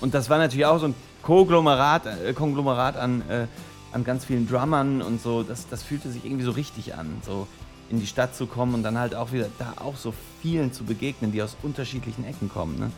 [0.00, 3.46] Und das war natürlich auch so ein Konglomerat, äh, Konglomerat an, äh,
[3.92, 5.42] an ganz vielen Drummern und so.
[5.42, 7.46] Das, das fühlte sich irgendwie so richtig an, so
[7.90, 10.84] in die Stadt zu kommen und dann halt auch wieder da auch so vielen zu
[10.84, 12.78] begegnen, die aus unterschiedlichen Ecken kommen.
[12.78, 12.90] Ne?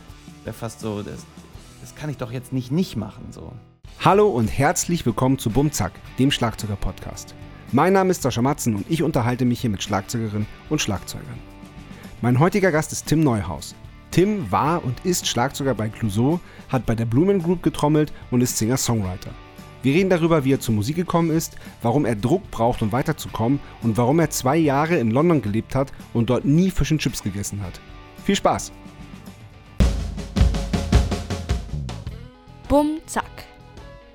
[0.43, 1.25] Wäre fast so, das,
[1.81, 3.27] das kann ich doch jetzt nicht nicht machen.
[3.31, 3.53] So.
[4.03, 7.35] Hallo und herzlich willkommen zu Bumzack, dem Schlagzeuger-Podcast.
[7.71, 11.39] Mein Name ist Sascha Matzen und ich unterhalte mich hier mit Schlagzeugerinnen und Schlagzeugern.
[12.21, 13.75] Mein heutiger Gast ist Tim Neuhaus.
[14.11, 18.57] Tim war und ist Schlagzeuger bei Clouseau, hat bei der Blumen Group getrommelt und ist
[18.57, 19.31] Singer-Songwriter.
[19.83, 23.61] Wir reden darüber, wie er zur Musik gekommen ist, warum er Druck braucht, um weiterzukommen
[23.81, 27.23] und warum er zwei Jahre in London gelebt hat und dort nie Fisch und Chips
[27.23, 27.79] gegessen hat.
[28.25, 28.73] Viel Spaß!
[32.67, 33.45] Bum Zack.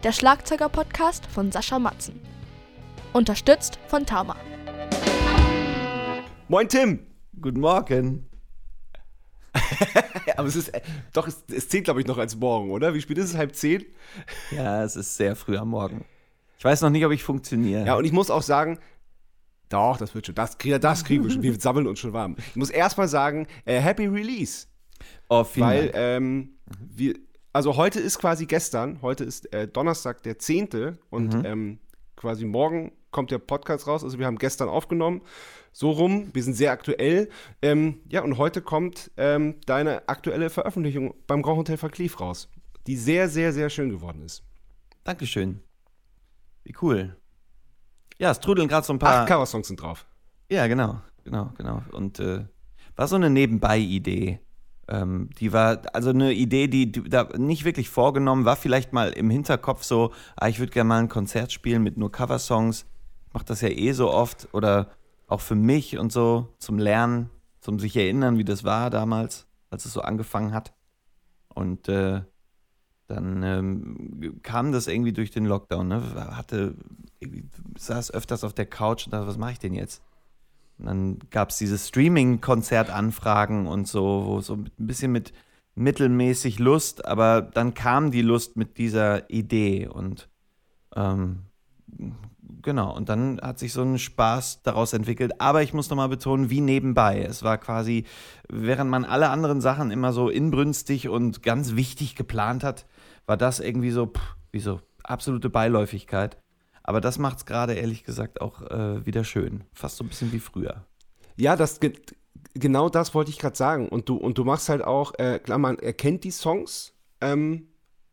[0.05, 2.21] Der Schlagzeuger-Podcast von Sascha Matzen.
[3.15, 4.37] Unterstützt von Tama.
[6.49, 7.01] Moin Tim!
[7.41, 8.26] Guten Morgen.
[10.37, 10.73] Aber es ist
[11.13, 12.95] doch, es, es zählt glaube ich noch als morgen, oder?
[12.95, 13.37] Wie spät ist es?
[13.37, 13.85] Halb zehn?
[14.51, 16.05] Ja, es ist sehr früh am Morgen.
[16.59, 17.87] Ich weiß noch nicht, ob ich funktioniere.
[17.87, 18.79] Ja, und ich muss auch sagen,
[19.69, 20.35] doch, das wird schon.
[20.35, 21.43] Das, das kriegen wir schon.
[21.43, 22.37] Wir sammeln uns schon warm.
[22.51, 24.67] Ich muss erstmal sagen, äh, Happy Release.
[25.29, 25.95] Oh, vielen Weil Dank.
[25.97, 26.51] ähm,
[26.95, 27.15] wir,
[27.53, 30.99] also heute ist quasi gestern, heute ist äh, Donnerstag der 10.
[31.11, 31.45] und Mhm.
[31.45, 31.79] ähm,
[32.17, 34.05] quasi morgen kommt der Podcast raus.
[34.05, 35.23] Also wir haben gestern aufgenommen,
[35.77, 36.31] so rum.
[36.33, 37.29] Wir sind sehr aktuell.
[37.61, 42.49] Ähm, ja, und heute kommt ähm, deine aktuelle Veröffentlichung beim Grand Hotel Verklief raus,
[42.87, 44.43] die sehr, sehr, sehr schön geworden ist.
[45.05, 45.61] Dankeschön.
[46.65, 47.15] Wie cool.
[48.19, 49.21] Ja, es trudeln gerade so ein paar.
[49.21, 50.07] Acht Coversongs sind drauf.
[50.51, 51.83] Ja, genau, genau, genau.
[51.93, 52.47] Und äh,
[52.97, 54.41] war so eine Nebenbei-Idee.
[54.89, 59.11] Ähm, die war, also eine Idee, die, die da nicht wirklich vorgenommen, war vielleicht mal
[59.11, 62.87] im Hinterkopf so, ah, ich würde gerne mal ein Konzert spielen mit nur Coversongs.
[63.27, 64.49] Ich mache das ja eh so oft.
[64.55, 64.89] Oder
[65.27, 69.85] auch für mich und so, zum Lernen, zum sich erinnern, wie das war damals, als
[69.85, 70.73] es so angefangen hat.
[71.49, 72.23] Und äh,
[73.09, 75.89] dann ähm, kam das irgendwie durch den Lockdown.
[75.89, 76.03] Ne?
[76.37, 76.75] Hatte,
[77.79, 80.03] saß öfters auf der Couch und dachte, was mache ich denn jetzt?
[80.79, 85.33] Und dann gab es diese Streaming-Konzertanfragen und so, wo so ein bisschen mit
[85.77, 90.29] mittelmäßig Lust, aber dann kam die Lust mit dieser Idee und
[90.95, 91.43] ähm,
[92.67, 95.41] genau, und dann hat sich so ein Spaß daraus entwickelt.
[95.41, 97.23] Aber ich muss nochmal betonen, wie nebenbei.
[97.23, 98.05] Es war quasi,
[98.49, 102.85] während man alle anderen Sachen immer so inbrünstig und ganz wichtig geplant hat,
[103.25, 106.37] war das irgendwie so, pff, wie so absolute Beiläufigkeit.
[106.83, 109.65] Aber das macht es gerade ehrlich gesagt auch äh, wieder schön.
[109.73, 110.85] Fast so ein bisschen wie früher.
[111.37, 111.93] Ja, das ge
[112.55, 113.89] genau das wollte ich gerade sagen.
[113.89, 117.69] Und du, und du machst halt auch, äh, klar, man erkennt die Songs, ähm,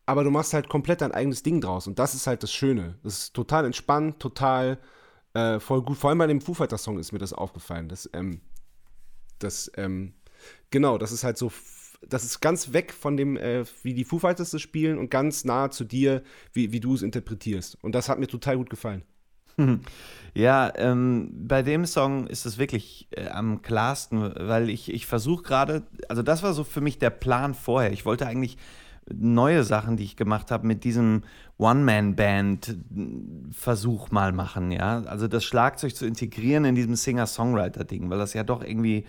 [0.06, 1.86] aber du machst halt komplett dein eigenes Ding draus.
[1.86, 2.98] Und das ist halt das Schöne.
[3.02, 4.78] Das ist total entspannt, total
[5.32, 5.96] äh, voll gut.
[5.96, 7.88] Vor allem bei dem Foo Fighters Song ist mir das aufgefallen.
[7.88, 8.40] Das, ähm,
[9.38, 10.14] das, ähm,
[10.70, 11.50] genau, das ist halt so,
[12.06, 15.44] das ist ganz weg von dem, äh, wie die Foo Fighters das spielen und ganz
[15.44, 16.22] nah zu dir,
[16.52, 17.82] wie, wie du es interpretierst.
[17.82, 19.02] Und das hat mir total gut gefallen.
[20.36, 25.44] Ja, ähm, bei dem Song ist es wirklich äh, am klarsten, weil ich, ich versuche
[25.44, 27.92] gerade, also das war so für mich der Plan vorher.
[27.92, 28.58] Ich wollte eigentlich
[29.12, 31.22] neue Sachen, die ich gemacht habe, mit diesem
[31.58, 35.02] One-Man-Band-Versuch mal machen, ja.
[35.04, 39.04] Also das Schlagzeug zu integrieren in diesem Singer-Songwriter-Ding, weil das ja doch irgendwie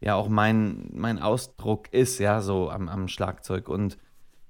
[0.00, 3.68] ja auch mein, mein Ausdruck ist, ja, so am, am Schlagzeug.
[3.68, 3.98] Und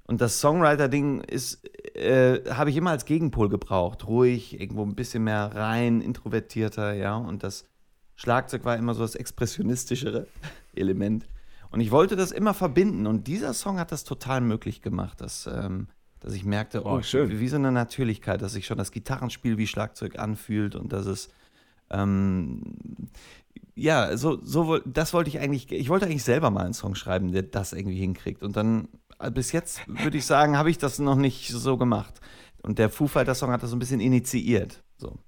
[0.09, 1.63] und das Songwriter-Ding ist,
[1.95, 4.09] äh, habe ich immer als Gegenpol gebraucht.
[4.09, 7.15] Ruhig, irgendwo ein bisschen mehr rein, introvertierter, ja.
[7.15, 7.67] Und das
[8.17, 10.27] Schlagzeug war immer so das expressionistischere
[10.75, 11.27] Element.
[11.71, 13.07] Und ich wollte das immer verbinden.
[13.07, 15.89] Und dieser Song hat das total möglich gemacht, dass, ähm,
[16.21, 17.39] dass ich merkte, oh, Oh, schön.
[17.41, 21.29] wie so eine Natürlichkeit, dass sich schon das Gitarrenspiel wie Schlagzeug anfühlt und dass es
[21.91, 22.63] ähm,
[23.75, 27.33] ja, so, so das wollte ich eigentlich, ich wollte eigentlich selber mal einen Song schreiben,
[27.33, 28.43] der das irgendwie hinkriegt.
[28.43, 28.89] Und dann,
[29.21, 32.21] äh, bis jetzt würde ich sagen, habe ich das noch nicht so gemacht.
[32.63, 34.83] Und der Foo Fighters Song hat das so ein bisschen initiiert.
[34.97, 35.19] So.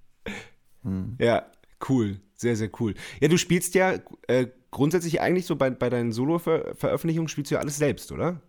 [0.82, 1.16] Hm.
[1.18, 1.44] Ja,
[1.88, 2.20] cool.
[2.34, 2.94] Sehr, sehr cool.
[3.20, 3.94] Ja, du spielst ja
[4.26, 8.40] äh, grundsätzlich eigentlich so bei, bei deinen Solo-Veröffentlichungen spielst du ja alles selbst, oder?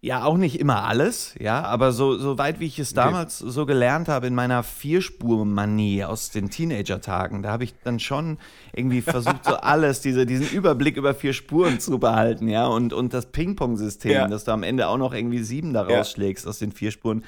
[0.00, 3.66] Ja, auch nicht immer alles, ja, aber so, so weit wie ich es damals so
[3.66, 8.38] gelernt habe in meiner Vierspur-Manie aus den Teenager-Tagen, da habe ich dann schon
[8.72, 13.12] irgendwie versucht, so alles, diese, diesen Überblick über vier Spuren zu behalten, ja, und, und
[13.12, 14.28] das Ping-Pong-System, Ja.
[14.28, 15.98] dass du am Ende auch noch irgendwie sieben da Ja.
[15.98, 17.24] rausschlägst aus den vier Spuren.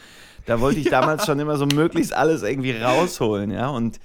[0.47, 3.99] Da wollte ich damals schon immer so möglichst alles irgendwie rausholen, ja, und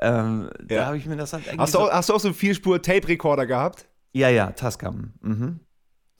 [0.00, 0.86] ähm, da Ja.
[0.86, 3.46] habe ich mir das halt Hast du, so, auch, hast du auch so einen Vierspur-Tape-Recorder
[3.46, 3.86] gehabt?
[4.12, 5.60] Ja, ja, Tascam, mhm.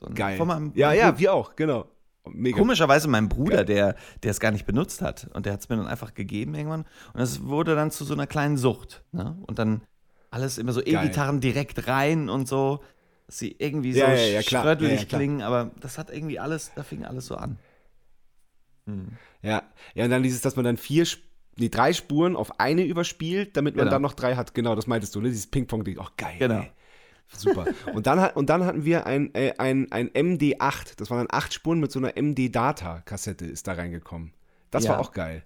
[0.01, 1.87] So ein- Von meinem Ja, ja, wir auch, genau.
[2.33, 2.57] Mega.
[2.57, 3.65] Komischerweise mein Bruder, Geil.
[3.65, 5.29] der, der es gar nicht benutzt hat.
[5.35, 6.85] Und der hat es mir dann einfach gegeben irgendwann.
[7.15, 9.03] Und es wurde dann zu so einer kleinen Sucht.
[9.13, 9.37] Ne?
[9.47, 9.83] Und dann
[10.31, 10.95] alles immer so Geil.
[10.97, 12.85] E-Gitarren direkt rein und so.
[13.27, 14.63] dass sie irgendwie Ja, so ja, ja, klar.
[14.63, 17.59] schrödelig Ja, ja, klingen, aber das hat irgendwie alles, da fing alles so an.
[18.87, 19.13] Hm.
[19.43, 19.63] Ja,
[19.95, 21.25] ja, und dann dieses, dass man dann vier, Sp-
[21.59, 23.93] nee, drei Spuren auf eine überspielt, damit man Genau.
[23.97, 24.55] dann noch drei hat.
[24.55, 25.29] Genau, das meintest du, ne?
[25.29, 25.99] Dieses Ping-Pong-Ding.
[25.99, 26.37] Auch geil.
[26.39, 26.61] Genau.
[26.61, 26.71] Ey.
[27.33, 27.67] Super.
[27.95, 30.97] Und dann, hat- und dann hatten wir ein, äh, ein, ein MD8.
[30.97, 34.33] Das waren dann acht Spuren mit so einer MD-Data-Kassette ist da reingekommen.
[34.71, 34.91] Das Ja.
[34.93, 35.45] war auch geil.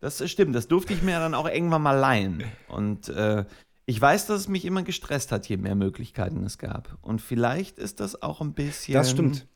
[0.00, 2.42] Das stimmt, das durfte ich mir dann auch irgendwann mal leihen.
[2.68, 3.44] Und äh,
[3.86, 6.96] ich weiß, dass es mich immer gestresst hat, je mehr Möglichkeiten es gab.
[7.02, 8.94] Und vielleicht ist das auch ein bisschen.
[8.94, 9.46] Das stimmt.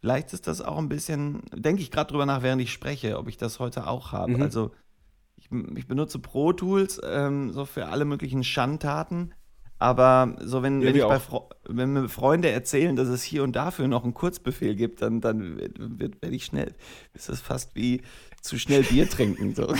[0.00, 3.28] Vielleicht ist das auch ein bisschen, denke ich gerade drüber nach, während ich spreche, ob
[3.28, 4.32] ich das heute auch habe.
[4.36, 4.42] Mhm.
[4.42, 4.70] Also
[5.50, 9.34] ich, ich benutze Pro Tools ähm, so für alle möglichen Schandtaten.
[9.80, 11.20] Aber so wenn, Ja, wenn, ich bei
[11.68, 15.56] wenn mir Freunde erzählen, dass es hier und dafür noch einen Kurzbefehl gibt, dann, dann
[15.58, 16.74] wird, wird, werde ich schnell.
[17.14, 18.02] Ist das fast wie
[18.42, 19.54] zu schnell Bier trinken.
[19.54, 19.72] So.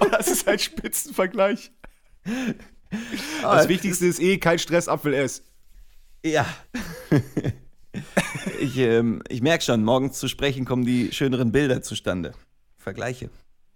[0.00, 1.72] Oh, das ist ein Spitzenvergleich.
[3.42, 5.42] Das Wichtigste ist eh kein Stress, Apfel S.
[6.24, 6.46] Ja.
[8.60, 12.32] ich ähm, ich merke schon, morgens zu sprechen kommen die schöneren Bilder zustande.
[12.78, 13.30] Vergleiche.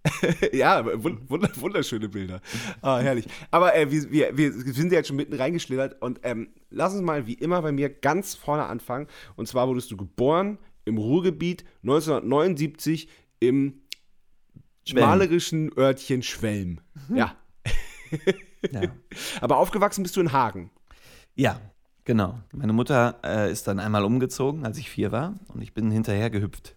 [0.53, 1.27] ja, wund-
[1.59, 2.41] wunderschöne Bilder.
[2.81, 3.25] Ah, herrlich.
[3.51, 7.01] Aber äh, wir, wir, wir sind ja jetzt schon mitten reingeschlittert und ähm, lass uns
[7.01, 9.07] mal wie immer bei mir ganz vorne anfangen.
[9.35, 13.81] Und zwar wurdest du geboren im Ruhrgebiet 1979 im
[14.87, 15.05] Schwelm.
[15.05, 16.79] malerischen Örtchen Schwelm.
[17.13, 17.35] Ja.
[18.71, 18.81] Ja.
[19.41, 20.71] Aber aufgewachsen bist du in Hagen.
[21.35, 21.59] ja,
[22.09, 22.39] genau.
[22.51, 26.31] Meine Mutter äh, ist dann einmal umgezogen, als ich vier war, und ich bin hinterher
[26.31, 26.75] gehüpft.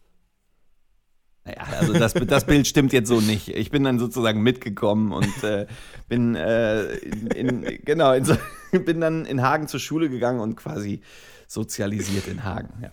[1.46, 3.48] Naja, also das, das Bild stimmt jetzt so nicht.
[3.48, 5.66] Ich bin dann sozusagen mitgekommen und äh,
[6.06, 8.36] bin äh, in, in, genau in so,
[8.72, 11.00] bin dann in Hagen zur Schule gegangen und quasi
[11.48, 12.82] sozialisiert in Hagen.
[12.82, 12.92] Ja.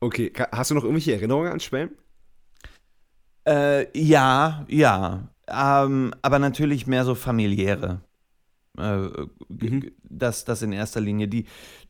[0.00, 1.92] Okay, ka- hast du noch irgendwelche Erinnerungen an Schwelm?
[3.48, 5.28] Äh, ja, ja.
[5.48, 8.02] Ähm, aber natürlich mehr so familiäre.
[8.78, 9.08] Äh,
[9.50, 9.90] g- Mhm.
[10.02, 11.46] das, das in erster Linie die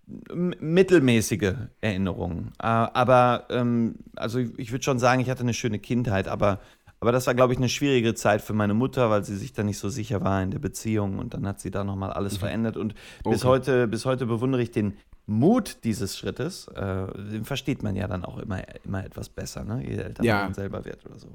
[0.06, 2.52] mittelmäßige Erinnerungen.
[2.62, 6.60] Äh, aber, ähm, also ich, würde schon sagen, ich hatte eine schöne Kindheit, aber,
[7.00, 9.62] aber das war, glaube ich, eine schwierige Zeit für meine Mutter, weil sie sich da
[9.62, 12.76] nicht so sicher war in der Beziehung und dann hat sie da nochmal alles verändert.
[12.76, 12.94] Und
[13.25, 13.48] bis, Okay.
[13.48, 14.94] heute, bis heute bewundere ich den
[15.26, 16.69] Mut dieses Schrittes.
[16.69, 19.82] Äh, den versteht man ja dann auch immer, immer etwas besser, ne?
[19.86, 20.44] je älter Ja.
[20.44, 21.28] man selber wird oder so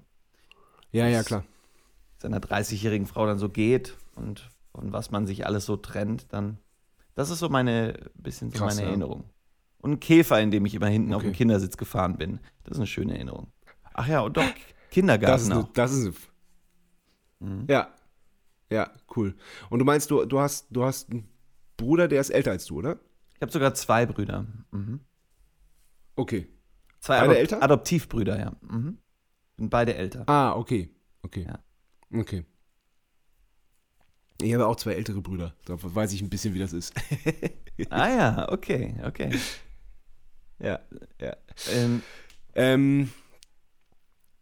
[0.92, 1.44] Ja, ja, Das- klar.
[2.20, 6.58] seiner 30-jährigen Frau dann so geht und von was man sich alles so trennt, dann
[7.16, 8.88] das ist so meine bisschen so Krass, meine ja.
[8.90, 9.26] Erinnerung.
[9.80, 11.32] Und ein Käfer, in dem ich immer hinten auf Okay.
[11.32, 12.40] dem Kindersitz gefahren bin.
[12.64, 13.52] Das ist eine schöne Erinnerung.
[13.94, 14.54] Ach ja, und doch Das
[14.92, 15.74] Kindergarten ist, auch.
[15.74, 16.30] das ist
[17.40, 17.66] Mhm.
[17.70, 17.94] Ja.
[18.72, 19.36] Ja, cool.
[19.70, 21.28] Und du meinst, du, du, hast, du hast einen
[21.78, 23.00] Bruder, der ist älter als du, oder?
[23.36, 24.46] Ich habe sogar zwei Brüder.
[24.72, 25.00] Mhm.
[26.16, 26.50] Okay.
[27.00, 27.64] Zwei Beide Adop älter?
[27.64, 28.52] Adoptivbrüder, ja.
[28.62, 28.98] Mhm.
[29.58, 30.24] Sind beide älter.
[30.28, 30.94] Ah, okay.
[31.24, 31.46] Okay.
[31.48, 31.60] Ja.
[32.20, 32.46] Okay.
[34.42, 35.54] Ich habe auch zwei ältere Brüder.
[35.66, 36.94] Da weiß ich ein bisschen, wie das ist.
[37.90, 39.32] Ah ja, okay, okay.
[40.60, 40.82] ja,
[41.22, 41.38] ja.
[41.72, 42.02] Ähm,
[42.54, 43.10] Ähm,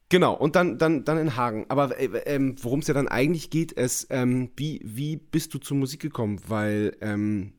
[0.10, 1.66] genau, und dann, dann, dann in Hagen.
[1.70, 5.60] Aber äh, ähm, worum es ja dann eigentlich geht, ist, ähm, wie, wie bist du
[5.60, 6.42] zur Musik gekommen?
[6.48, 7.54] Weil, ähm,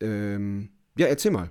[0.00, 1.50] ähm, ja, erzähl mal.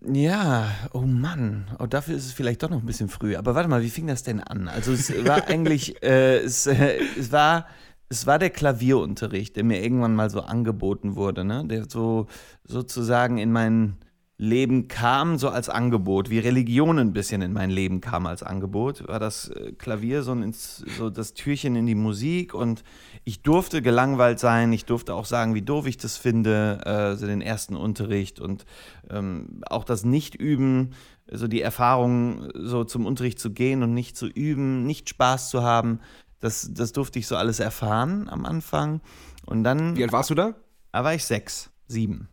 [0.00, 1.74] Ja, oh Mann.
[1.80, 3.34] Oh, dafür ist es vielleicht doch noch ein bisschen früh.
[3.34, 4.68] Aber warte mal, wie fing das denn an?
[4.68, 7.66] Also es war eigentlich, äh, es, äh, es war,
[8.08, 11.64] es war der Klavierunterricht, der mir irgendwann mal so angeboten wurde, ne?
[11.66, 12.26] Der so
[12.64, 13.98] sozusagen in mein
[14.40, 19.06] Leben kam, so als Angebot, wie Religion ein bisschen in mein Leben kam als Angebot,
[19.08, 22.84] war das äh, Klavier so, ein, so das Türchen in die Musik und
[23.24, 27.26] ich durfte gelangweilt sein, ich durfte auch sagen, wie doof ich das finde, äh, so
[27.26, 28.64] den ersten Unterricht und
[29.10, 30.90] ähm, auch das Nicht-Üben,
[31.30, 35.64] so die Erfahrung, so zum Unterricht zu gehen und nicht zu üben, nicht Spaß zu
[35.64, 35.98] haben,
[36.40, 39.00] das, das durfte ich so alles erfahren am Anfang.
[39.46, 40.54] Und dann Wie alt warst du da?
[40.92, 42.28] da war ich sechs, sieben.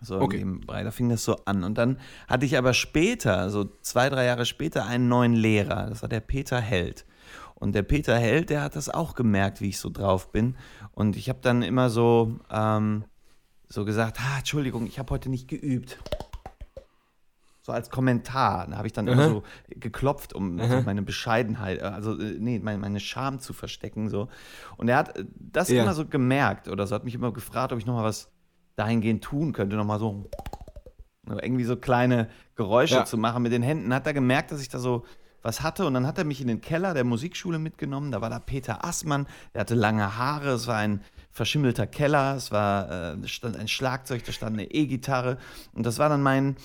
[0.00, 0.44] So Okay.
[0.44, 1.64] Bereich, da fing das so an.
[1.64, 5.88] Und dann hatte ich aber später, so zwei, drei Jahre später, einen neuen Lehrer.
[5.88, 7.06] Das war der Peter Held.
[7.54, 10.56] Und der Peter Held, der hat das auch gemerkt, wie ich so drauf bin.
[10.92, 13.04] Und ich habe dann immer so, ähm,
[13.66, 15.98] so gesagt, ah, Entschuldigung, ich habe heute nicht geübt.
[17.66, 18.68] So als Kommentar.
[18.68, 22.60] Da habe ich dann immer so geklopft, um so meine Bescheidenheit, äh, also äh, nee,
[22.60, 24.08] meine, meine Scham zu verstecken.
[24.08, 24.28] So.
[24.76, 25.82] Und er hat äh, das Ja.
[25.82, 28.30] immer so gemerkt oder so, hat mich immer gefragt, ob ich noch mal was
[28.76, 30.30] dahingehend tun könnte, noch mal so
[31.28, 33.04] irgendwie so kleine Geräusche Ja.
[33.04, 33.92] zu machen mit den Händen.
[33.92, 35.04] Hat er gemerkt, dass ich da so
[35.42, 38.12] was hatte und dann hat er mich in den Keller der Musikschule mitgenommen.
[38.12, 41.00] Da war da Peter Assmann, der hatte lange Haare, es war ein
[41.36, 45.36] verschimmelter Keller, es war äh, stand ein Schlagzeug, da stand eine E-Gitarre
[45.74, 46.56] und das war dann mein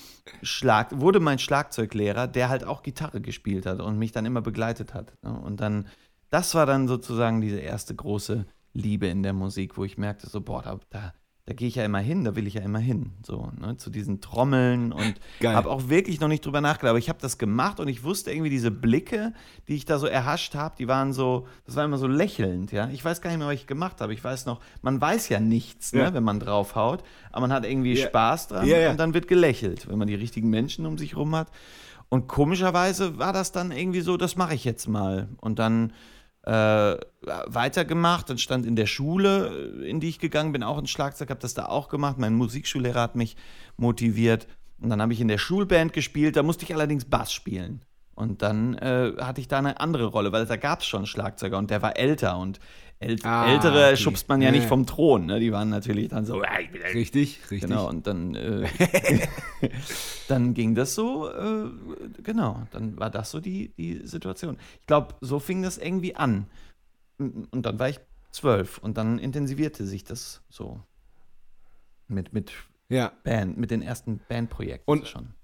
[0.42, 4.94] Schlag, wurde mein Schlagzeuglehrer, der halt auch Gitarre gespielt hat und mich dann immer begleitet
[4.94, 5.12] hat.
[5.22, 5.38] Ne?
[5.38, 5.88] Und dann,
[6.30, 10.40] das war dann sozusagen diese erste große liebe in der Musik, wo ich merkte, so,
[10.40, 11.12] boah, da, da,
[11.52, 13.90] da gehe ich ja immer hin, da will ich ja immer hin, so, ne, zu
[13.90, 17.78] diesen Trommeln und habe auch wirklich noch nicht drüber nachgedacht, aber ich habe das gemacht
[17.78, 19.34] und ich wusste irgendwie diese Blicke,
[19.68, 22.88] die ich da so erhascht habe, die waren so, das war immer so lächelnd, ja.
[22.88, 24.14] Ich weiß gar nicht mehr, was ich gemacht habe.
[24.14, 26.14] Ich weiß noch, man weiß ja nichts, ne, Ja.
[26.14, 28.06] wenn man draufhaut, aber man hat irgendwie Ja.
[28.06, 28.90] Spaß dran ja.
[28.90, 31.48] und dann wird gelächelt, wenn man die richtigen Menschen um sich rum hat.
[32.08, 35.28] Und komischerweise war das dann irgendwie so, das mache ich jetzt mal.
[35.38, 35.92] Und dann
[36.44, 41.30] äh, weitergemacht, dann stand in der Schule, in die ich gegangen bin, auch ein Schlagzeug,
[41.30, 42.18] habe das da auch gemacht.
[42.18, 43.36] Mein Musikschullehrer hat mich
[43.76, 44.46] motiviert.
[44.80, 47.84] Und dann habe ich in der Schulband gespielt, da musste ich allerdings Bass spielen.
[48.14, 51.06] Und dann äh, hatte ich da eine andere Rolle, weil da gab es schon einen
[51.06, 52.60] Schlagzeuger und der war älter und
[53.00, 53.96] äl Ah, ältere okay.
[53.96, 55.40] schubst man ja, Ja, nicht vom Thron, ne?
[55.40, 57.62] die waren natürlich dann so, "Ja, ich bin der Richtig, richtig.
[57.62, 58.68] Genau, und dann, äh,
[60.28, 61.70] dann ging das so, äh,
[62.22, 64.58] genau, dann war das so die, die Situation.
[64.80, 66.46] Ich glaube, so fing das irgendwie an.
[67.18, 68.00] Und dann war ich
[68.30, 70.80] zwölf und dann intensivierte sich das so
[72.08, 72.52] mit, mit
[72.88, 73.12] Ja.
[73.24, 75.34] Band, mit den ersten Bandprojekten Und- schon.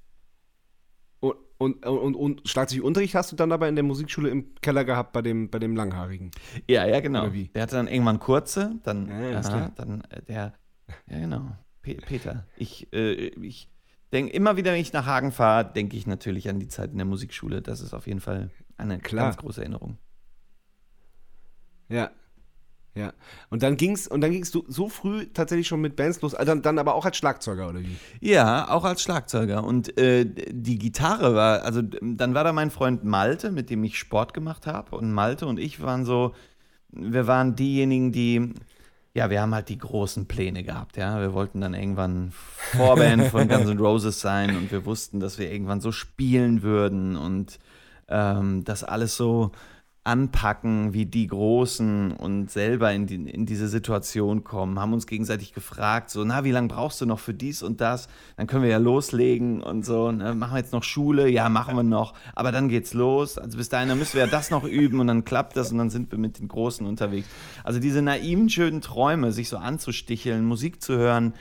[1.20, 5.12] Und, und, und, und Schlagzeugunterricht hast du dann aber in der Musikschule im Keller gehabt
[5.12, 6.30] bei dem, bei dem Langhaarigen.
[6.68, 7.28] Ja, ja, genau.
[7.28, 10.54] Der hatte dann irgendwann kurze, dann, Ja, aha, dann äh, der,
[11.10, 12.46] ja genau, Pe Peter.
[12.56, 13.70] Ich, äh, ich
[14.12, 16.98] denke immer wieder, wenn ich nach Hagen fahre, denke ich natürlich an die Zeit in
[16.98, 17.60] der Musikschule.
[17.60, 19.26] Das ist auf jeden Fall eine Klar.
[19.26, 19.98] ganz große Erinnerung.
[21.88, 22.10] Ja.
[22.98, 23.12] Ja.
[23.48, 26.50] Und dann ging's, und dann ging's du so früh tatsächlich schon mit Bands los, also
[26.50, 27.96] dann, dann aber auch als Schlagzeuger, oder wie?
[28.20, 29.62] Ja, auch als Schlagzeuger.
[29.62, 33.98] Und äh, die Gitarre war, also dann war da mein Freund Malte, mit dem ich
[33.98, 34.96] Sport gemacht habe.
[34.96, 36.34] Und Malte und ich waren so,
[36.90, 38.54] wir waren diejenigen, die,
[39.14, 41.20] ja, wir haben halt die großen Pläne gehabt, ja.
[41.20, 45.52] Wir wollten dann irgendwann Vorband von Guns N' Roses sein und wir wussten, dass wir
[45.52, 47.60] irgendwann so spielen würden und
[48.08, 49.52] ähm, das alles so
[50.08, 55.52] anpacken wie die Großen und selber in, die, in diese Situation kommen, haben uns gegenseitig
[55.52, 58.08] gefragt, so, na, wie lange brauchst du noch für dies und das?
[58.38, 60.34] Dann können wir ja loslegen und so, ne?
[60.34, 61.28] machen wir jetzt noch Schule?
[61.28, 63.36] Ja, machen wir noch, aber dann geht's los.
[63.36, 65.90] Also bis dahin, müssen wir ja das noch üben und dann klappt das und dann
[65.90, 67.28] sind wir mit den Großen unterwegs.
[67.62, 71.34] Also diese naiven, schönen Träume, sich so anzusticheln, Musik zu hören,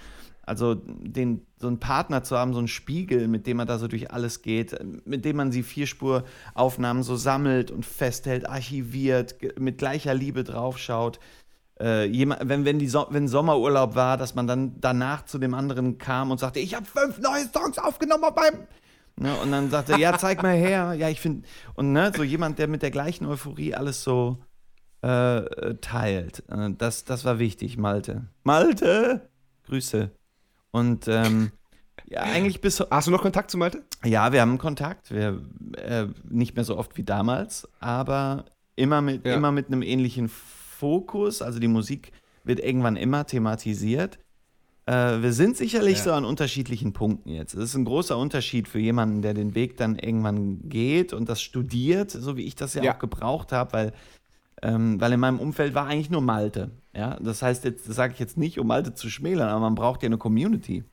[0.48, 3.88] also den, so einen Partner zu haben, so einen Spiegel, mit dem man da so
[3.88, 4.75] durch alles geht,
[5.06, 11.20] mit dem man die Vierspuraufnahmen so sammelt und festhält, archiviert, mit gleicher Liebe draufschaut.
[11.80, 15.54] Äh, jemand, wenn, wenn, die so wenn Sommerurlaub war, dass man dann danach zu dem
[15.54, 18.68] anderen kam und sagte, ich habe fünf neue Songs aufgenommen auf meinem
[19.20, 20.94] Ne, und dann sagte er, ja, zeig mal her.
[20.94, 24.38] Ja, ich finde, und ne, so jemand, der mit der gleichen Euphorie alles so
[25.04, 26.44] äh, äh, teilt.
[26.50, 28.27] Äh, das, das war wichtig, Malte.
[28.44, 29.27] Malte!
[29.66, 30.12] Grüße.
[30.77, 31.51] Und ähm,
[32.10, 32.79] ja, eigentlich bis.
[32.89, 33.84] Hast du noch Kontakt zu Malte?
[34.03, 35.12] Ja, wir haben Kontakt.
[35.12, 35.41] Wir,
[35.77, 39.36] äh, nicht mehr so oft wie damals, aber immer mit, Ja.
[39.36, 41.41] immer mit einem ähnlichen Fokus.
[41.41, 42.12] Also die Musik
[42.43, 44.19] wird irgendwann immer thematisiert.
[44.86, 46.03] Äh, wir sind sicherlich Ja.
[46.05, 47.53] so an unterschiedlichen Punkten jetzt.
[47.55, 51.41] Es ist ein großer Unterschied für jemanden, der den Weg dann irgendwann geht und das
[51.41, 52.96] studiert, so wie ich das ja, Ja.
[52.96, 53.93] auch gebraucht habe, weil,
[54.62, 56.72] ähm, weil in meinem Umfeld war eigentlich nur Malte.
[56.98, 57.18] Ja?
[57.22, 60.01] Das heißt, jetzt, das sage ich jetzt nicht, um Malte zu schmälern, aber man braucht
[60.04, 60.84] ja eine Community.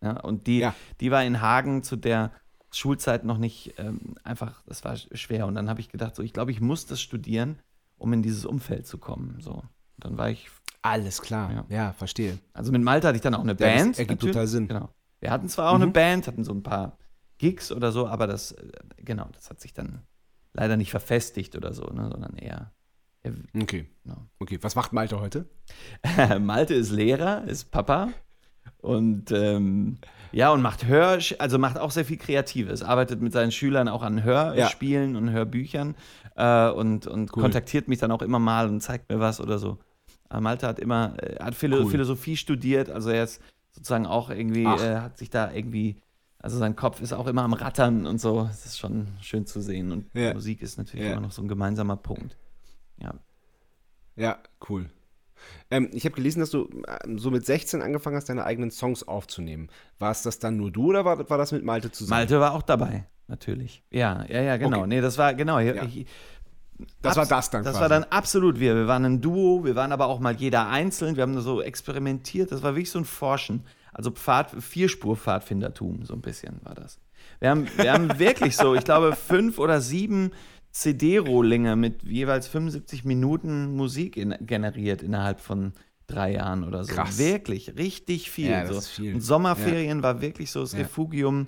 [0.00, 0.20] Ja?
[0.20, 0.74] Und die, Ja.
[1.00, 2.30] die war in Hagen zu der
[2.70, 5.46] Schulzeit noch nicht ähm, einfach, das war schwer.
[5.46, 7.58] Und dann habe ich gedacht, so, ich glaube, ich muss das studieren,
[7.98, 9.38] um in dieses Umfeld zu kommen.
[9.40, 9.62] So.
[9.98, 10.48] Dann war ich
[10.82, 11.50] Alles klar.
[11.52, 11.66] Ja.
[11.68, 12.38] Ja, verstehe.
[12.52, 13.98] also mit Malte hatte ich dann auch eine Ja, das Band.
[13.98, 14.34] ergibt natürlich.
[14.34, 14.68] total Sinn.
[14.68, 14.88] Genau.
[15.20, 15.92] Wir hatten zwar auch eine Mhm.
[15.94, 16.98] Band, hatten so ein paar
[17.38, 20.02] Gigs oder so, aber das, äh, genau, das hat sich dann
[20.52, 22.72] leider nicht verfestigt oder so, ne, sondern eher.
[23.60, 23.86] Okay.
[24.04, 24.18] genau.
[24.38, 24.58] Okay.
[24.62, 25.46] Was macht Malte heute?
[26.40, 28.08] Malte ist Lehrer, ist Papa
[28.78, 29.98] und ähm,
[30.32, 34.02] ja, und macht Hör, also macht auch sehr viel Kreatives, arbeitet mit seinen Schülern auch
[34.02, 35.94] an Hörspielen und Hörbüchern
[36.36, 37.42] äh, und, und Cool.
[37.42, 39.78] kontaktiert mich dann auch immer mal und zeigt mir was oder so.
[40.28, 41.90] Aber Malte hat immer, äh, hat Philo Cool.
[41.90, 43.40] Philosophie studiert, also er ist
[43.70, 45.96] sozusagen auch irgendwie, äh, hat sich da irgendwie,
[46.38, 48.44] also sein Kopf ist auch immer am Rattern und so.
[48.44, 49.90] Das ist schon schön zu sehen.
[49.92, 50.34] Und Ja.
[50.34, 51.12] Musik ist natürlich Ja.
[51.12, 52.36] immer noch so ein gemeinsamer Punkt.
[53.00, 53.14] Ja.
[54.16, 54.38] Ja,
[54.68, 54.86] cool.
[55.70, 56.68] Ähm, ich habe gelesen, dass du
[57.04, 59.68] ähm, so mit 16 angefangen hast, deine eigenen Songs aufzunehmen.
[59.98, 62.20] War es das dann nur du oder war, war das mit Malte zusammen?
[62.20, 63.82] Malte war auch dabei, natürlich.
[63.90, 64.78] Ja, ja, ja, genau.
[64.78, 64.86] Okay.
[64.88, 65.58] Nee, das war, genau.
[65.58, 65.82] Ja.
[65.84, 66.06] Ich,
[67.02, 67.82] Das war das dann Das quasi.
[67.82, 68.74] war dann absolut wir.
[68.74, 71.16] Wir waren ein Duo, wir waren aber auch mal jeder einzeln.
[71.16, 72.50] Wir haben so experimentiert.
[72.50, 73.64] Das war wirklich so ein Forschen.
[73.92, 76.98] Also Pfad, Vierspur-Pfadfindertum, so ein bisschen war das.
[77.40, 80.32] Wir haben, wir haben wirklich so, ich glaube, fünf oder sieben
[80.80, 85.72] CD-Rohlinge mit jeweils 75 Minuten Musik in, generiert innerhalb von
[86.06, 86.94] drei Jahren oder so.
[86.94, 87.18] Krass.
[87.18, 88.50] Wirklich, richtig viel.
[88.50, 88.78] Ja, das so.
[88.78, 89.14] ist viel.
[89.14, 90.80] Und Sommerferien war wirklich so das Ja.
[90.80, 91.46] Refugium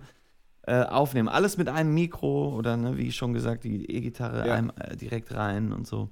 [0.66, 1.28] äh, aufnehmen.
[1.28, 4.54] Alles mit einem Mikro oder, ne, wie schon gesagt, die E-Gitarre Ja.
[4.54, 6.08] einem, äh, direkt rein und so.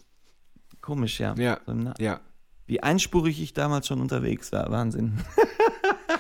[0.83, 1.35] Komisch, ja.
[1.39, 1.59] Ja.
[1.67, 2.21] So Na- Ja.
[2.67, 4.71] Wie einspurig ich damals schon unterwegs war.
[4.71, 5.19] Wahnsinn.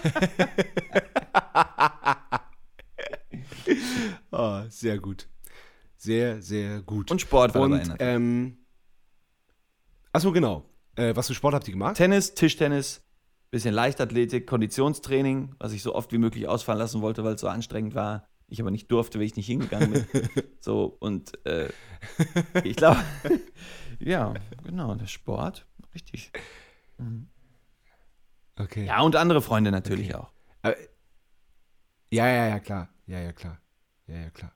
[4.30, 5.28] Oh, sehr gut.
[6.06, 7.10] Sehr, sehr gut.
[7.10, 8.00] Und Sport war dabei Und, natürlich.
[8.00, 8.58] ähm,
[10.12, 10.62] achso, genau.
[10.94, 11.96] Äh, was für Sport habt ihr gemacht?
[11.96, 13.04] Tennis, Tischtennis,
[13.50, 17.48] bisschen Leichtathletik, Konditionstraining, was ich so oft wie möglich ausfallen lassen wollte, weil es so
[17.48, 18.28] anstrengend war.
[18.46, 20.06] Ich aber nicht durfte, weil ich nicht hingegangen bin.
[20.60, 21.70] so, und äh,
[22.62, 23.00] ich glaube,
[23.98, 24.32] ja,
[24.62, 26.30] genau, der Sport, richtig.
[28.56, 28.86] Okay.
[28.86, 30.24] Ja, und andere Freunde natürlich Okay.
[30.24, 30.32] auch.
[32.12, 32.88] Ja, ja, ja, klar.
[33.06, 33.58] Ja, ja, klar.
[34.06, 34.52] Ja, ja, klar.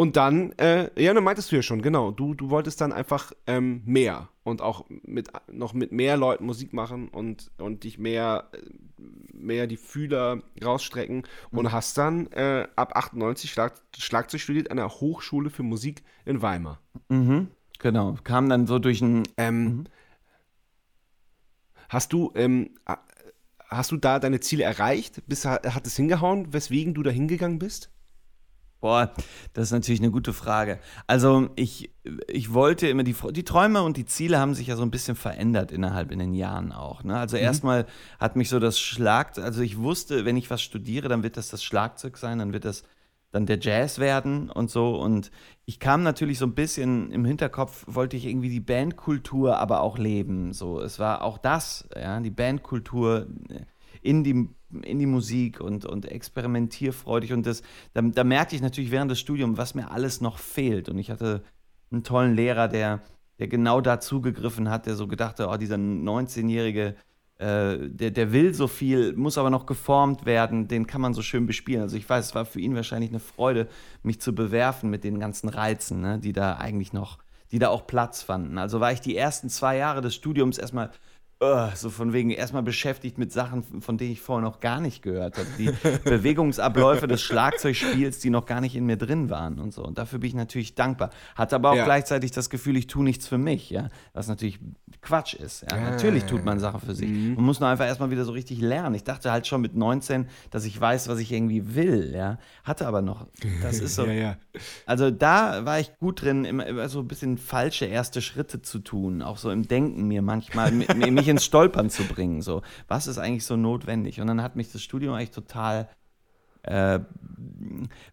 [0.00, 3.32] Und dann, äh, ja, dann meintest du ja schon, genau, du, du wolltest dann einfach
[3.46, 8.48] ähm, mehr und auch mit, noch mit mehr Leuten Musik machen und, und dich mehr,
[8.54, 9.04] äh,
[9.34, 14.88] mehr die Fühler rausstrecken und hast dann äh, ab 98 Schlag, Schlagzeug studiert an der
[14.88, 16.80] Hochschule für Musik in Weimar.
[17.10, 19.84] Mhm, genau, kam dann so durch ein, Ähm,
[21.90, 22.70] Hast du, ähm,
[23.68, 25.20] hast du da deine Ziele erreicht?
[25.26, 27.90] Bis, hat es hingehauen, weswegen du da hingegangen bist?
[28.80, 29.12] Boah,
[29.52, 30.78] das ist natürlich eine gute Frage.
[31.06, 31.92] Also ich,
[32.28, 35.16] ich wollte immer, die, die Träume und die Ziele haben sich ja so ein bisschen
[35.16, 37.04] verändert innerhalb in den Jahren auch.
[37.04, 37.18] Ne?
[37.18, 37.86] Also erstmal
[38.18, 41.50] hat mich so das Schlagzeug, also ich wusste, wenn ich was studiere, dann wird das
[41.50, 42.84] das Schlagzeug sein, dann wird das
[43.32, 44.96] dann der Jazz werden und so.
[44.96, 45.30] Und
[45.64, 49.98] ich kam natürlich so ein bisschen im Hinterkopf, wollte ich irgendwie die Bandkultur aber auch
[49.98, 50.52] leben.
[50.52, 53.26] So, es war auch das, ja, die Bandkultur
[54.02, 54.48] in die,
[54.82, 57.32] in die Musik und, und experimentierfreudig.
[57.32, 57.62] Und das,
[57.92, 60.88] da, da merkte ich natürlich während des Studiums, was mir alles noch fehlt.
[60.88, 61.42] Und ich hatte
[61.90, 63.02] einen tollen Lehrer, der,
[63.38, 66.94] der genau da zugegriffen hat, der so gedachte, oh, dieser 19-jährige,
[67.38, 71.22] äh, der, der will so viel, muss aber noch geformt werden, den kann man so
[71.22, 71.82] schön bespielen.
[71.82, 73.68] Also ich weiß, es war für ihn wahrscheinlich eine Freude,
[74.02, 77.18] mich zu bewerfen mit den ganzen Reizen, ne, die da eigentlich noch,
[77.50, 78.58] die da auch Platz fanden.
[78.58, 80.90] Also war ich die ersten zwei Jahre des Studiums erstmal
[81.42, 85.02] uh, so von wegen erstmal beschäftigt mit Sachen, von denen ich vorher noch gar nicht
[85.02, 85.46] gehört habe.
[85.58, 85.70] Die
[86.04, 89.84] Bewegungsabläufe des Schlagzeugspiels, die noch gar nicht in mir drin waren und so.
[89.84, 91.10] Und dafür bin ich natürlich dankbar.
[91.34, 91.84] Hatte aber auch Ja.
[91.84, 93.88] gleichzeitig das Gefühl, ich tue nichts für mich, ja.
[94.12, 94.58] Was natürlich
[95.02, 95.62] Quatsch ist.
[95.70, 95.76] Ja.
[95.78, 97.08] Ja, Natürlich tut man Sachen für sich.
[97.10, 98.94] Man muss nur einfach erstmal wieder so richtig lernen.
[98.94, 102.38] Ich dachte halt schon mit 19, dass ich weiß, was ich irgendwie will, ja.
[102.64, 103.26] Hatte aber noch.
[103.62, 104.04] Das ist so.
[104.10, 104.36] Ja, ja.
[104.86, 108.80] Also da war ich gut drin, immer, immer so ein bisschen falsche erste Schritte zu
[108.80, 112.42] tun, auch so im Denken mir manchmal, mi- mi- mich ins Stolpern zu bringen.
[112.42, 114.20] So, was ist eigentlich so notwendig?
[114.20, 115.88] Und dann hat mich das Studium eigentlich total
[116.62, 117.00] äh,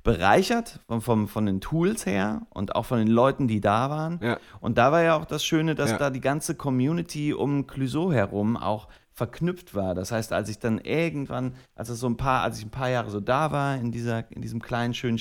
[0.03, 4.19] bereichert, von, vom, von den Tools her und auch von den Leuten, die da waren.
[4.21, 4.37] Ja.
[4.61, 5.97] Und da war ja auch das Schöne, dass Ja.
[5.97, 9.95] da die ganze Community um Clouseau herum auch verknüpft war.
[9.95, 12.89] Das heißt, als ich dann irgendwann, als es so ein paar, als ich ein paar
[12.89, 15.19] Jahre so da war, in dieser, in diesem kleinen, schönen,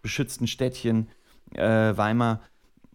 [0.00, 1.08] beschützten Städtchen
[1.54, 2.40] äh, Weimar,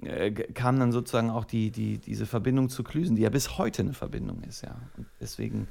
[0.01, 3.81] äh, kam dann sozusagen auch die, die, diese Verbindung zu Klüsen, die ja bis heute
[3.81, 4.79] eine Verbindung ist, ja.
[4.97, 5.67] Und deswegen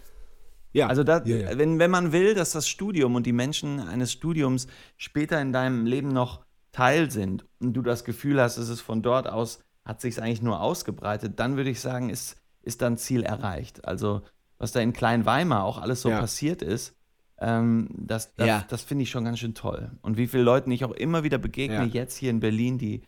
[0.73, 0.89] Ja.
[0.89, 1.59] also da, ja, ja.
[1.59, 5.87] Wenn, wenn man will, dass das Studium und die Menschen eines Studiums später in deinem
[5.87, 10.01] Leben noch Teil sind und du das Gefühl hast, es ist von dort aus, hat
[10.01, 13.85] sich eigentlich nur ausgebreitet, dann würde ich sagen, ist, ist dann Ziel erreicht.
[13.87, 14.23] Also
[14.59, 16.19] was da in Klein-Weimar auch alles so Ja.
[16.21, 16.95] passiert ist,
[17.39, 18.65] ähm, das, das, Ja.
[18.69, 19.93] das finde ich schon ganz schön toll.
[20.03, 21.85] Und wie viele Leuten ich auch immer wieder begegne, Ja.
[21.85, 23.03] jetzt hier in Berlin, die,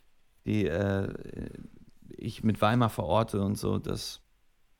[0.49, 1.13] die äh,
[2.09, 4.21] ich mit Weimar verorte und so, das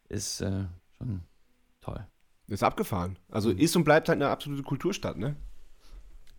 [0.09, 0.65] ist äh,
[0.97, 1.21] schon
[1.81, 2.05] toll.
[2.47, 3.17] ist abgefahren.
[3.29, 3.59] Also Mhm.
[3.59, 5.35] ist und bleibt halt eine absolute Kulturstadt, ne?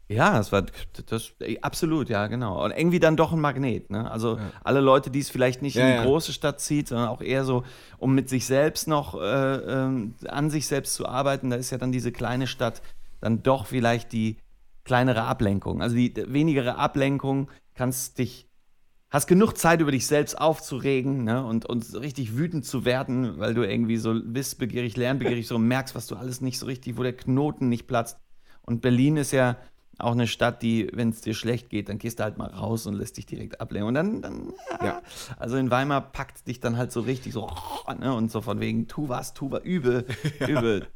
[0.09, 0.66] Ja, das war
[1.07, 2.64] das absolut, ja, genau.
[2.64, 4.11] Und irgendwie dann doch ein Magnet, ne?
[4.11, 4.51] Also Ja.
[4.64, 6.03] alle Leute, die es vielleicht nicht Ja, in die ja.
[6.03, 7.62] große Stadt zieht, sondern auch eher so,
[7.99, 11.79] um mit sich selbst noch äh, ähm, an sich selbst zu arbeiten, da ist ja
[11.79, 12.83] dann diese kleine Stadt
[13.21, 14.37] dann doch vielleicht die
[14.83, 15.81] kleinere Ablenkung.
[15.81, 18.49] Also die wenigere Ablenkung kannst dich
[19.11, 21.44] hast genug Zeit, über dich selbst aufzuregen ne?
[21.44, 25.94] und, und so richtig wütend zu werden, weil du irgendwie so wissbegierig, lernbegierig so merkst,
[25.94, 28.18] was du alles nicht so richtig, wo der Knoten nicht platzt.
[28.62, 29.57] Und Berlin ist ja
[29.99, 32.87] auch eine Stadt, die, wenn es dir schlecht geht, dann gehst du halt mal raus
[32.87, 33.88] und lässt dich direkt ablenken.
[33.88, 34.87] Und dann, dann ja.
[34.87, 35.03] Ja.
[35.37, 37.51] Also in Weimar packt dich dann halt so richtig so,
[37.99, 38.14] ne?
[38.14, 40.05] und so von wegen, tu was, tu was, übe,
[40.46, 40.87] übe.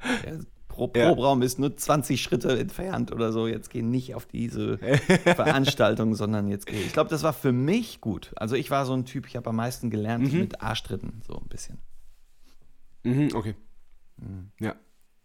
[0.75, 1.07] Pro Ja.
[1.09, 3.47] Probraum ist nur 20 Schritte entfernt oder so.
[3.47, 4.79] Jetzt geh nicht auf diese
[5.25, 6.77] Veranstaltung, sondern jetzt geh.
[6.81, 8.33] Ich glaube, das war für mich gut.
[8.37, 10.41] Also ich war so ein Typ, ich habe am meisten gelernt Mhm.
[10.41, 11.79] mit Arschtritten, so ein bisschen.
[13.05, 13.55] Mhm, okay.
[14.61, 14.75] Ja,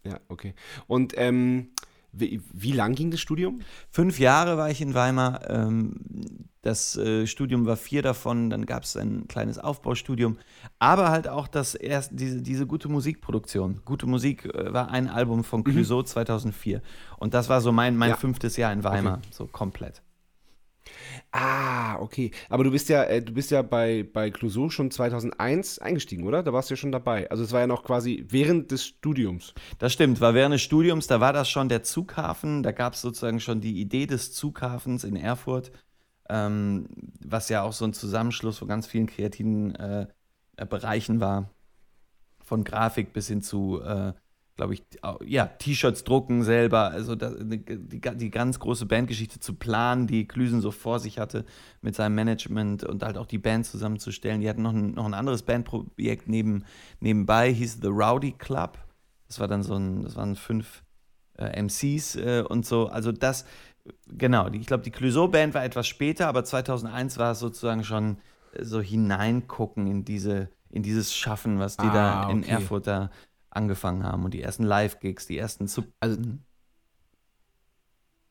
[0.04, 0.54] ja, okay.
[0.86, 1.70] Und ähm,
[2.12, 3.60] wie, wie lang ging das Studium?
[3.90, 5.48] Fünf Jahre war ich in Weimar.
[5.48, 5.94] Ähm,
[6.62, 8.50] das äh, Studium war vier davon.
[8.50, 10.36] Dann gab es ein kleines Aufbaustudium.
[10.78, 13.80] Aber halt auch das erst, diese, diese gute Musikproduktion.
[13.84, 16.82] Gute Musik äh, war ein Album von Clouseau 2004.
[17.18, 18.16] Und das war so mein, mein Ja.
[18.16, 19.20] fünftes Jahr in Weimar.
[19.30, 20.02] So komplett.
[21.32, 22.32] Ah, okay.
[22.48, 26.42] Aber du bist ja, äh, du bist ja bei, bei Clouseau schon 2001 eingestiegen, oder?
[26.42, 27.30] Da warst du ja schon dabei.
[27.30, 29.54] Also es war ja noch quasi während des Studiums.
[29.78, 33.00] Das stimmt, war während des Studiums, da war das schon der Zughafen, da gab es
[33.02, 35.70] sozusagen schon die Idee des Zughafens in Erfurt,
[36.28, 36.86] ähm,
[37.24, 40.06] was ja auch so ein Zusammenschluss von ganz vielen kreativen äh,
[40.68, 41.50] Bereichen war.
[42.44, 44.14] Von Grafik bis hin zu äh,
[44.60, 44.82] glaube ich,
[45.24, 50.60] ja, T-Shirts drucken selber, also das, die, die, ganz große Bandgeschichte zu planen, die Klüsen
[50.60, 51.46] so vor sich hatte
[51.80, 54.42] mit seinem Management und halt auch die Band zusammenzustellen.
[54.42, 56.66] Die hatten noch ein, noch ein anderes Bandprojekt neben,
[57.00, 58.76] nebenbei, hieß The Rowdy Club.
[59.28, 60.82] Das war dann so ein, das waren fünf
[61.38, 62.88] äh, MCs äh, und so.
[62.88, 63.46] Also das,
[64.08, 68.18] genau, ich glaube, die Clouseau-Band war etwas später, aber 2001 war es sozusagen schon
[68.52, 72.50] äh, so hineingucken in diese in dieses Schaffen, was die ah, da in okay.
[72.50, 73.10] Erfurt da
[73.50, 76.18] angefangen haben und die ersten Live-Gigs, die ersten Sub Also,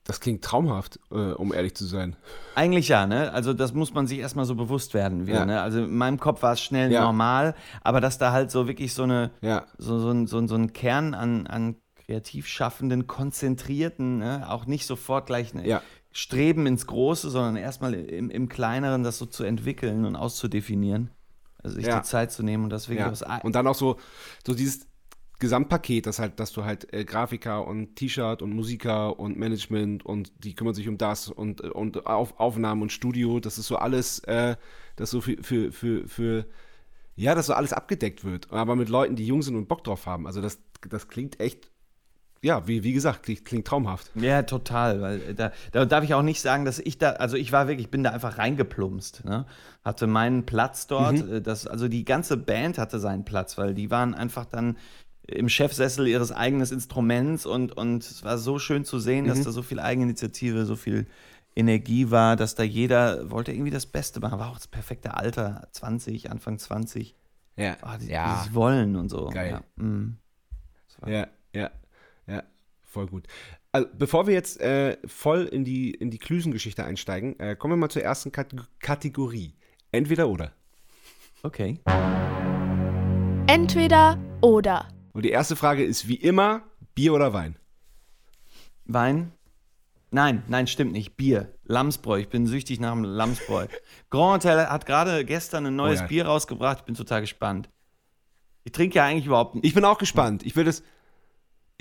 [0.10, 2.16] das klingt traumhaft, äh, um ehrlich zu sein.
[2.56, 3.32] Eigentlich ja, ne?
[3.32, 5.46] Also das muss man sich erstmal so bewusst werden wieder, ja.
[5.46, 5.62] ne?
[5.62, 7.04] Also in meinem Kopf war es schnell ja.
[7.04, 7.54] normal,
[7.84, 9.66] aber dass da halt so wirklich so eine, ja.
[9.78, 11.76] so, so, so, so ein Kern an, an
[12.10, 14.50] kreativ schaffenden, konzentrierten, ne?
[14.50, 15.68] auch nicht sofort gleich ne?
[16.12, 21.12] Streben ins Große, sondern erstmal im, im Kleineren das so zu entwickeln und auszudefinieren.
[21.62, 23.98] Also sich die Zeit zu nehmen und das wirklich aus Und dann auch so,
[24.44, 24.88] so dieses,
[25.40, 30.32] Gesamtpaket, das halt, dass du halt äh, Grafiker und T-Shirt und Musiker und Management und
[30.44, 34.20] die kümmern sich um das und, und Auf, Aufnahmen und Studio, das ist so alles,
[34.20, 34.58] äh,
[34.98, 36.46] das so für, für, für, für,
[37.16, 40.06] ja, dass so alles abgedeckt wird, aber mit Leuten, die jung sind und Bock drauf
[40.06, 40.28] haben.
[40.28, 41.72] Also das, das klingt echt
[42.42, 44.12] ja, wie, wie gesagt, klingt, klingt, traumhaft.
[44.16, 45.02] Ja, total.
[45.02, 47.68] Weil äh, da, da, darf ich auch nicht sagen, dass ich da, also ich war
[47.68, 49.26] wirklich, bin da einfach reingeplumpst.
[49.26, 49.46] Ne?
[49.84, 51.26] Hatte meinen Platz dort.
[51.26, 51.34] Mhm.
[51.34, 54.78] Äh, das, also die ganze Band hatte seinen Platz, weil die waren einfach dann
[55.32, 59.44] im Chefsessel ihres eigenen Instruments und, und es war so schön zu sehen, dass mhm.
[59.46, 61.08] da so viel Eigeninitiative, so viel
[61.56, 64.40] Energie war, dass da jeder wollte irgendwie das Beste machen.
[64.40, 67.16] War auch das perfekte Alter, 20, Anfang 20.
[67.58, 67.78] Ja.
[67.84, 68.46] Oh, die, ja.
[68.48, 69.28] Die wollen und so.
[69.28, 69.62] Geil.
[69.78, 70.18] Ja, mm.
[71.06, 71.72] ja, ja,
[72.28, 72.44] ja,
[72.82, 73.28] voll gut.
[73.72, 77.78] Also, bevor wir jetzt äh, voll in die, in die Klüsengeschichte einsteigen, äh, kommen wir
[77.78, 79.56] mal zur ersten Kat Kategorie.
[79.92, 80.54] Entweder oder.
[81.44, 81.80] Okay.
[83.48, 84.88] Entweder oder.
[85.20, 86.62] Und die erste Frage ist wie immer:
[86.96, 87.58] Bier oder Wein?
[88.86, 89.34] Wein?
[90.12, 91.18] Nein, nein, stimmt nicht.
[91.18, 91.54] Bier.
[91.66, 92.20] Lamsbräu.
[92.20, 93.68] Ich bin süchtig nach dem Lamsbräu.
[94.10, 96.08] Grand Hotel hat gerade gestern ein neues oh ja.
[96.08, 96.78] Bier rausgebracht.
[96.80, 97.70] Ich bin total gespannt.
[98.64, 99.66] Ich trinke ja eigentlich überhaupt nicht.
[99.66, 100.46] Ich bin auch gespannt.
[100.46, 100.84] Ich will das.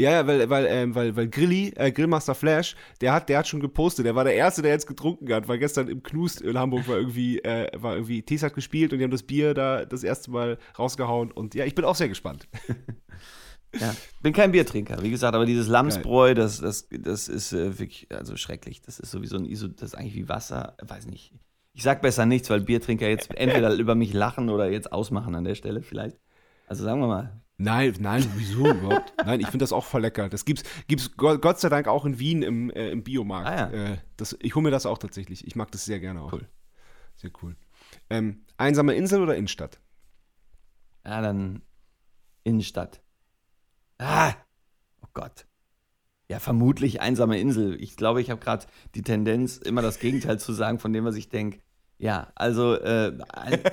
[0.00, 3.48] Ja, ja, weil, weil, ähm, weil, weil Grilli, äh, Grillmaster Flash, der hat, der hat
[3.48, 4.06] schon gepostet.
[4.06, 6.96] Der war der Erste, der jetzt getrunken hat, weil gestern im Knust in Hamburg war
[6.96, 10.30] irgendwie, äh, war irgendwie, Tees hat gespielt und die haben das Bier da das erste
[10.30, 11.32] Mal rausgehauen.
[11.32, 12.46] Und ja, ich bin auch sehr gespannt.
[13.78, 18.08] Ja, bin kein Biertrinker, wie gesagt, aber dieses Lamsbräu, das, das, das ist äh, wirklich
[18.10, 18.80] also schrecklich.
[18.80, 21.34] Das ist sowieso ein ISO, das ist eigentlich wie Wasser, weiß nicht.
[21.74, 25.44] Ich sag besser nichts, weil Biertrinker jetzt entweder über mich lachen oder jetzt ausmachen an
[25.44, 26.16] der Stelle vielleicht.
[26.66, 27.42] Also sagen wir mal.
[27.60, 29.12] Nein, nein, wieso überhaupt?
[29.24, 30.28] Nein, ich finde das auch voll lecker.
[30.28, 33.48] Das gibt's, gibt's Gott sei Dank auch in Wien im, äh, im Biomarkt.
[33.48, 33.92] Ah, ja.
[33.92, 35.46] äh, das, ich hole mir das auch tatsächlich.
[35.46, 36.32] Ich mag das sehr gerne auch.
[36.32, 36.48] Cool.
[37.16, 37.56] Sehr cool.
[38.10, 39.80] Ähm, einsame Insel oder Innenstadt?
[41.04, 41.62] Ja, dann
[42.44, 43.02] Innenstadt.
[43.98, 44.34] Ah,
[45.02, 45.46] oh Gott.
[46.30, 47.80] Ja, vermutlich einsame Insel.
[47.82, 51.16] Ich glaube, ich habe gerade die Tendenz, immer das Gegenteil zu sagen von dem, was
[51.16, 51.60] ich denke.
[51.96, 53.18] Ja, also äh,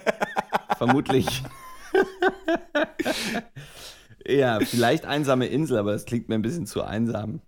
[0.77, 1.43] vermutlich.
[4.27, 7.41] ja, vielleicht einsame Insel, aber das klingt mir ein bisschen zu einsam.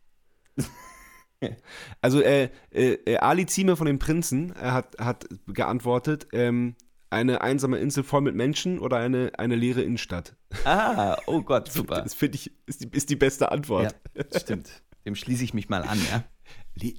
[2.01, 6.75] also äh, äh, Ali Zieme von den Prinzen hat, hat geantwortet, ähm,
[7.09, 10.35] eine einsame Insel voll mit Menschen oder eine, eine leere Innenstadt?
[10.65, 12.01] Ah, oh Gott, super.
[12.01, 13.95] Das finde ich, ist die, ist die beste Antwort.
[14.15, 14.83] Ja, stimmt.
[15.05, 16.23] Dem schließe ich mich mal an, ja.
[16.75, 16.93] Le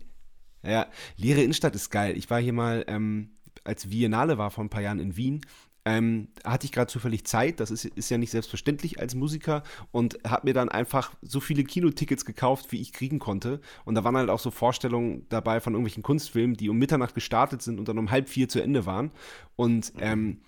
[0.64, 2.16] ja, leere Innenstadt ist geil.
[2.16, 5.42] Ich war hier mal, ähm, als Viennale war vor ein paar Jahren in Wien
[5.88, 10.18] ähm, hatte ich gerade zufällig Zeit, das ist, ist, ja nicht selbstverständlich als Musiker und
[10.22, 13.62] habe mir dann einfach so viele Kinotickets gekauft, wie ich kriegen konnte.
[13.86, 17.62] Und da waren halt auch so Vorstellungen dabei von irgendwelchen Kunstfilmen, die um Mitternacht gestartet
[17.62, 19.12] sind und dann um halb vier zu Ende waren.
[19.56, 20.42] Und ähm,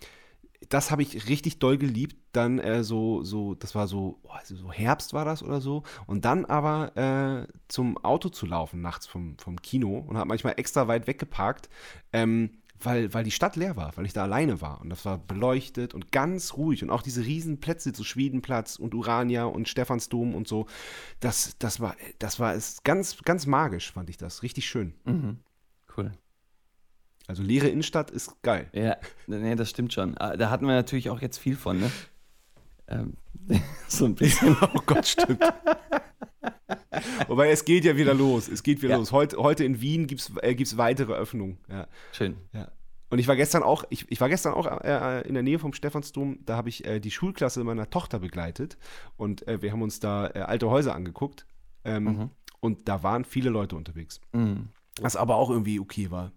[0.69, 2.17] das habe ich richtig doll geliebt.
[2.33, 5.85] Dann äh, so, so, das war so, oh, so Herbst war das oder so.
[6.07, 10.55] Und dann aber äh, zum Auto zu laufen nachts vom, vom Kino und habe manchmal
[10.59, 11.71] extra weit weggeparkt.
[12.13, 12.51] Ähm,
[12.83, 14.81] weil, weil die Stadt leer war, weil ich da alleine war.
[14.81, 16.83] Und das war beleuchtet und ganz ruhig.
[16.83, 20.67] Und auch diese riesen Plätze, so Schwedenplatz und Urania und Stephansdom und so,
[21.21, 24.43] das, das war, das war ist ganz, ganz magisch, fand ich das.
[24.43, 24.95] Richtig schön.
[25.05, 25.39] Mhm.
[25.97, 26.13] Cool.
[27.27, 28.69] Also leere Innenstadt ist geil.
[28.73, 28.97] Ja,
[29.29, 30.19] nee, das stimmt schon.
[30.19, 31.91] Ah, da hatten wir natürlich auch jetzt viel von, ne?
[32.91, 33.15] Ähm,
[33.89, 34.57] so ein bisschen.
[34.75, 35.41] Oh Gott, stimmt.
[37.29, 38.49] Wobei es geht ja wieder los.
[38.49, 38.97] Es geht wieder Ja.
[38.99, 39.13] los.
[39.13, 41.59] Heute, heute in Wien gibt es äh, gibt's weitere Öffnungen.
[41.69, 41.87] Ja.
[42.13, 42.37] Schön.
[42.53, 42.69] Ja.
[43.11, 45.73] Und ich war gestern auch, ich, ich war gestern auch äh, in der Nähe vom
[45.73, 48.79] Stephansdom, da habe ich äh, die Schulklasse meiner Tochter begleitet
[49.17, 51.45] und äh, wir haben uns da äh, alte Häuser angeguckt
[51.85, 52.31] ähm, Mhm.
[52.61, 54.21] und da waren viele Leute unterwegs.
[54.33, 54.69] Mhm.
[55.01, 56.31] Was aber auch irgendwie okay war.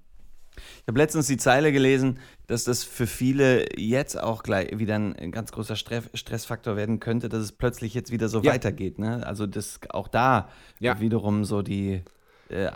[0.56, 5.32] Ich habe letztens die Zeile gelesen, dass das für viele jetzt auch gleich wieder ein
[5.32, 8.52] ganz großer Stre Stressfaktor werden könnte, dass es plötzlich jetzt wieder so Ja.
[8.54, 9.00] weitergeht.
[9.00, 9.26] Ne?
[9.26, 11.00] Also dass auch da Ja.
[11.00, 12.04] wiederum so die,
[12.50, 12.70] äh,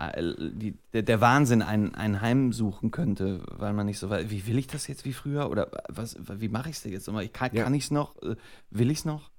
[0.54, 4.68] die der, Wahnsinn einen, einen heimsuchen könnte, weil man nicht so weiß, wie will ich
[4.68, 7.22] das jetzt wie früher oder was, wie mache ich es jetzt immer?
[7.22, 7.64] Ich kann, Ja.
[7.64, 8.16] kann ich es noch?
[8.24, 8.36] Äh,
[8.72, 9.30] Will ich es noch?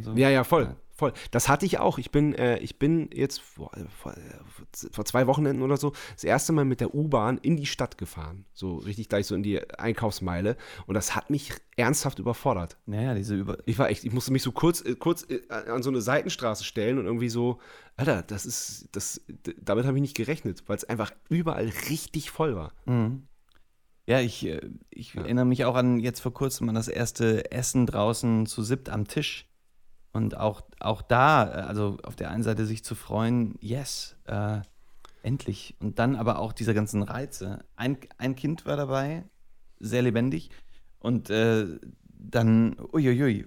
[0.00, 0.12] So.
[0.14, 0.76] Ja, ja, voll.
[0.98, 1.12] Voll.
[1.30, 1.96] Das hatte ich auch.
[1.98, 3.70] Ich bin, äh, ich bin jetzt vor,
[4.02, 4.14] vor,
[4.92, 8.44] vor zwei Wochenenden oder so das erste Mal mit der U-Bahn in die Stadt gefahren.
[8.52, 10.56] So richtig gleich so in die Einkaufsmeile.
[10.86, 12.76] Und das hat mich ernsthaft überfordert.
[12.86, 15.82] Naja, diese Über Ich war echt, ich musste mich so kurz, äh, kurz äh, an
[15.82, 17.60] so eine Seitenstraße stellen und irgendwie so,
[17.96, 19.20] Alter, das ist, das,
[19.60, 22.72] damit habe ich nicht gerechnet, weil es einfach überall richtig voll war.
[22.84, 23.28] Mhm.
[24.06, 25.22] Ja, ich, äh, ich Ja.
[25.22, 29.06] erinnere mich auch an jetzt vor kurzem an das erste Essen draußen zu siebt am
[29.06, 29.47] Tisch.
[30.12, 34.58] Und auch, auch da, äh, also auf der einen Seite sich zu freuen, yes, äh,
[35.22, 35.76] endlich.
[35.80, 37.64] Und dann aber auch diese ganzen Reize.
[37.76, 39.24] Ein, ein Kind war dabei,
[39.78, 40.50] sehr lebendig.
[41.00, 41.66] Und äh,
[42.20, 43.46] dann, uiuiui,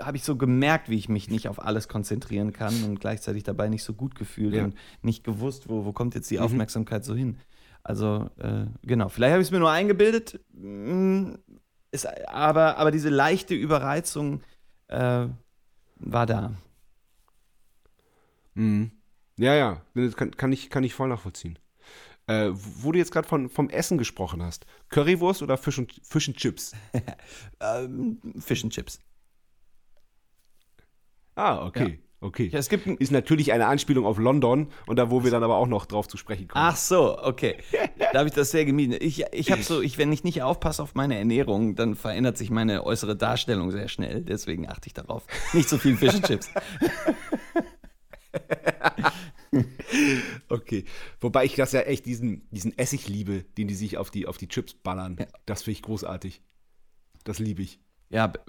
[0.00, 3.68] habe ich so gemerkt, wie ich mich nicht auf alles konzentrieren kann und gleichzeitig dabei
[3.68, 4.64] nicht so gut gefühlt Ja.
[4.64, 6.42] und nicht gewusst, wo, wo kommt jetzt die Mhm.
[6.44, 7.38] Aufmerksamkeit so hin.
[7.84, 11.32] Also, äh, genau, vielleicht habe ich es mir nur eingebildet, mm,
[11.92, 14.40] ist, aber, aber diese leichte Überreizung
[14.88, 15.26] äh,
[15.96, 16.54] war da.
[18.54, 18.92] Mhm.
[19.36, 21.58] Ja, ja, das kann, kann, ich, kann ich voll nachvollziehen.
[22.26, 26.28] Äh, wo du jetzt gerade von, vom Essen gesprochen hast, Currywurst oder Fisch und, Fisch
[26.28, 26.72] und Chips?
[27.60, 29.00] Ähm, Fish and Chips.
[31.34, 32.48] Ah, okay, okay.
[32.52, 35.56] Ja, es gibt Ist natürlich eine Anspielung auf London und da, wo wir dann aber
[35.56, 36.64] auch noch drauf zu sprechen kommen.
[36.64, 37.56] Ach so, okay.
[38.12, 38.96] Da habe ich das sehr gemieden.
[38.98, 42.50] Ich, ich habe so, ich, wenn ich nicht aufpasse auf meine Ernährung, dann verändert sich
[42.50, 44.22] meine äußere Darstellung sehr schnell.
[44.22, 45.26] Deswegen achte ich darauf.
[45.52, 46.50] Nicht so viel Fish Chips.
[50.48, 50.84] Okay.
[51.20, 54.38] Wobei ich das ja echt diesen, diesen Essig liebe, den die sich auf die, auf
[54.38, 55.16] die Chips ballern.
[55.18, 55.26] Ja.
[55.46, 56.42] Das finde ich großartig.
[57.24, 57.80] Das liebe ich.
[58.08, 58.32] Ja.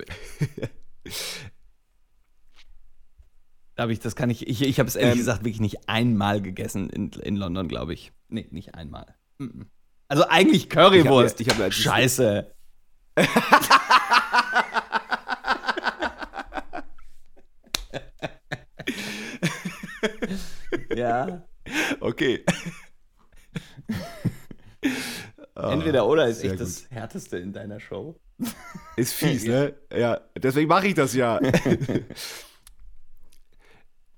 [3.73, 5.17] b- Da habe ich, das kann ich, ich, ich habe es ehrlich Ähm.
[5.19, 8.12] gesagt wirklich nicht einmal gegessen in, in London, glaube ich.
[8.29, 9.15] Nee, nicht einmal.
[9.38, 9.67] Mhm.
[10.07, 11.41] Also eigentlich Currywurst.
[11.41, 12.51] Ich hab ich hab Scheiße.
[20.95, 21.43] ja.
[21.99, 22.43] Okay.
[25.55, 28.19] Entweder oder ist sehr echt das Härteste in deiner Show.
[28.97, 29.73] Ist fies, ne?
[29.95, 31.39] Ja, deswegen mache ich das ja.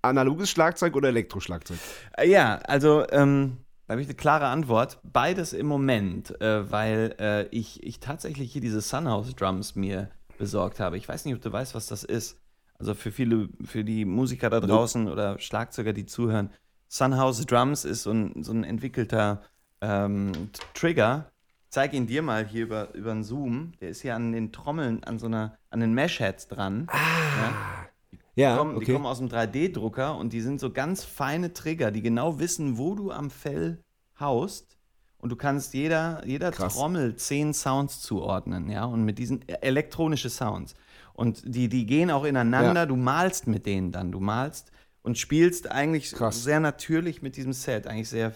[0.05, 1.77] Analoges Schlagzeug oder Elektroschlagzeug?
[2.17, 4.99] Äh, Ja, also ähm, da habe ich eine klare Antwort.
[5.03, 10.79] Beides im Moment, äh, weil äh, ich, ich tatsächlich hier diese Sunhouse Drums mir besorgt
[10.79, 10.97] habe.
[10.97, 12.41] Ich weiß nicht, ob du weißt, was das ist.
[12.77, 16.49] Also für viele, für die Musiker da draußen oder Schlagzeuger, die zuhören,
[16.87, 19.43] Sunhouse Drums ist so ein, so ein entwickelter
[19.81, 20.31] ähm,
[20.73, 21.31] Trigger.
[21.63, 23.73] Ich zeige ihn dir mal hier über, über einen Zoom.
[23.81, 26.87] Der ist hier an den Trommeln, an so einer, an den Mesh-Heads dran.
[26.91, 27.87] Ja?
[28.35, 28.93] Ja, Die kommen, die okay.
[28.93, 32.95] kommen aus dem 3D-Drucker und die sind so ganz feine Trigger, die genau wissen, wo
[32.95, 33.79] du am Fell
[34.19, 34.77] haust.
[35.17, 36.75] Und du kannst jeder, jeder Krass.
[36.75, 40.75] Trommel zehn Sounds zuordnen, ja, und mit diesen e- elektronische Sounds.
[41.13, 42.85] Und die, die gehen auch ineinander, Ja.
[42.85, 44.71] du malst mit denen dann, du malst
[45.01, 46.43] und spielst eigentlich Krass.
[46.43, 48.33] sehr natürlich mit diesem Set, eigentlich sehr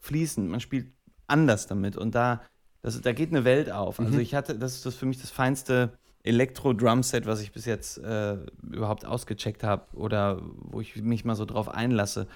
[0.00, 0.48] fließend.
[0.48, 0.92] Man spielt
[1.26, 2.42] anders damit und da,
[2.82, 3.98] das, da geht eine Welt auf.
[3.98, 4.06] Mhm.
[4.06, 7.98] Also ich hatte, das ist das für mich das feinste Elektro-Drum-Set, was ich bis jetzt
[7.98, 12.26] äh, überhaupt ausgecheckt habe oder wo ich mich mal so drauf einlasse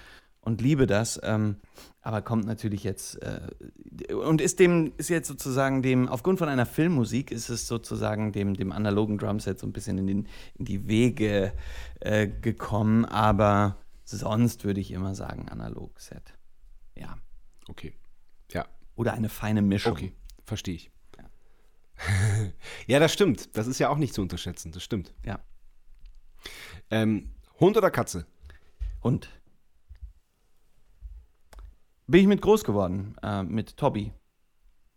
[0.41, 1.19] und liebe das.
[1.23, 1.57] Ähm,
[2.01, 6.65] aber kommt natürlich jetzt äh, und ist dem, ist jetzt sozusagen dem, aufgrund von einer
[6.65, 10.87] Filmmusik ist es sozusagen dem, dem analogen Drumset so ein bisschen in, den, in die
[10.87, 11.51] Wege
[11.99, 16.33] äh, gekommen, aber sonst würde ich immer sagen Analog-Set.
[16.95, 17.17] Ja.
[17.67, 17.93] Okay.
[18.51, 19.93] Ja, Oder eine feine Mischung.
[19.93, 20.13] okay.
[20.45, 20.91] Verstehe ich.
[22.87, 22.99] Ja.
[22.99, 23.55] das stimmt.
[23.57, 24.71] Das ist ja auch nicht zu unterschätzen.
[24.71, 25.13] Das stimmt.
[25.25, 25.39] Ja.
[26.89, 28.25] Ähm, Hund oder Katze?
[29.03, 29.29] Hund.
[32.07, 34.11] Bin ich mit groß geworden, äh, mit Tobi.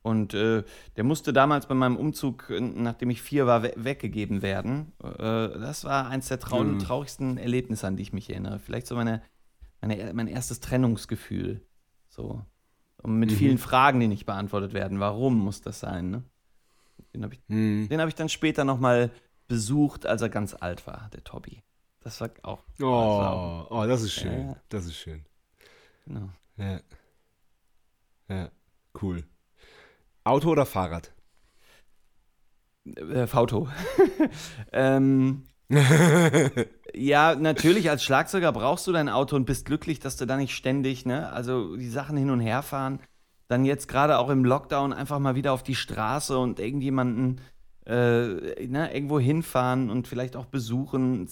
[0.03, 0.65] Und äh,
[0.97, 4.93] der musste damals bei meinem Umzug, äh, nachdem ich vier war, we weggegeben werden.
[5.03, 6.79] Äh, das war eins der trau Mhm.
[6.81, 8.59] traurigsten Erlebnisse, an die ich mich erinnere.
[8.59, 9.23] Vielleicht so meine,
[9.81, 11.65] meine, mein erstes Trennungsgefühl.
[12.09, 12.45] So.
[13.03, 13.37] Und mit Mhm.
[13.37, 14.99] vielen Fragen, die nicht beantwortet werden.
[14.99, 16.11] Warum muss das sein?
[16.11, 16.25] Ne?
[17.15, 17.89] Den habe ich Hm.
[17.89, 19.11] den habe ich dann später nochmal
[19.49, 21.63] besucht, als er ganz alt war, der Tobi.
[22.01, 22.63] Das war auch.
[22.81, 24.49] Oh, auch, oh das ist schön.
[24.49, 24.57] Ja.
[24.69, 25.25] Das ist schön.
[26.07, 26.31] genau.
[26.57, 26.81] Ja.
[28.29, 28.51] Ja,
[29.03, 29.25] cool.
[30.25, 31.13] Auto oder Fahrrad?
[32.85, 33.69] Äh, Fauto.
[34.73, 35.45] ähm,
[36.95, 40.55] ja, natürlich, als Schlagzeuger brauchst du dein Auto und bist glücklich, dass du da nicht
[40.55, 43.01] ständig, ne, also die Sachen hin und her fahren.
[43.53, 47.39] Dann jetzt gerade auch im Lockdown einfach mal wieder auf die Straße und irgendjemanden
[47.85, 51.29] äh, ne, irgendwo hinfahren und vielleicht auch besuchen,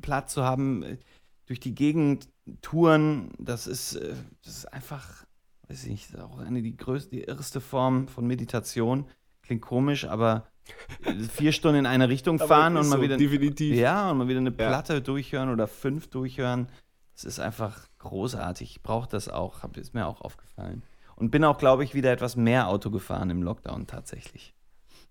[0.00, 0.98] Platz zu haben, äh,
[1.46, 2.28] durch die Gegend
[2.60, 5.24] touren, das ist, äh, das ist einfach,
[5.66, 9.06] weiß ich nicht, auch eine die größte, die irrste Form von Meditation.
[9.42, 10.46] Klingt komisch, aber
[11.32, 13.74] vier Stunden in eine Richtung fahren und mal wieder Definitiv.
[13.74, 14.68] ja, und mal wieder eine Ja.
[14.68, 16.68] Platte durchhören oder fünf durchhören.
[17.16, 18.70] Das ist einfach großartig.
[18.76, 20.84] Ich brauche das auch, ist mir auch aufgefallen.
[21.16, 24.54] Und bin auch, glaube ich, wieder etwas mehr Auto gefahren im Lockdown tatsächlich.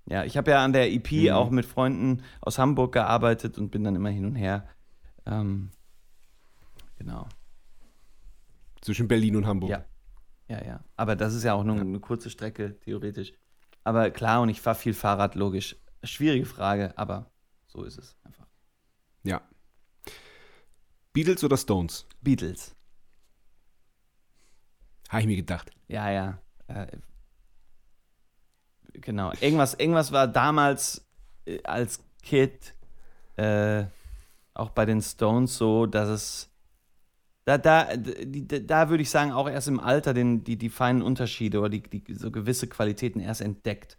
[0.05, 1.29] Ja, ich habe ja an der EP Mhm.
[1.29, 4.67] auch mit Freunden aus Hamburg gearbeitet und bin dann immer hin und her.
[5.25, 5.71] Ähm,
[6.97, 7.27] genau.
[8.81, 9.69] Zwischen Berlin und Hamburg.
[9.69, 9.85] Ja.
[10.47, 10.83] Ja, ja.
[10.97, 13.33] Aber das ist ja auch nur eine kurze Strecke, theoretisch.
[13.83, 15.75] Aber klar, und ich fahre viel Fahrrad, logisch.
[16.03, 17.31] Schwierige Frage, aber
[17.67, 18.47] so ist es einfach.
[19.23, 19.41] ja.
[21.13, 22.07] Beatles oder Stones?
[22.21, 22.73] Beatles.
[25.11, 25.71] Habe ich mir gedacht.
[25.89, 26.39] Ja, ja.
[26.67, 26.87] Äh,
[28.93, 29.33] genau.
[29.41, 31.05] Irgendwas, irgendwas war damals
[31.45, 32.73] äh, als Kid
[33.35, 33.83] äh,
[34.53, 36.49] auch bei den Stones so, dass es
[37.43, 41.01] da, da, da, da würde ich sagen, auch erst im Alter den, die, die feinen
[41.01, 43.97] Unterschiede oder die, die so gewisse Qualitäten erst entdeckt.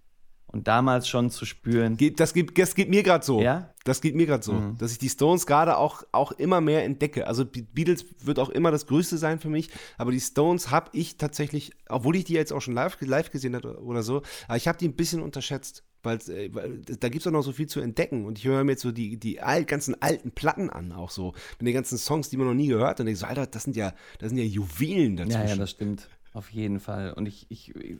[0.52, 1.96] Und damals schon zu spüren.
[2.16, 3.40] Das, geht, das geht mir gerade so.
[3.40, 3.72] Ja?
[3.84, 4.52] Das geht mir gerade so.
[4.52, 4.76] Mhm.
[4.76, 7.26] Dass ich die Stones gerade auch, auch immer mehr entdecke.
[7.26, 9.70] Also Be- Beatles wird auch immer das Größte sein für mich.
[9.96, 13.56] Aber die Stones habe ich tatsächlich, obwohl ich die jetzt auch schon live, live gesehen
[13.56, 15.84] habe oder so, aber ich habe die ein bisschen unterschätzt.
[16.02, 18.26] Weil, äh, weil da gibt es auch noch so viel zu entdecken.
[18.26, 21.32] Und ich höre mir jetzt so die, die alt, ganzen alten Platten an, auch so.
[21.58, 23.00] Mit den ganzen Songs, die man noch nie gehört hat.
[23.00, 25.40] Und ich so, Alter, das sind ja, das sind ja Juwelen dazwischen.
[25.40, 26.08] Ja, ja, das stimmt.
[26.34, 27.12] Auf jeden Fall.
[27.12, 27.98] Und ich, ich, ich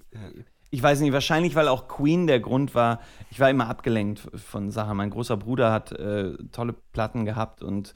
[0.81, 4.97] weiß nicht, wahrscheinlich, weil auch Queen der Grund war, ich war immer abgelenkt von Sachen.
[4.97, 7.95] Mein großer Bruder hat äh, tolle Platten gehabt und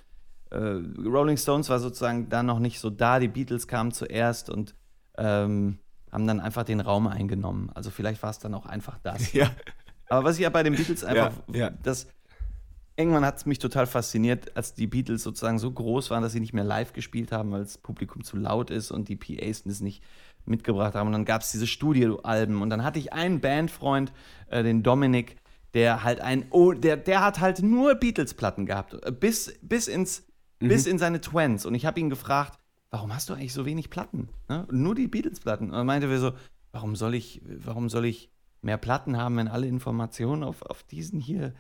[0.51, 3.19] äh, Rolling Stones war sozusagen da noch nicht so da.
[3.19, 4.75] Die Beatles kamen zuerst und
[5.17, 5.79] ähm,
[6.13, 7.71] haben dann einfach den Raum eingenommen.
[7.75, 9.33] Also vielleicht war es dann auch einfach das.
[9.35, 9.51] ja.
[10.09, 11.71] Aber was ich ja bei den Beatles einfach, Ja, ja.
[11.83, 12.09] das
[12.97, 16.41] irgendwann hat es mich total fasziniert, als die Beatles sozusagen so groß waren, dass sie
[16.41, 19.81] nicht mehr live gespielt haben, weil das Publikum zu laut ist und die PAs das
[19.81, 20.03] nicht
[20.47, 21.09] mitgebracht haben.
[21.09, 24.13] Und dann gab es diese Studioalben und dann hatte ich einen Bandfreund,
[24.49, 25.37] äh, den Dominik,
[25.75, 30.25] der halt ein, oh, der, der hat halt nur Beatles-Platten gehabt, äh, bis, bis ins,
[30.59, 31.67] bis in seine Twents.
[31.67, 32.59] Und ich habe ihn gefragt,
[32.91, 34.29] warum hast du eigentlich so wenig Platten?
[34.49, 34.67] Ne?
[34.71, 35.71] Nur die Beatles-Platten.
[35.71, 36.33] Und er meinte wir so,
[36.73, 38.31] warum soll ich, warum soll ich
[38.63, 41.55] mehr Platten haben, wenn alle Informationen auf, auf diesen hier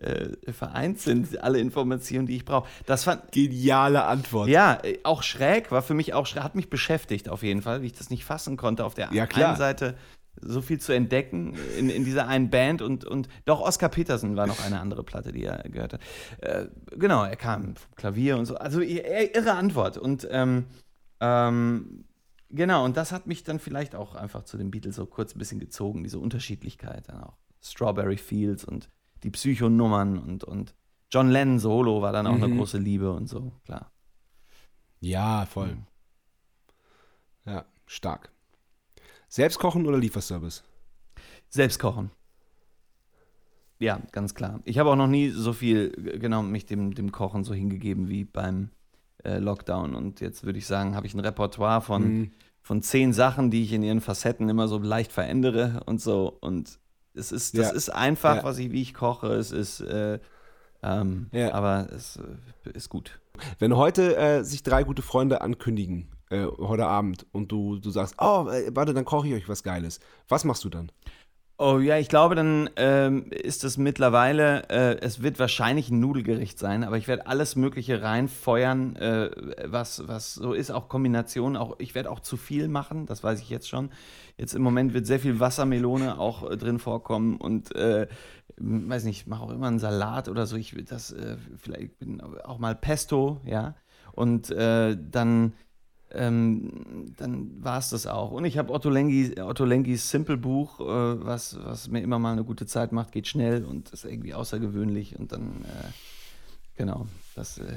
[0.00, 2.68] äh, vereint sind, alle Informationen, die ich brauche.
[2.86, 4.48] Das fand, Geniale Antwort.
[4.48, 7.82] ja, äh, auch schräg, war für mich auch schräg, hat mich beschäftigt auf jeden Fall,
[7.82, 9.96] wie ich das nicht fassen konnte, auf der Ja, einen Seite
[10.42, 14.46] so viel zu entdecken in, in dieser einen Band und, und doch Oscar Peterson war
[14.46, 16.00] noch eine andere Platte, die er gehört hat.
[16.40, 18.54] Äh, genau, er kam vom Klavier und so.
[18.56, 19.98] Also ir- irre Antwort.
[19.98, 20.64] Und ähm,
[21.20, 22.04] ähm,
[22.48, 25.38] genau, und das hat mich dann vielleicht auch einfach zu den Beatles so kurz ein
[25.38, 27.36] bisschen gezogen, diese Unterschiedlichkeit dann auch.
[27.62, 28.88] Strawberry Fields und
[29.22, 30.74] die Psychonummern und, und
[31.12, 32.56] John Lennon Solo war dann auch eine Mhm.
[32.58, 33.90] große Liebe und so, klar.
[35.00, 35.74] Ja, voll.
[35.74, 35.86] Mhm.
[37.46, 38.30] Ja, stark.
[39.28, 40.62] Selbst kochen oder Lieferservice?
[41.48, 42.10] Selbst kochen.
[43.78, 44.60] Ja, ganz klar.
[44.64, 48.24] Ich habe auch noch nie so viel, genau, mich dem, dem Kochen so hingegeben wie
[48.24, 48.70] beim
[49.24, 49.94] äh, Lockdown.
[49.94, 52.30] Und jetzt würde ich sagen, habe ich ein Repertoire von, Mhm.
[52.60, 56.28] von zehn Sachen, die ich in ihren Facetten immer so leicht verändere und so.
[56.40, 56.78] Und
[57.14, 57.72] es ist, das Ja.
[57.74, 58.44] ist einfach, Ja.
[58.44, 59.28] was ich, wie ich koche.
[59.34, 60.18] Es ist, äh,
[60.82, 61.52] ähm, Ja.
[61.54, 62.16] aber es
[62.66, 63.20] äh, ist gut.
[63.58, 68.14] Wenn heute äh, sich drei gute Freunde ankündigen, äh, heute Abend, und du, du sagst,
[68.18, 69.98] oh, äh, warte, dann koche ich euch was Geiles.
[70.28, 70.92] Was machst du dann?
[71.62, 76.58] Oh ja, ich glaube, dann ähm, ist es mittlerweile, äh, es wird wahrscheinlich ein Nudelgericht
[76.58, 79.30] sein, aber ich werde alles Mögliche reinfeuern, äh,
[79.66, 81.58] was, was so ist, auch Kombinationen.
[81.58, 83.90] Auch, ich werde auch zu viel machen, das weiß ich jetzt schon.
[84.38, 88.08] Jetzt im Moment wird sehr viel Wassermelone auch äh, drin vorkommen und äh,
[88.56, 90.56] weiß nicht, ich mache auch immer einen Salat oder so.
[90.56, 91.90] Ich will das äh, vielleicht
[92.42, 93.74] auch mal Pesto, ja.
[94.12, 95.52] Und äh, dann
[96.12, 98.30] ähm, dann war es das auch.
[98.32, 100.84] Und ich habe Otto, Lengi, Otto Lengis Simple Buch, äh,
[101.24, 105.18] was, was mir immer mal eine gute Zeit macht, geht schnell und ist irgendwie außergewöhnlich.
[105.18, 105.88] Und dann, äh,
[106.76, 107.74] genau, das, äh,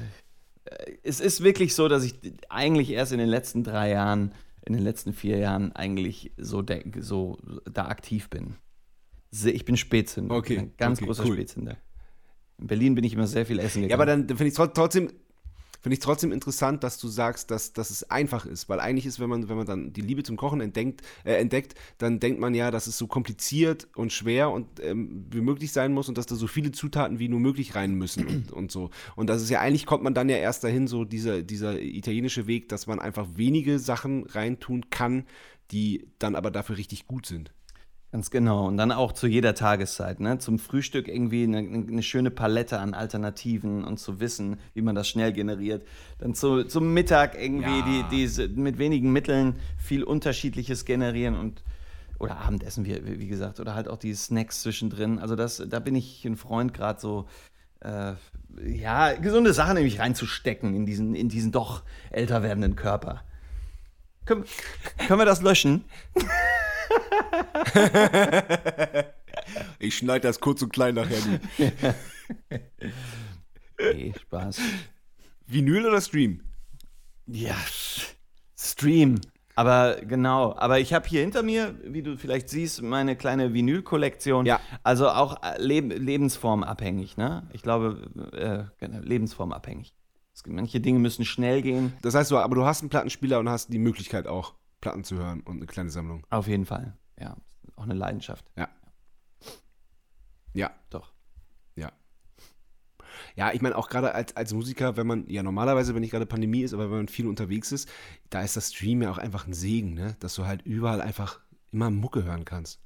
[0.64, 2.14] äh, es ist wirklich so, dass ich
[2.48, 4.32] eigentlich erst in den letzten drei Jahren,
[4.66, 7.38] in den letzten vier Jahren eigentlich so, de- so
[7.70, 8.56] da aktiv bin.
[9.44, 10.34] Ich bin Spätzünder.
[10.36, 11.34] Okay, Ein ganz okay, großer cool.
[11.34, 11.76] Spätzünder.
[12.58, 13.90] In Berlin bin ich immer sehr viel essen gegangen.
[13.90, 15.10] Ja, aber dann finde ich es trotzdem,
[15.84, 18.70] finde ich trotzdem interessant, dass du sagst, dass, dass es einfach ist.
[18.70, 21.74] Weil eigentlich ist, wenn man, wenn man dann die Liebe zum Kochen entdeckt, äh, entdeckt,
[21.98, 25.92] dann denkt man ja, dass es so kompliziert und schwer und ähm, wie möglich sein
[25.92, 28.88] muss und dass da so viele Zutaten wie nur möglich rein müssen und, und so.
[29.14, 32.46] Und das ist ja eigentlich kommt man dann ja erst dahin, so dieser, dieser italienische
[32.46, 35.26] Weg, dass man einfach wenige Sachen reintun kann,
[35.70, 37.52] die dann aber dafür richtig gut sind.
[38.14, 38.68] Ganz genau.
[38.68, 40.20] Und dann auch zu jeder Tageszeit.
[40.20, 40.38] Ne?
[40.38, 45.08] Zum Frühstück irgendwie eine, eine, schöne Palette an Alternativen und zu wissen, wie man das
[45.08, 45.84] schnell generiert.
[46.20, 47.84] Dann zu, zum Mittag irgendwie ja.
[47.84, 51.64] die, diese, mit wenigen Mitteln viel Unterschiedliches generieren und
[52.20, 55.18] oder Abendessen, wie, wie gesagt, oder halt auch die Snacks zwischendrin.
[55.18, 57.26] Also das, da bin ich ein Freund gerade so,
[57.80, 58.12] äh,
[58.64, 63.24] ja, gesunde Sachen nämlich reinzustecken in diesen, in diesen doch älter werdenden Körper.
[64.24, 64.44] Können,
[65.08, 65.84] können wir das löschen?
[69.78, 71.18] ich schneide das kurz und klein nachher.
[73.94, 74.60] nee, Spaß.
[75.46, 76.40] Vinyl oder Stream?
[77.26, 77.56] Ja,
[78.56, 79.20] Stream.
[79.56, 84.46] Aber genau, aber ich habe hier hinter mir, wie du vielleicht siehst, meine kleine Vinyl-Kollektion.
[84.46, 84.60] Ja.
[84.82, 87.48] Also auch äh, Leb lebensformabhängig, ne?
[87.52, 89.94] Ich glaube, äh, genau, lebensformabhängig.
[90.46, 91.92] Manche Dinge müssen schnell gehen.
[92.02, 94.54] Das heißt, du, aber du hast einen Plattenspieler und hast die Möglichkeit auch,
[94.84, 96.26] Platten zu hören und eine kleine Sammlung.
[96.28, 97.38] Auf jeden Fall ja,
[97.76, 98.44] auch eine Leidenschaft.
[98.54, 98.68] Ja.
[100.52, 100.70] Ja.
[100.90, 101.14] Doch.
[101.74, 101.90] Ja.
[103.34, 106.26] Ja, ich meine auch gerade als, als Musiker, wenn man, ja normalerweise, wenn nicht gerade
[106.26, 107.88] Pandemie ist, aber wenn man viel unterwegs ist,
[108.28, 110.16] da ist das Stream ja auch einfach ein Segen, ne?
[110.20, 111.40] Dass du halt überall einfach
[111.72, 112.78] immer Mucke hören kannst.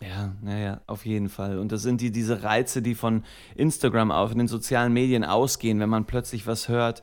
[0.00, 1.58] Ja, naja, auf jeden Fall.
[1.58, 3.22] Und das sind die, diese Reize, die von
[3.54, 7.02] Instagram auf, in den sozialen Medien ausgehen, wenn man plötzlich was hört,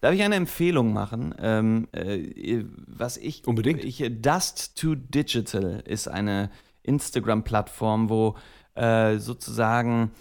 [0.00, 1.34] Darf ich eine Empfehlung machen?
[1.38, 3.46] Ähm, äh, was ich.
[3.46, 3.84] Unbedingt.
[3.84, 6.50] Ich, Dust to Digital ist eine
[6.82, 8.36] Instagram-Plattform, wo
[8.74, 10.12] äh, sozusagen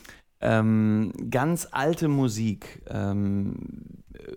[0.42, 3.56] ähm, ganz alte Musik ähm,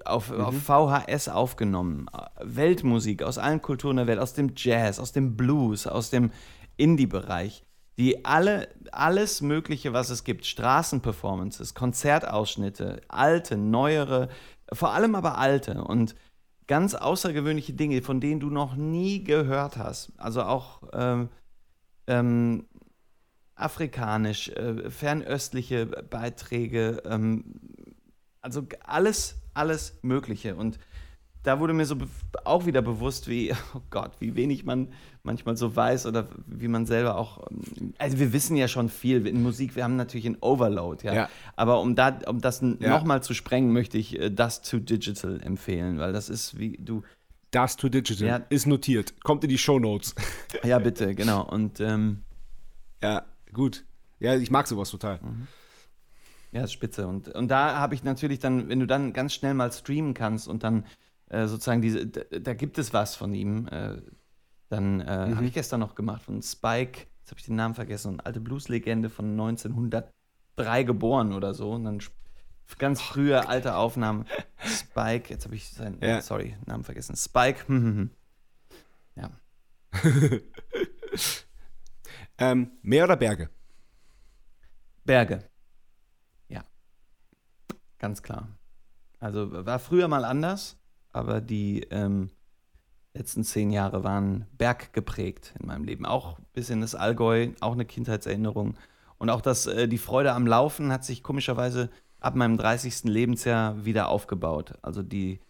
[0.05, 0.41] auf, mhm.
[0.41, 2.07] auf VHS aufgenommen,
[2.41, 6.31] Weltmusik aus allen Kulturen der Welt, aus dem Jazz, aus dem Blues, aus dem
[6.77, 7.65] Indie-Bereich,
[7.99, 14.29] die alle, alles Mögliche, was es gibt, Straßenperformances, Konzertausschnitte, alte, neuere
[14.73, 16.15] vor allem aber alte und
[16.67, 20.13] ganz außergewöhnliche Dinge, von denen du noch nie gehört hast.
[20.17, 21.29] Also auch ähm,
[22.07, 22.67] ähm,
[23.55, 27.45] afrikanisch, äh, fernöstliche Beiträge, ähm,
[28.41, 30.57] also alles, alles Mögliche.
[30.57, 30.79] Und
[31.43, 31.97] da wurde mir so
[32.45, 34.93] auch wieder bewusst, wie, oh Gott, wie wenig man
[35.23, 37.47] manchmal so weiß oder wie man selber auch,
[37.99, 41.15] also wir wissen ja schon viel in Musik, wir haben natürlich einen Overload, ja.
[41.15, 41.29] ja.
[41.57, 42.91] Aber um, da, um das ja.
[42.91, 47.03] nochmal zu sprengen, möchte ich äh, das to Digital empfehlen, weil das ist wie du.
[47.51, 48.37] Das to Digital ja.
[48.49, 49.21] ist notiert.
[49.23, 50.15] Kommt in die Show Notes.
[50.65, 51.45] ja, bitte, genau.
[51.45, 52.23] Und ähm,
[53.03, 53.85] ja, gut.
[54.21, 55.19] Ja, ich mag sowas total.
[55.23, 55.49] Mhm.
[56.53, 57.07] Ja, ist spitze.
[57.07, 60.49] Und, und da habe ich natürlich dann, wenn du dann ganz schnell mal streamen kannst
[60.49, 60.85] und dann
[61.29, 63.67] äh, sozusagen diese, da, da, gibt es was von ihm.
[63.69, 63.97] Äh,
[64.73, 65.37] dann äh, mhm.
[65.37, 68.41] habe ich gestern noch gemacht von Spike, jetzt habe ich den Namen vergessen, eine alte
[68.41, 71.73] Blueslegende von 1903 geboren oder so.
[71.73, 72.01] Und dann
[72.79, 74.27] ganz oh, frühe alte Aufnahmen.
[74.65, 76.21] Spike, jetzt habe ich seinen, ja.
[76.21, 77.17] sorry, Namen vergessen.
[77.17, 78.11] Spike, hm, hm, hm.
[79.17, 79.31] ja.
[82.39, 83.51] ähm, Meer oder Berge?
[85.05, 85.45] Berge.
[86.49, 86.65] Ja.
[87.99, 88.49] Ganz klar.
[89.19, 92.31] Also war früher mal anders aber die ähm,
[93.15, 96.07] letzten zehn Jahre waren berggeprägt in meinem Leben.
[96.07, 98.75] Auch bis in das Allgäu, auch eine Kindheitserinnerung.
[99.19, 101.91] Und auch das, äh, die Freude am Laufen hat sich komischerweise
[102.21, 103.05] ab meinem 30.
[103.05, 104.75] Lebensjahr wieder aufgebaut.
[104.83, 105.41] Also die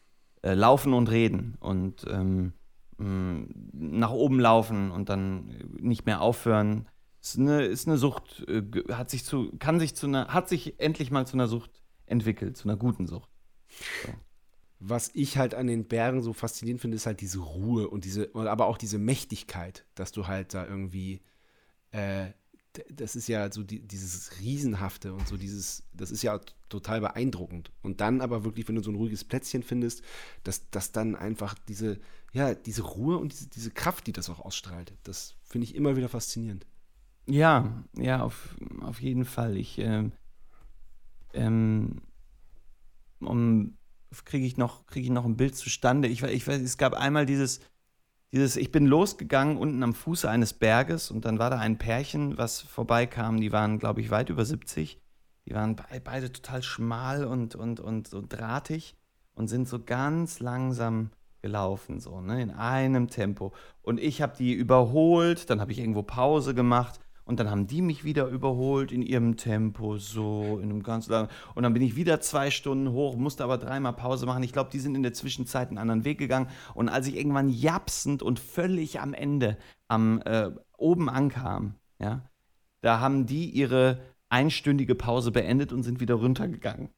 [0.42, 2.52] äh, Laufen und Reden und ähm,
[2.98, 6.88] mh, nach oben laufen und dann nicht mehr aufhören.
[7.20, 10.80] Ist eine, ist eine Sucht, äh, hat sich zu, kann sich zu einer, hat sich
[10.80, 13.30] endlich mal zu einer Sucht entwickelt, zu einer guten Sucht.
[14.04, 14.12] So
[14.84, 18.30] was ich halt an den Bergen so faszinierend finde, ist halt diese Ruhe und diese,
[18.34, 21.20] aber auch diese Mächtigkeit, dass du halt da irgendwie,
[21.92, 22.30] äh,
[22.90, 27.70] das ist ja so die, dieses Riesenhafte und so dieses, das ist ja total beeindruckend.
[27.82, 30.02] Und dann aber wirklich, wenn du so ein ruhiges Plätzchen findest,
[30.42, 32.00] dass, dass dann einfach diese,
[32.32, 35.96] ja, diese Ruhe und diese, diese Kraft, die das auch ausstrahlt, das finde ich immer
[35.96, 36.66] wieder faszinierend.
[37.26, 39.56] Ja, ja, auf, auf jeden Fall.
[39.56, 40.10] Ich, äh,
[41.34, 42.02] ähm,
[43.20, 43.76] um
[44.24, 46.08] kriege ich, noch, krieg ich noch ein Bild zustande.
[46.08, 47.60] Ich, ich weiß, es gab einmal dieses,
[48.32, 52.38] dieses, ich bin losgegangen unten am Fuße eines Berges und dann war da ein Pärchen,
[52.38, 53.40] was vorbeikam.
[53.40, 55.00] Die waren, glaube ich, weit über 70.
[55.46, 58.96] Die waren be beide total schmal und, und, und so drahtig
[59.34, 61.10] und sind so ganz langsam
[61.40, 63.52] gelaufen, so, ne, in einem Tempo.
[63.82, 67.00] Und ich habe die überholt, dann habe ich irgendwo Pause gemacht
[67.32, 71.30] und dann haben die mich wieder überholt in ihrem Tempo, so in einem ganz langen.
[71.54, 74.42] Und dann bin ich wieder zwei Stunden hoch, musste aber dreimal Pause machen.
[74.42, 76.48] Ich glaube, die sind in der Zwischenzeit einen anderen Weg gegangen.
[76.74, 79.56] Und als ich irgendwann japsend und völlig am Ende
[79.88, 82.28] am äh, oben ankam, ja,
[82.82, 86.90] da haben die ihre einstündige Pause beendet und sind wieder runtergegangen.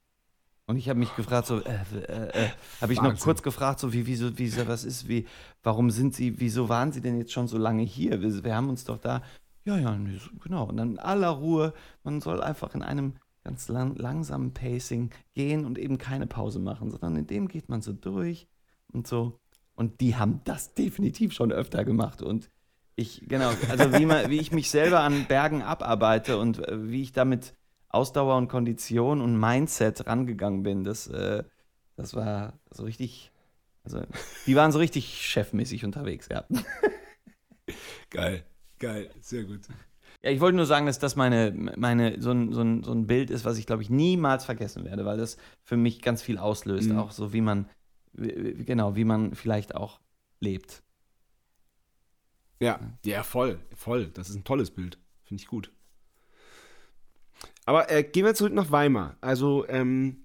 [0.67, 2.49] Und ich habe mich gefragt, so, äh, äh, äh,
[2.81, 5.27] habe ich noch kurz gefragt, so, wie, wieso, wie, was ist, wie,
[5.63, 8.21] warum sind Sie, wieso waren Sie denn jetzt schon so lange hier?
[8.21, 9.21] Wir, wir haben uns doch da,
[9.65, 9.99] ja, ja,
[10.43, 10.65] genau.
[10.65, 15.65] Und dann in aller Ruhe, man soll einfach in einem ganz lang, langsamen Pacing gehen
[15.65, 18.47] und eben keine Pause machen, sondern in dem geht man so durch
[18.91, 19.39] und so.
[19.75, 22.21] Und die haben das definitiv schon öfter gemacht.
[22.21, 22.49] Und
[22.95, 27.01] ich, genau, also wie, man, wie ich mich selber an Bergen abarbeite und äh, wie
[27.01, 27.53] ich damit
[27.89, 31.43] Ausdauer und Kondition und Mindset rangegangen bin, das, äh,
[31.95, 33.31] das war so richtig,
[33.83, 34.01] also
[34.45, 36.45] die waren so richtig chefmäßig unterwegs, ja.
[38.09, 38.45] Geil,
[38.85, 39.61] geil, sehr gut.
[40.21, 43.07] Ja, ich wollte nur sagen, dass das meine, meine, so, ein, so, ein, so ein
[43.07, 46.37] Bild ist, was ich, glaube ich, niemals vergessen werde, weil das für mich ganz viel
[46.37, 46.97] auslöst, mhm.
[46.97, 47.69] auch so wie man,
[48.13, 49.99] genau, wie man vielleicht auch
[50.39, 50.83] lebt.
[52.59, 54.07] Ja, ja, voll, voll.
[54.07, 54.97] Das ist ein tolles Bild.
[55.23, 55.71] Finde ich gut.
[57.65, 59.17] Aber äh, gehen wir zurück nach Weimar.
[59.21, 60.24] Also, ähm,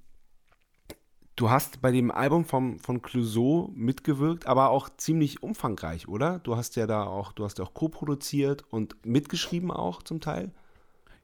[1.40, 6.38] du hast bei dem Album vom, von Clouseau mitgewirkt, aber auch ziemlich umfangreich, oder?
[6.40, 10.50] Du hast ja da auch, du hast ja auch co-produziert und mitgeschrieben auch zum Teil.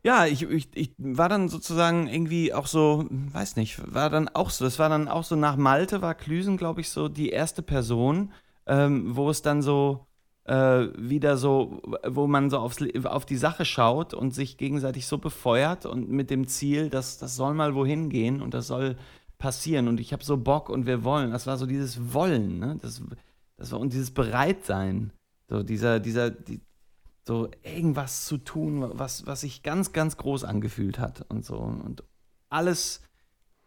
[0.02, 4.50] Ja, ich, ich, ich war dann sozusagen irgendwie auch so, weiß nicht, war dann auch
[4.50, 7.62] so, das war dann auch so nach Malte, war Klüsen, glaube ich, so die erste
[7.62, 8.32] Person,
[8.66, 10.06] ähm, wo es dann so,
[10.44, 15.18] äh, wieder so, wo man so aufs, auf die Sache schaut und sich gegenseitig so
[15.18, 18.96] befeuert und mit dem Ziel, dass das soll mal wohin gehen und das soll
[19.38, 21.30] passieren und ich habe so Bock und wir wollen.
[21.30, 22.78] Das war so dieses Wollen, ne?
[22.80, 23.02] Das,
[23.56, 25.12] das war und dieses Bereitsein,
[25.48, 26.60] so dieser, dieser, die,
[27.26, 32.04] so irgendwas zu tun, was, was sich ganz, ganz groß angefühlt hat und so und
[32.48, 33.02] alles,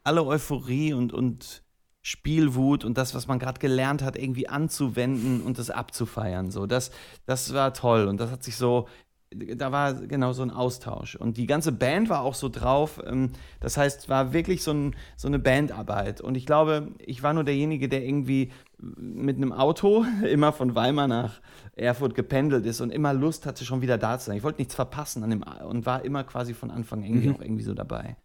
[0.03, 1.63] alle Euphorie und, und
[2.01, 6.49] Spielwut und das, was man gerade gelernt hat, irgendwie anzuwenden und das abzufeiern.
[6.51, 6.91] So, das,
[7.26, 8.88] das war toll und das hat sich so,
[9.32, 11.16] da war genau so ein Austausch.
[11.16, 13.02] Und die ganze Band war auch so drauf.
[13.06, 16.22] Ähm, das heißt, war wirklich so, ein, so eine Bandarbeit.
[16.22, 21.08] Und ich glaube, ich war nur derjenige, der irgendwie mit einem Auto immer von Weimar
[21.08, 21.42] nach
[21.76, 24.38] Erfurt gependelt ist und immer Lust hatte, schon wieder da zu sein.
[24.38, 27.36] Ich wollte nichts verpassen an dem und war immer quasi von Anfang irgendwie mhm.
[27.36, 28.18] auch irgendwie so dabei.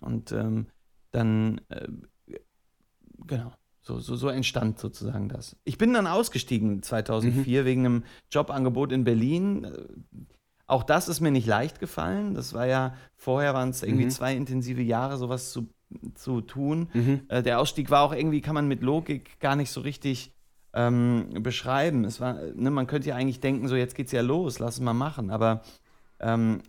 [0.00, 0.66] Und ähm,
[1.10, 1.88] dann äh,
[3.26, 3.52] Genau.
[3.82, 5.56] So, so, so entstand sozusagen das.
[5.64, 7.66] Ich bin dann ausgestiegen 2004 mhm.
[7.66, 9.66] wegen einem Jobangebot in Berlin.
[10.66, 12.34] Auch das ist mir nicht leicht gefallen.
[12.34, 14.10] Das war ja, vorher waren es irgendwie mhm.
[14.10, 15.68] zwei intensive Jahre, sowas zu,
[16.14, 16.88] zu tun.
[16.92, 17.20] Mhm.
[17.28, 20.32] Äh, der Ausstieg war auch irgendwie, kann man mit Logik gar nicht so richtig
[20.74, 22.04] ähm, beschreiben.
[22.04, 24.80] Es war, ne, man könnte ja eigentlich denken, so jetzt geht's ja los, lass es
[24.80, 25.30] mal machen.
[25.30, 25.62] Aber
[26.18, 26.62] ähm,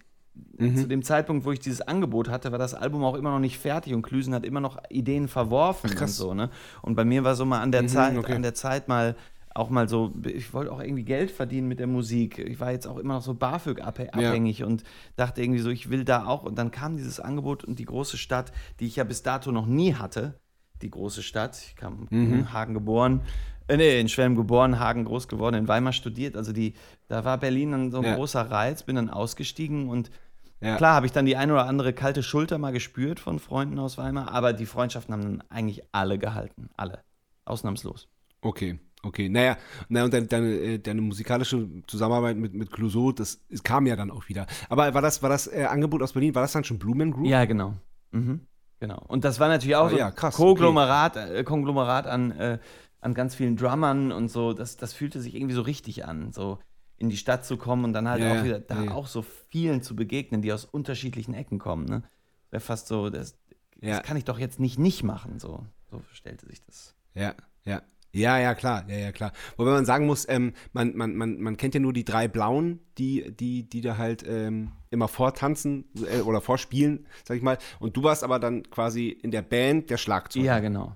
[0.57, 0.75] Mhm.
[0.75, 3.59] Zu dem Zeitpunkt, wo ich dieses Angebot hatte, war das Album auch immer noch nicht
[3.59, 6.49] fertig und Klüsen hat immer noch Ideen verworfen Ach, und so, ne?
[6.81, 8.33] Und bei mir war so mal an der mhm, Zeit, okay.
[8.33, 9.15] an der Zeit mal
[9.57, 12.39] auch mal so, ich wollte auch irgendwie Geld verdienen mit der Musik.
[12.39, 14.65] Ich war jetzt auch immer noch so BAföG abhängig ja.
[14.65, 14.83] und
[15.15, 16.43] dachte irgendwie so, ich will da auch.
[16.43, 19.65] Und dann kam dieses Angebot und die große Stadt, die ich ja bis dato noch
[19.65, 20.39] nie hatte,
[20.81, 22.33] die große Stadt, ich kam mhm.
[22.33, 23.21] in Hagen geboren,
[23.67, 26.37] äh, nee, in Schwelm geboren, Hagen groß geworden, in Weimar studiert.
[26.37, 26.73] Also die,
[27.07, 28.15] da war Berlin dann so ein ja.
[28.15, 30.11] großer Reiz, bin dann ausgestiegen und
[30.59, 30.75] ja.
[30.77, 33.99] Klar habe ich dann die ein oder andere kalte Schulter mal gespürt von Freunden aus
[33.99, 36.69] Weimar, aber die Freundschaften haben dann eigentlich alle gehalten.
[36.75, 37.03] Alle.
[37.45, 38.07] Ausnahmslos.
[38.41, 38.79] Okay.
[39.07, 39.57] Okay, naja,
[39.89, 44.11] naja und deine, deine, äh, deine musikalische Zusammenarbeit mit, mit Clouseau, das, kam ja dann
[44.11, 44.45] auch wieder.
[44.69, 47.27] Aber war das, war das äh, Angebot aus Berlin, war das dann schon Blumen Group?
[47.27, 47.73] Ja, genau.
[48.11, 48.41] Mhm.
[48.79, 49.03] Genau.
[49.07, 51.37] Und das war natürlich auch ah, so ja, krass, Konglomerat, okay.
[51.37, 52.59] äh, Konglomerat an, äh,
[52.99, 54.53] an ganz vielen Drummern und so.
[54.53, 56.31] Das, das fühlte sich irgendwie so richtig an.
[56.31, 56.59] So,
[56.97, 58.91] in die Stadt zu kommen und dann halt ja, auch wieder da ja.
[58.91, 61.85] auch so vielen zu begegnen, die aus unterschiedlichen Ecken kommen.
[61.85, 62.03] Ne?
[62.49, 63.37] Wäre fast so, das,
[63.79, 65.39] das kann ich doch jetzt nicht nicht machen.
[65.39, 66.95] So, so stellte sich das.
[67.13, 67.81] Ja, ja.
[68.17, 69.31] Ja, ja, klar, ja, ja, klar.
[69.57, 72.79] Wobei man sagen muss, ähm, man, man, man, man kennt ja nur die drei Blauen,
[72.97, 77.57] die, die, die da halt ähm, immer vortanzen äh, oder vorspielen, sag ich mal.
[77.79, 80.45] Und du warst aber dann quasi in der Band der Schlagzeuger.
[80.45, 80.95] Ja, genau.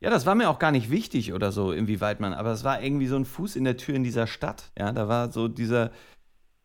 [0.00, 2.82] Ja, das war mir auch gar nicht wichtig oder so, inwieweit man, aber es war
[2.82, 4.70] irgendwie so ein Fuß in der Tür in dieser Stadt.
[4.78, 5.92] Ja, da war so dieser,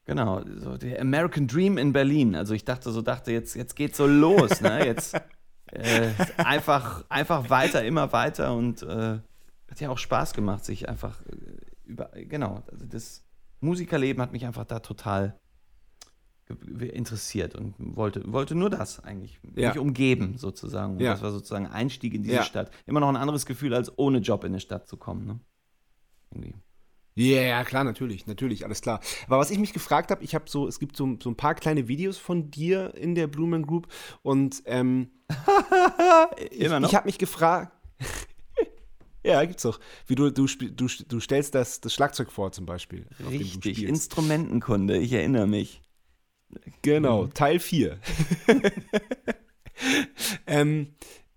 [0.05, 2.35] genau, so der American Dream in Berlin.
[2.35, 4.85] Also ich dachte so, dachte, jetzt, jetzt geht's so los, ne?
[4.85, 5.15] Jetzt
[5.71, 9.19] äh, einfach, einfach weiter, immer weiter und äh,
[9.69, 11.35] hat ja auch Spaß gemacht, sich einfach äh,
[11.85, 13.23] über, genau, also das
[13.61, 15.39] Musikerleben hat mich einfach da total
[16.79, 19.39] interessiert und wollte, wollte nur das eigentlich.
[19.55, 19.69] Ja.
[19.69, 20.93] Mich umgeben sozusagen.
[20.93, 21.11] Und ja.
[21.11, 22.43] das war sozusagen Einstieg in diese ja.
[22.43, 22.71] Stadt.
[22.87, 25.27] Immer noch ein anderes Gefühl, als ohne Job in eine Stadt zu kommen.
[25.27, 25.39] Ne?
[26.31, 26.55] Irgendwie.
[27.15, 29.01] Ja, yeah, klar, natürlich, natürlich, alles klar.
[29.27, 31.53] Aber was ich mich gefragt habe, ich habe so, es gibt so, so ein paar
[31.53, 33.87] kleine Videos von dir in der Blumen Group
[34.21, 35.09] und ähm,
[36.51, 36.87] Immer noch?
[36.87, 37.73] ich, ich habe mich gefragt,
[39.23, 43.05] ja, gibt's doch, wie du, du, du, du stellst das, das Schlagzeug vor zum Beispiel.
[43.11, 43.83] auf dem du Richtig.
[43.83, 45.81] Instrumentenkunde, ich erinnere mich.
[46.81, 47.99] Genau, Teil 4.
[50.47, 50.87] ähm,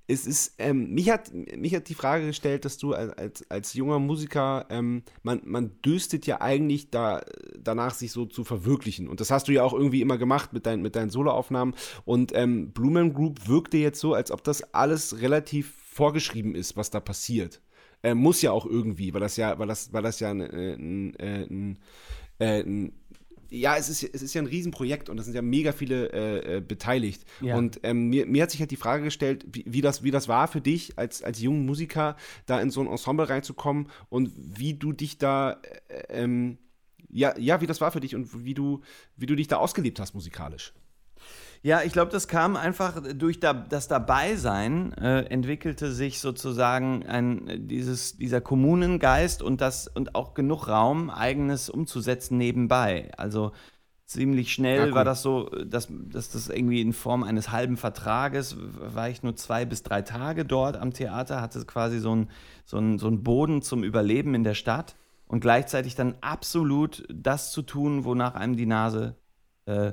[0.07, 3.99] es ist, ähm, mich, hat, mich hat die Frage gestellt, dass du als, als, junger
[3.99, 7.23] Musiker, ähm, man, man düstet ja eigentlich da,
[7.59, 9.09] danach, sich so zu verwirklichen.
[9.09, 11.75] Und das hast du ja auch irgendwie immer gemacht mit, dein, mit deinen Soloaufnahmen.
[12.05, 16.91] Und ähm, Blumen Group wirkte jetzt so, als ob das alles relativ vorgeschrieben ist, was
[16.91, 17.61] da passiert.
[18.03, 21.17] Äh, muss ja auch irgendwie, weil das ja, weil das, weil das ja ein, ein,
[21.19, 21.79] ein,
[22.39, 22.93] ein
[23.53, 26.57] ja, es ist, es ist ja ein Riesenprojekt und da sind ja mega viele äh,
[26.57, 27.25] äh, beteiligt.
[27.41, 27.57] Ja.
[27.57, 30.27] Und ähm, mir, mir hat sich halt die Frage gestellt, wie, wie, das, wie das
[30.27, 34.75] war für dich als, als junger Musiker, da in so ein Ensemble reinzukommen und wie
[34.75, 36.59] du dich da, äh, ähm,
[37.11, 38.81] ja, ja, wie das war für dich und wie du,
[39.17, 40.73] wie du dich da ausgelebt hast musikalisch.
[41.65, 47.69] Ja, ich glaube, das kam einfach durch da, das Dabeisein, äh, entwickelte sich sozusagen ein,
[47.69, 53.13] dieses, dieser Kommunengeist und, das, und auch genug Raum, eigenes umzusetzen nebenbei.
[53.17, 53.53] Also
[54.07, 58.57] ziemlich schnell Ja, war das so, dass, dass das irgendwie in Form eines halben Vertrages,
[58.59, 62.31] war ich nur zwei bis drei Tage dort am Theater, hatte quasi so einen
[62.65, 64.97] so ein, so ein Boden zum Überleben in der Stadt
[65.27, 69.17] und gleichzeitig dann absolut das zu tun, wonach einem die Nase
[69.67, 69.93] äh,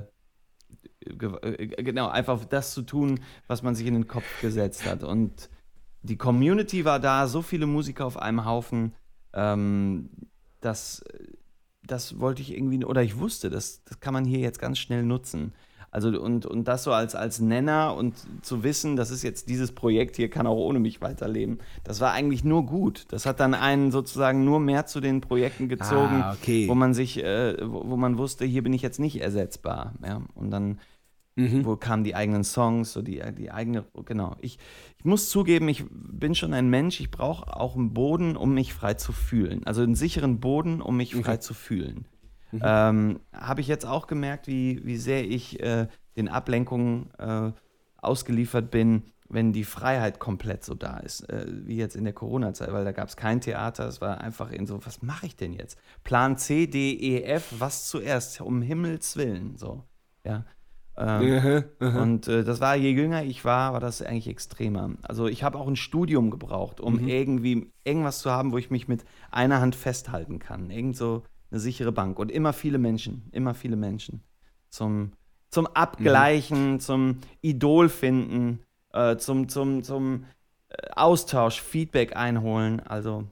[1.00, 5.02] genau, einfach das zu tun, was man sich in den Kopf gesetzt hat.
[5.02, 5.48] Und
[6.02, 8.94] die Community war da, so viele Musiker auf einem Haufen,
[9.32, 10.10] ähm,
[10.60, 11.04] das,
[11.82, 15.02] das wollte ich irgendwie, oder ich wusste, das, das kann man hier jetzt ganz schnell
[15.02, 15.52] nutzen.
[15.92, 19.72] Also und, und das so als, als Nenner und zu wissen, das ist jetzt dieses
[19.72, 23.06] Projekt hier, kann auch ohne mich weiterleben, das war eigentlich nur gut.
[23.08, 26.68] Das hat dann einen sozusagen nur mehr zu den Projekten gezogen, Ah, okay.
[26.68, 29.94] wo man sich, äh, wo, wo man wusste, hier bin ich jetzt nicht ersetzbar.
[30.04, 30.22] Ja?
[30.34, 30.78] Und dann
[31.36, 31.64] Mhm.
[31.64, 34.36] wo kamen die eigenen Songs, so die, die eigene, genau.
[34.40, 34.58] Ich,
[34.98, 38.74] ich muss zugeben, ich bin schon ein Mensch, ich brauche auch einen Boden, um mich
[38.74, 39.64] frei zu fühlen.
[39.64, 42.04] Also einen sicheren Boden, um mich frei zu fühlen.
[42.62, 45.86] Ähm, Habe ich jetzt auch gemerkt, wie, wie sehr ich äh,
[46.16, 47.52] den Ablenkungen äh,
[47.98, 52.72] ausgeliefert bin, wenn die Freiheit komplett so da ist, äh, wie jetzt in der Corona-Zeit,
[52.72, 55.52] weil da gab es kein Theater, es war einfach in so, was mache ich denn
[55.52, 55.78] jetzt?
[56.02, 58.40] Plan C, D, E, F, was zuerst?
[58.40, 59.84] Um Himmels Willen, so,
[60.24, 60.44] ja.
[60.96, 64.90] Ähm, und äh, das war, je jünger ich war, war das eigentlich extremer.
[65.02, 68.88] Also ich habe auch ein Studium gebraucht, um irgendwie irgendwas zu haben, wo ich mich
[68.88, 70.70] mit einer Hand festhalten kann.
[70.70, 72.18] Irgend so eine sichere Bank.
[72.18, 74.22] Und immer viele Menschen, immer viele Menschen.
[74.68, 75.12] Zum,
[75.48, 78.60] zum Abgleichen, zum Idol finden,
[78.92, 80.24] äh, zum, zum, zum
[80.68, 82.80] äh, Austausch, Feedback einholen.
[82.80, 83.26] Also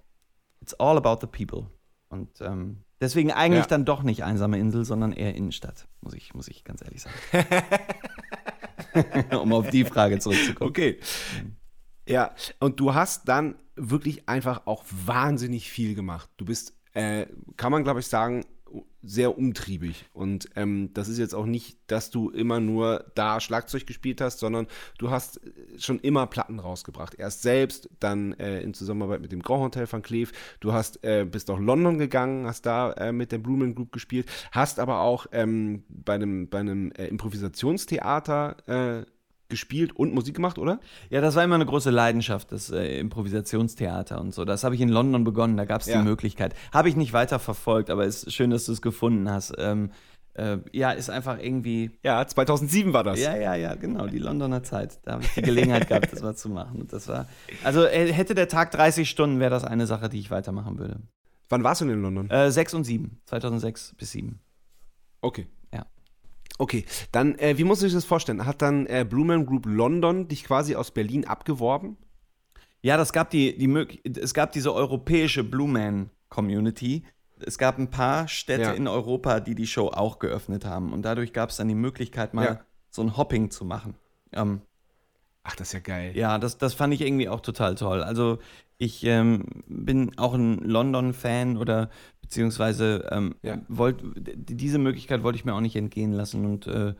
[0.61, 1.71] it's all about the people.
[2.09, 3.69] Und ähm, deswegen eigentlich Ja.
[3.69, 7.47] dann doch nicht einsame Insel, sondern eher Innenstadt, muss ich, muss ich ganz ehrlich sagen.
[9.41, 10.71] um auf die Frage zurückzukommen.
[10.71, 10.99] Okay.
[12.09, 16.31] Ja, und du hast dann wirklich einfach auch wahnsinnig viel gemacht.
[16.39, 17.27] Du bist, äh,
[17.57, 18.45] kann man glaube ich sagen,
[19.03, 20.07] sehr umtriebig.
[20.13, 24.41] Und ähm, das ist jetzt auch nicht, dass du immer nur da Schlagzeug gespielt hast,
[24.41, 24.67] sondern
[24.99, 27.15] du hast äh, schon immer Platten rausgebracht.
[27.15, 30.33] Erst selbst, dann äh, in Zusammenarbeit mit dem Grand Hotel van Cleef.
[30.61, 34.29] Du hast, äh, bist nach London gegangen, hast da äh, mit der Blumen Group gespielt,
[34.51, 39.07] hast aber auch ähm, bei einem, bei einem äh, Improvisationstheater äh,
[39.49, 40.81] gespielt und Musik gemacht, oder?
[41.11, 44.45] Ja, das war immer eine große Leidenschaft, das äh, Improvisationstheater und so.
[44.45, 45.99] Das habe ich in London begonnen, da gab es Ja.
[45.99, 46.55] die Möglichkeit.
[46.73, 49.55] Habe ich nicht weiter verfolgt, aber es ist schön, dass du es gefunden hast.
[49.59, 49.91] Ähm,
[50.35, 51.91] äh, ja, ist einfach irgendwie.
[52.05, 53.19] Ja, 2007 war das.
[53.21, 55.01] Ja, ja, ja, genau, die Londoner Zeit.
[55.05, 56.81] Da habe ich die Gelegenheit gehabt, das mal zu machen.
[56.83, 57.27] Und das war.
[57.65, 61.01] Also äh, hätte der Tag 30 Stunden, wäre das eine Sache, die ich weitermachen würde.
[61.49, 62.31] Wann warst du denn in London?
[62.31, 64.39] Äh, 6 und 7, 2006 bis 7.
[65.23, 65.47] Okay.
[66.59, 68.45] Okay, dann, äh, wie muss ich das vorstellen?
[68.45, 71.97] Hat dann äh, Blumen Group London dich quasi aus Berlin abgeworben?
[72.83, 77.05] Ja, das gab die, die es gab diese europäische Blue Man Community.
[77.41, 78.73] Es gab ein paar Städte Ja.
[78.73, 80.93] in Europa, die die Show auch geöffnet haben.
[80.93, 82.61] Und dadurch gab es dann die Möglichkeit, mal Ja.
[82.91, 83.95] so ein Hopping zu machen.
[84.33, 84.61] Ähm,
[85.45, 86.13] Ach, das ist ja geil.
[86.17, 88.03] ja, das, das fand ich irgendwie auch total toll.
[88.03, 88.39] Also
[88.77, 91.91] ich ähm, bin auch ein London-Fan oder
[92.29, 93.59] beziehungsweise ähm, Ja.
[93.68, 96.95] wollt, diese Möglichkeit wollte ich mir auch nicht entgehen lassen und äh,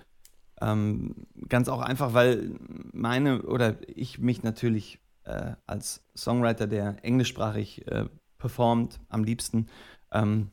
[0.63, 1.15] ähm,
[1.49, 2.53] ganz auch einfach, weil
[2.93, 8.07] meine oder ich mich natürlich äh, als Songwriter, der englischsprachig äh,
[8.39, 9.67] performt, am liebsten,
[10.13, 10.49] ähm,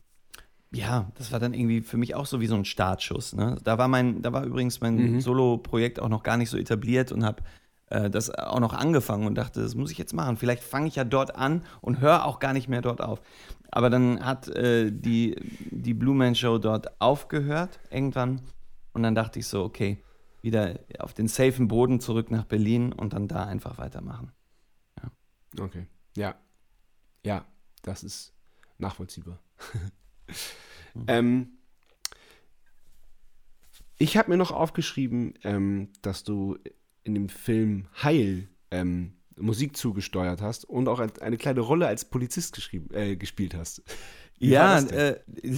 [0.74, 3.34] ja, das war dann irgendwie für mich auch so wie so ein Startschuss.
[3.34, 3.58] Ne?
[3.64, 5.22] Da war mein, da war übrigens mein Mhm.
[5.22, 7.44] Solo-Projekt auch noch gar nicht so etabliert und habe
[7.88, 10.36] äh, das auch noch angefangen und dachte, das muss ich jetzt machen.
[10.36, 13.22] Vielleicht fange ich ja dort an und höre auch gar nicht mehr dort auf.
[13.76, 15.36] Aber dann hat äh, die,
[15.70, 18.42] die Blue Man Show dort aufgehört irgendwann.
[18.94, 20.02] Und dann dachte ich so, okay,
[20.42, 24.32] wieder auf den safen Boden zurück nach Berlin und dann da einfach weitermachen.
[24.98, 25.12] Ja.
[25.66, 25.88] Okay.
[26.16, 26.36] Ja.
[27.26, 27.44] Ja,
[27.82, 28.34] das ist
[28.78, 29.40] nachvollziehbar.
[30.94, 31.04] mhm.
[31.08, 31.50] ähm,
[33.98, 36.58] ich habe mir noch aufgeschrieben, ähm, dass du
[37.04, 42.70] in dem Film Heil ähm, Musik zugesteuert hast und auch eine kleine Rolle als Polizist
[42.94, 43.84] äh, gespielt hast.
[44.40, 45.20] Wie ja, äh,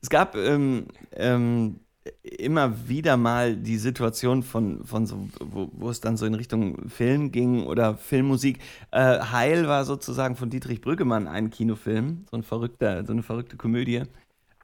[0.00, 1.80] es gab ähm, ähm,
[2.22, 6.88] immer wieder mal die Situation von, von so, wo, wo, es dann so in Richtung
[6.88, 8.58] Film ging oder Filmmusik.
[8.90, 13.56] Äh, Heil war sozusagen von Dietrich Brüggemann ein Kinofilm, so, ein verrückter, so eine verrückte
[13.56, 14.02] Komödie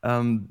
[0.03, 0.49] ähm,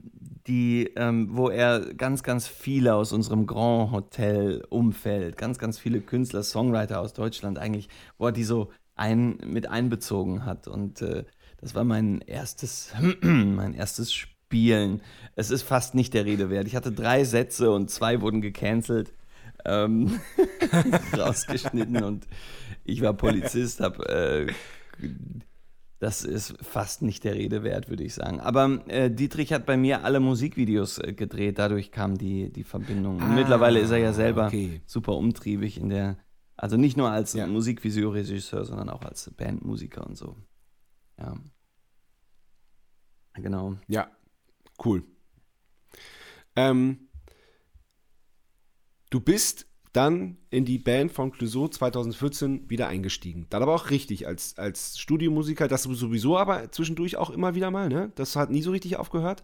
[0.47, 6.43] die, ähm, wo er ganz, ganz viele aus unserem Grand Hotel-Umfeld, ganz, ganz viele Künstler,
[6.43, 10.67] Songwriter aus Deutschland eigentlich, wo er die so ein, mit einbezogen hat.
[10.67, 11.25] Und äh,
[11.59, 15.01] das war mein erstes, mein erstes Spielen.
[15.35, 16.67] Es ist fast nicht der Rede wert.
[16.67, 19.13] Ich hatte drei Sätze und zwei wurden gecancelt.
[19.65, 20.19] Ähm,
[21.17, 22.25] rausgeschnitten und
[22.85, 24.53] ich war Polizist, habe äh,
[25.99, 28.39] das ist fast nicht der Rede wert, würde ich sagen.
[28.39, 33.21] Aber äh, Dietrich hat bei mir alle Musikvideos äh, gedreht, dadurch kam die, die Verbindung.
[33.21, 34.81] Ah, mittlerweile ist er ja selber okay.
[34.85, 36.17] super umtriebig in der,
[36.55, 37.47] also nicht nur als ja.
[37.47, 40.37] Musikvideoregisseur, sondern auch als Bandmusiker und so.
[41.17, 41.35] Ja.
[43.33, 43.77] Genau.
[43.87, 44.11] Ja,
[44.83, 45.03] cool.
[46.55, 47.09] Ähm,
[49.09, 49.67] du bist
[49.97, 53.47] dann in die Band von Clouseau 2014 wieder eingestiegen.
[53.49, 57.89] Dann aber auch richtig als, als Studiomusiker, das sowieso aber zwischendurch auch immer wieder mal,
[57.89, 58.11] ne?
[58.13, 59.43] Das hat nie so richtig aufgehört.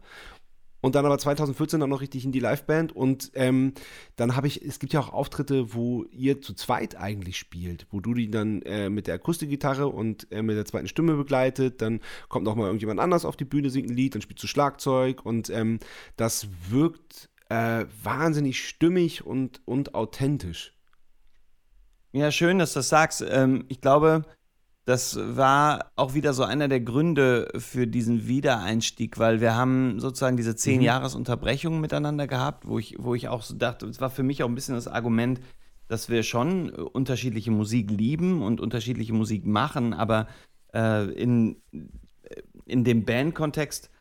[0.80, 2.94] Und dann aber 2014 dann noch richtig in die Liveband.
[2.94, 3.74] Und ähm,
[4.18, 8.02] dann habe ich, es gibt ja auch Auftritte, wo ihr zu zweit eigentlich spielt, wo
[8.02, 11.82] du die dann äh, mit der Akustikgitarre und äh, mit der zweiten Stimme begleitet.
[11.82, 14.48] Dann kommt noch mal irgendjemand anders auf die Bühne, singt ein Lied, dann spielst du
[14.48, 15.26] Schlagzeug.
[15.26, 15.80] Und ähm,
[16.18, 20.74] das wirkt äh, wahnsinnig stimmig und, und authentisch.
[22.12, 23.24] Ja, schön, dass du das sagst.
[23.28, 24.24] Ähm, ich glaube,
[24.86, 30.36] das war auch wieder so einer der Gründe für diesen Wiedereinstieg, weil wir haben sozusagen
[30.36, 30.86] diese zehn mhm.
[30.86, 34.42] Jahres Unterbrechung miteinander gehabt, wo ich, wo ich auch so dachte, es war für mich
[34.42, 35.40] auch ein bisschen das Argument,
[35.88, 40.28] dass wir schon unterschiedliche Musik lieben und unterschiedliche Musik machen, aber
[40.74, 41.62] äh, in,
[42.66, 43.92] in dem Bandkontext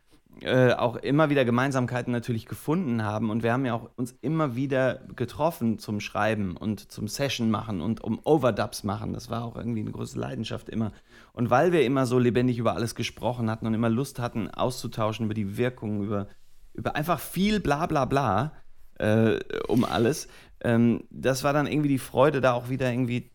[0.41, 4.57] äh, auch immer wieder Gemeinsamkeiten natürlich gefunden haben und wir haben ja auch uns immer
[4.57, 9.13] wieder getroffen zum Schreiben und zum Session machen und um Overdubs machen.
[9.13, 10.93] Das war auch irgendwie eine große Leidenschaft immer.
[11.33, 15.27] Und weil wir immer so lebendig über alles gesprochen hatten und immer Lust hatten auszutauschen
[15.27, 16.27] über die Wirkung, über,
[16.75, 18.53] über einfach viel bla bla bla
[18.99, 20.29] äh, um alles,
[20.65, 23.31] ähm, das war dann irgendwie die Freude, da auch wieder irgendwie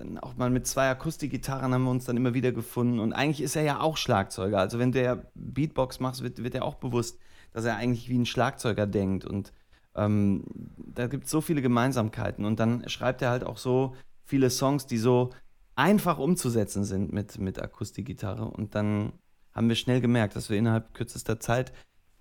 [0.00, 2.98] dann auch mal mit zwei Akustikgitarren haben wir uns dann immer wieder gefunden.
[2.98, 4.58] Und eigentlich ist er ja auch Schlagzeuger.
[4.58, 7.18] Also wenn der Beatbox macht, wird, wird er auch bewusst,
[7.52, 9.24] dass er eigentlich wie ein Schlagzeuger denkt.
[9.24, 9.52] Und
[9.94, 10.44] ähm,
[10.76, 12.44] da gibt es so viele Gemeinsamkeiten.
[12.44, 13.94] Und dann schreibt er halt auch so
[14.24, 15.30] viele Songs, die so
[15.76, 18.44] einfach umzusetzen sind mit, mit Akustikgitarre.
[18.44, 19.12] Und dann
[19.52, 21.72] haben wir schnell gemerkt, dass wir innerhalb kürzester Zeit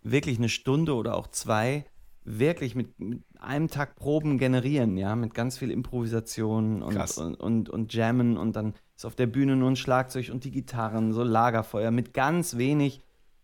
[0.01, 1.85] wirklich eine Stunde oder auch zwei
[2.23, 7.69] wirklich mit, mit, einem Tag Proben generieren, ja, mit ganz viel Improvisation und, und, und,
[7.69, 11.23] und, Jammen und dann ist auf der Bühne nur ein Schlagzeug und die Gitarren, so
[11.23, 13.01] Lagerfeuer mit ganz wenig,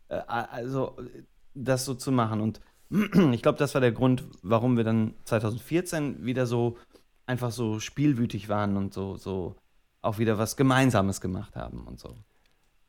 [0.09, 0.97] äh, also
[1.53, 2.41] das so zu machen.
[2.41, 2.61] Und
[3.31, 6.77] ich glaube, das war der Grund, warum wir dann 2014 wieder so
[7.25, 9.55] einfach so spielwütig waren und so, so
[10.01, 12.15] auch wieder was Gemeinsames gemacht haben und so.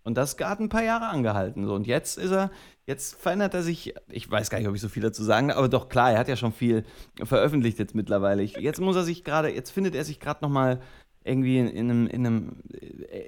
[0.07, 1.67] Und das hat ein paar Jahre angehalten.
[1.67, 1.75] So.
[1.75, 2.53] Und jetzt ist er,
[2.87, 5.69] jetzt verändert er sich, ich weiß gar nicht, ob ich so viel dazu sagen aber
[5.69, 6.85] doch klar, er hat ja schon viel
[7.25, 8.45] veröffentlicht jetzt mittlerweile.
[8.45, 10.81] Ich, jetzt muss er sich gerade, jetzt findet er sich gerade nochmal
[11.25, 12.63] irgendwie in, in, einem, in, einem,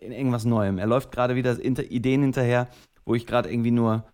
[0.01, 0.79] in irgendwas Neuem.
[0.79, 2.69] Er läuft gerade wieder Ideen hinterher,
[3.05, 4.05] wo ich gerade irgendwie nur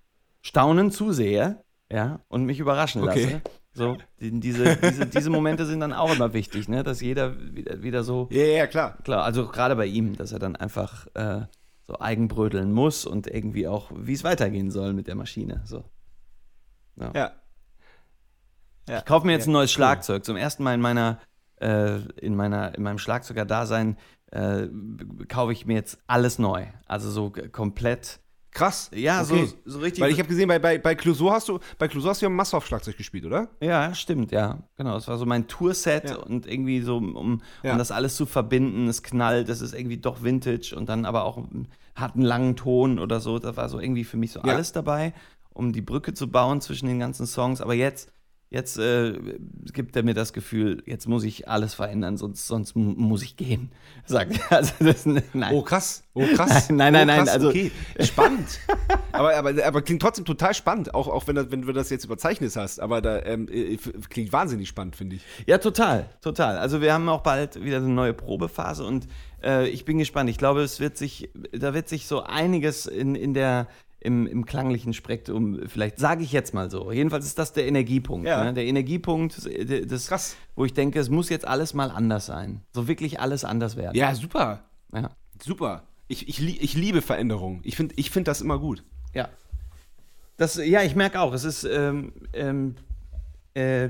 [0.40, 1.62] staunen zusehe,
[1.92, 3.24] ja, und mich überraschen okay.
[3.24, 3.42] lasse.
[3.74, 6.82] So, die, diese, diese, diese Momente sind dann auch immer wichtig, ne?
[6.82, 8.28] Dass jeder wieder, wieder so.
[8.30, 8.96] Ja, ja, klar.
[9.04, 11.42] Klar, also gerade bei ihm, dass er dann einfach äh,
[11.86, 15.62] so eigenbrödeln muss und irgendwie auch, wie es weitergehen soll mit der Maschine.
[15.64, 15.84] So.
[16.96, 17.12] Ja.
[17.14, 17.32] ja.
[18.88, 18.98] ja.
[18.98, 19.72] Ich kaufe mir jetzt ja, ein neues.
[19.72, 20.24] Schlagzeug.
[20.24, 21.20] Zum ersten Mal in meiner,
[21.60, 23.98] äh, in meiner, in meinem Schlagzeuger-Dasein
[24.30, 24.68] äh,
[25.28, 26.66] kaufe ich mir jetzt alles neu.
[26.86, 28.20] Also so komplett
[28.54, 28.88] Krass.
[28.94, 29.46] Ja, okay.
[29.46, 30.00] so, so richtig.
[30.00, 32.30] Weil ich habe gesehen, bei, bei, bei Clouseau hast du, bei Clouseau hast du ja
[32.30, 33.48] Massow-Schlagzeug gespielt, oder?
[33.60, 34.60] Ja, stimmt, ja.
[34.76, 34.94] Genau.
[34.94, 36.16] Das war so mein Tourset ja.
[36.18, 37.72] und irgendwie so, um, ja.
[37.72, 41.24] um das alles zu verbinden, es knallt, es ist irgendwie doch Vintage und dann aber
[41.24, 41.42] auch
[41.96, 43.40] hat einen langen Ton oder so.
[43.40, 44.54] Das war so irgendwie für mich so ja.
[44.54, 45.14] alles dabei,
[45.52, 47.60] um die Brücke zu bauen zwischen den ganzen Songs.
[47.60, 48.12] Aber jetzt,
[48.54, 49.14] Jetzt äh,
[49.72, 53.72] gibt er mir das Gefühl, jetzt muss ich alles verändern, sonst, sonst muss ich gehen.
[54.06, 54.58] Sagt er.
[54.58, 55.52] Also das, nein.
[55.52, 56.04] Oh, krass.
[56.14, 56.70] Oh, krass.
[56.70, 57.18] Nein, nein, oh, nein.
[57.24, 57.30] Krass.
[57.30, 57.72] Also, okay.
[57.98, 58.60] Spannend.
[59.10, 62.04] aber, aber, aber klingt trotzdem total spannend, auch, auch wenn, das, wenn du das jetzt
[62.04, 62.78] überzeichnet hast.
[62.78, 63.76] Aber da ähm, äh,
[64.08, 65.22] klingt wahnsinnig spannend, finde ich.
[65.46, 66.08] Ja, total.
[66.20, 66.56] Total.
[66.56, 69.08] Also, wir haben auch bald wieder eine neue Probephase und
[69.42, 70.30] äh, ich bin gespannt.
[70.30, 73.66] Ich glaube, es wird sich, da wird sich so einiges in, in der
[74.04, 76.92] im, im klanglichen Spektrum, vielleicht sage ich jetzt mal so.
[76.92, 78.26] Jedenfalls ist das der Energiepunkt.
[78.26, 78.44] Ja.
[78.44, 78.52] Ne?
[78.52, 79.48] Der Energiepunkt,
[79.90, 80.36] das, Krass.
[80.54, 82.60] wo ich denke, es muss jetzt alles mal anders sein.
[82.72, 83.96] So wirklich alles anders werden.
[83.96, 84.64] Ja, super.
[84.92, 85.10] Ja.
[85.42, 85.84] Super.
[86.06, 87.60] Ich, ich, ich liebe Veränderungen.
[87.64, 88.84] Ich finde ich find das immer gut.
[89.14, 89.30] Ja.
[90.36, 92.74] Das, ja, ich merke auch, es ist, ähm, ähm,
[93.54, 93.88] äh,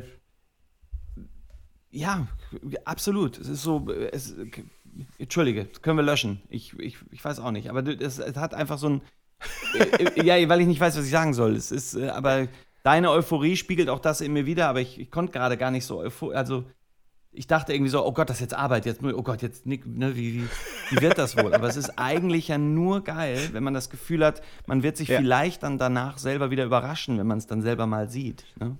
[1.90, 2.28] ja,
[2.84, 3.38] absolut.
[3.38, 4.36] Es ist so, es,
[5.18, 6.40] Entschuldige, das können wir löschen.
[6.50, 7.68] Ich, ich, ich weiß auch nicht.
[7.68, 9.08] Aber es, es hat einfach so ein, äh, äh,
[10.22, 11.54] ja, weil ich nicht weiß, was ich sagen soll.
[11.56, 12.48] Es ist, äh, aber
[12.82, 15.86] deine Euphorie spiegelt auch das in mir wieder, aber ich, ich konnte gerade gar nicht
[15.86, 16.36] so euphorisch.
[16.36, 16.64] Also,
[17.36, 19.80] ich dachte irgendwie so, oh Gott, das ist jetzt Arbeit, jetzt, oh Gott, jetzt, ne,
[19.84, 20.48] wie, wie,
[20.90, 21.52] wie wird das wohl?
[21.52, 25.08] Aber es ist eigentlich ja nur geil, wenn man das Gefühl hat, man wird sich
[25.08, 25.18] ja.
[25.18, 28.44] vielleicht dann danach selber wieder überraschen, wenn man es dann selber mal sieht.
[28.60, 28.78] Ne?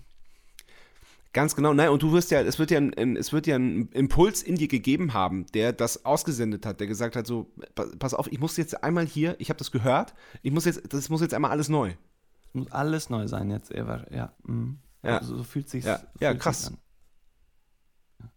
[1.34, 3.88] Ganz genau, nein, und du wirst ja, es wird ja, ein, es wird ja einen
[3.88, 7.52] Impuls in dir gegeben haben, der das ausgesendet hat, der gesagt hat, so,
[7.98, 11.08] pass auf, ich muss jetzt einmal hier, ich habe das gehört, ich muss jetzt, das
[11.08, 11.94] muss jetzt einmal alles neu.
[12.46, 14.32] Es muss alles neu sein jetzt, ja.
[14.44, 14.78] Mhm.
[15.02, 15.18] Ja.
[15.18, 16.00] Also, so fühlt sich ja.
[16.20, 16.68] ja, krass.
[16.68, 16.78] an.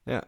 [0.07, 0.25] Ja.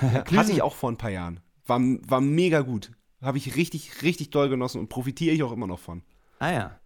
[0.00, 0.24] ja.
[0.32, 1.40] Hatte ich auch vor ein paar Jahren.
[1.66, 2.90] War, war mega gut.
[3.20, 6.02] Habe ich richtig, richtig doll genossen und profitiere ich auch immer noch von.
[6.38, 6.80] Ah ja.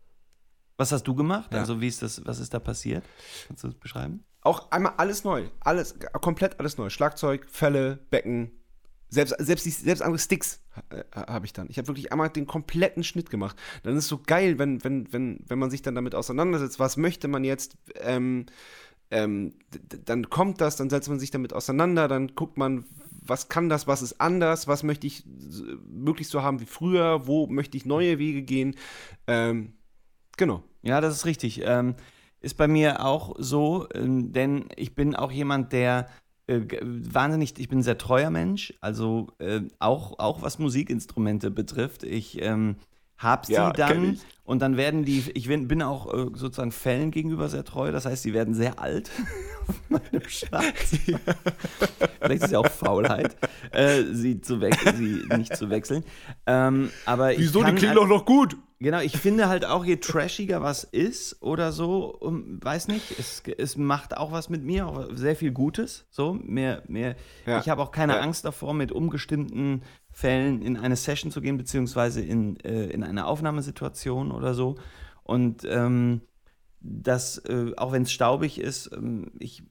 [0.76, 1.52] Was hast du gemacht?
[1.52, 1.60] Ja.
[1.60, 3.04] Also wie ist das, was ist da passiert?
[3.46, 4.24] Kannst du das beschreiben?
[4.42, 5.44] Auch einmal alles neu.
[5.60, 6.90] Alles, komplett alles neu.
[6.90, 8.52] Schlagzeug, Fälle, Becken,
[9.12, 11.68] selbst, selbst, selbst andere Sticks äh, habe ich dann.
[11.68, 13.56] Ich habe wirklich einmal den kompletten Schnitt gemacht.
[13.82, 16.96] Dann ist es so geil, wenn, wenn, wenn, wenn man sich dann damit auseinandersetzt, was
[16.96, 18.46] möchte man jetzt, ähm,
[19.10, 19.52] ähm,
[20.06, 23.86] dann kommt das, dann setzt man sich damit auseinander, dann guckt man, was kann das,
[23.86, 25.24] was ist anders, was möchte ich
[25.86, 28.76] möglichst so haben wie früher, wo möchte ich neue Wege gehen.
[29.26, 29.74] Ähm,
[30.38, 30.62] genau.
[30.80, 31.60] Ja, das ist richtig.
[31.62, 31.96] Ähm,
[32.42, 36.08] ist bei mir auch so, ähm, denn ich bin auch jemand, der
[36.46, 42.02] äh, wahnsinnig, ich bin ein sehr treuer Mensch, also äh, auch, auch was Musikinstrumente betrifft.
[42.02, 42.76] Ich ähm,
[43.16, 47.48] habe sie ja, dann und dann werden die, ich bin, auch äh, sozusagen Fällen gegenüber
[47.48, 49.10] sehr treu, das heißt, sie werden sehr alt
[49.68, 50.64] auf meinem Schatz.
[52.20, 53.36] Vielleicht ist es ja auch Faulheit,
[53.70, 56.02] äh, sie, zu sie nicht zu wechseln.
[56.46, 58.56] Ähm, aber Wieso, die klingen doch noch gut?
[58.82, 63.40] Genau, ich finde halt auch, je trashiger was ist oder so, um, weiß nicht, es,
[63.56, 66.04] es macht auch was mit mir, auch sehr viel Gutes.
[66.10, 67.14] So, mehr, mehr.
[67.46, 67.60] Ja.
[67.60, 68.20] Ich habe auch keine ja.
[68.20, 73.26] Angst davor, mit umgestimmten Fällen in eine Session zu gehen, beziehungsweise in, äh, in eine
[73.26, 74.74] Aufnahmesituation oder so.
[75.22, 76.22] Und ähm,
[76.80, 79.62] das, äh, auch wenn es staubig ist, ähm, ich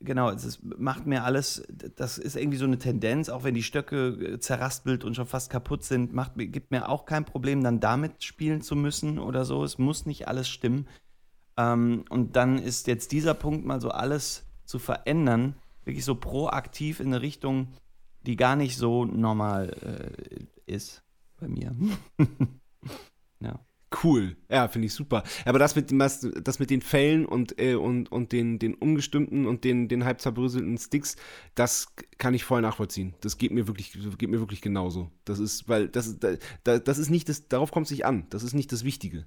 [0.00, 1.62] genau, es macht mir alles,
[1.96, 5.50] das ist irgendwie so eine Tendenz, auch wenn die Stöcke äh, zerraspelt und schon fast
[5.50, 9.64] kaputt sind, macht, gibt mir auch kein Problem, dann damit spielen zu müssen oder so.
[9.64, 10.88] Es muss nicht alles stimmen.
[11.56, 15.54] Ähm, und dann ist jetzt dieser Punkt mal so alles zu verändern,
[15.84, 17.68] wirklich so proaktiv in eine Richtung,
[18.22, 19.70] die gar nicht so normal
[20.66, 21.02] äh, ist
[21.38, 21.74] bei mir.
[23.40, 23.58] ja.
[24.04, 24.36] Cool.
[24.48, 25.24] Ja, finde ich super.
[25.44, 29.46] Aber das mit, das, das mit den Fällen und, äh, und, und den, den ungestimmten
[29.46, 31.16] und den, den halb zerbröselten Sticks,
[31.56, 33.14] das kann ich voll nachvollziehen.
[33.20, 35.10] Das geht mir wirklich, geht mir wirklich genauso.
[35.24, 38.26] Das ist, weil das, das, das ist nicht das, darauf kommt es nicht an.
[38.30, 39.26] Das ist nicht das Wichtige.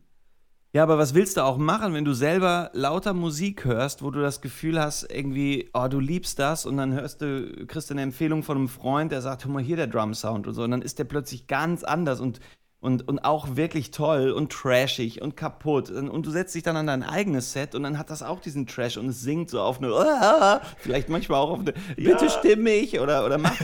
[0.75, 4.21] Ja, aber was willst du auch machen, wenn du selber lauter Musik hörst, wo du
[4.21, 8.01] das Gefühl hast, irgendwie, oh, du liebst das und dann hörst du, kriegst du eine
[8.01, 10.71] Empfehlung von einem Freund, der sagt, hör mal hier der Drum Sound und so, und
[10.71, 12.39] dann ist der plötzlich ganz anders und
[12.83, 15.89] und, und auch wirklich toll und trashig und kaputt.
[15.89, 18.67] Und, du setzt dich dann an dein eigenes Set und dann hat das auch diesen
[18.67, 22.29] Trash und es singt so auf eine, vielleicht manchmal auch auf eine, bitte ja.
[22.29, 23.57] stimmig oder, oder mach.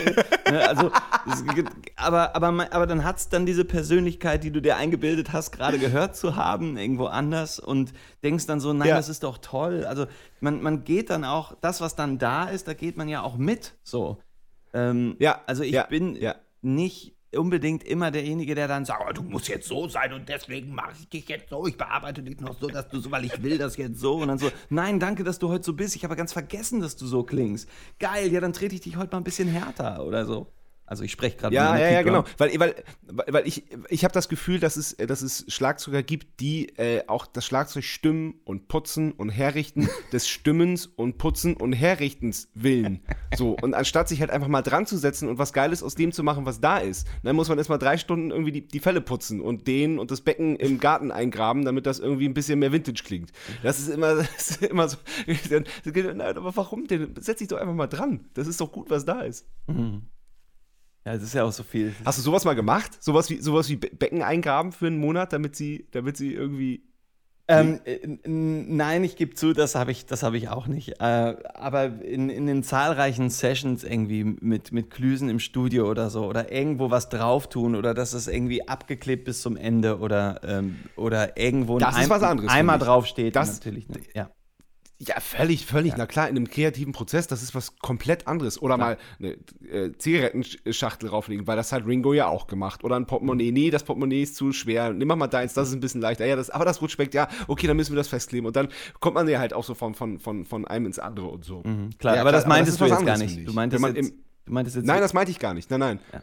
[0.49, 0.89] ne, also,
[1.27, 1.43] das,
[1.97, 5.79] aber, aber, aber dann hat es dann diese Persönlichkeit, die du dir eingebildet hast, gerade
[5.79, 7.91] gehört zu haben, irgendwo anders und
[8.23, 8.95] denkst dann so, nein, ja.
[8.95, 9.83] das ist doch toll.
[9.83, 10.05] Also
[10.39, 13.35] man, man geht dann auch, das, was dann da ist, da geht man ja auch
[13.35, 13.73] mit.
[13.83, 14.17] So.
[14.73, 15.83] Ähm, ja, also ich ja.
[15.87, 16.17] bin
[16.61, 20.73] nicht unbedingt immer derjenige, der dann sagt, oh, du musst jetzt so sein und deswegen
[20.73, 23.43] mache ich dich jetzt so, ich bearbeite dich noch so, dass du so, weil ich
[23.43, 26.03] will das jetzt so und dann so, nein, danke, dass du heute so bist, ich
[26.03, 27.69] habe ganz vergessen, dass du so klingst.
[27.99, 30.47] Geil, ja, dann trete ich dich heute mal ein bisschen härter oder so.
[30.89, 32.23] Also ich spreche gerade Ja, ja, ja, genau.
[32.39, 32.75] Weil, weil,
[33.27, 37.27] weil ich, ich habe das Gefühl, dass es, dass es Schlagzeuger gibt, die äh, auch
[37.27, 43.01] das Schlagzeug stimmen und putzen und herrichten des Stimmens und Putzen und Herrichtens willen.
[43.37, 46.11] So, und anstatt sich halt einfach mal dran zu setzen und was Geiles aus dem
[46.11, 49.01] zu machen, was da ist, dann muss man erstmal drei Stunden irgendwie die, die Fälle
[49.01, 52.71] putzen und dehnen und das Becken im Garten eingraben, damit das irgendwie ein bisschen mehr
[52.71, 53.31] Vintage klingt.
[53.61, 54.97] Das ist immer, das ist immer so.
[55.85, 57.13] Nein, aber warum denn?
[57.19, 58.21] Setz dich doch einfach mal dran.
[58.33, 59.45] Das ist doch gut, was da ist.
[61.05, 61.93] Ja, es ist ja auch so viel.
[62.05, 63.01] Hast du sowas mal gemacht?
[63.03, 66.83] Sowas wie, sowas wie Be- Becken eingraben für einen Monat, damit sie, damit sie irgendwie.
[67.51, 67.97] Ähm, äh,
[68.27, 70.99] nein, ich gebe zu, das habe ich, das habe ich auch nicht.
[71.01, 76.25] Äh, aber in, in den zahlreichen Sessions irgendwie mit, mit Klüsen im Studio oder so
[76.27, 80.75] oder irgendwo was drauf tun oder dass es irgendwie abgeklebt bis zum Ende oder, ähm,
[80.95, 83.35] oder irgendwo ein Das ist Eim- was anderes, Eimer draufsteht.
[83.35, 84.15] Das- natürlich nicht.
[84.15, 84.29] Ja.
[85.01, 85.93] Ja, völlig, völlig.
[85.95, 88.61] Na klar, in einem kreativen Prozess, das ist was komplett anderes.
[88.61, 89.37] Oder mal eine
[89.71, 92.83] äh, Zigarettenschachtel drauflegen, weil das hat Ringo ja auch gemacht.
[92.83, 93.53] Oder ein Portemonnaie.
[93.53, 94.91] Nee, das Portemonnaie ist zu schwer.
[94.91, 96.25] Nimm mal deins, das ist ein bisschen leichter.
[96.25, 97.13] Ja, das, aber das rutscht weg.
[97.13, 98.45] Ja, okay, dann müssen wir das festkleben.
[98.45, 98.67] Und dann
[98.99, 101.63] kommt man ja halt auch so von, von, von, von einem ins andere und so.
[101.63, 103.47] Mhm, klar, Ja, aber klar, das meintest ist du was jetzt gar nicht.
[103.47, 104.13] Du meintest, jetzt, im,
[104.45, 105.71] du meintest jetzt Nein, das meinte ich gar nicht.
[105.71, 105.99] Nein, nein.
[106.11, 106.21] Ja.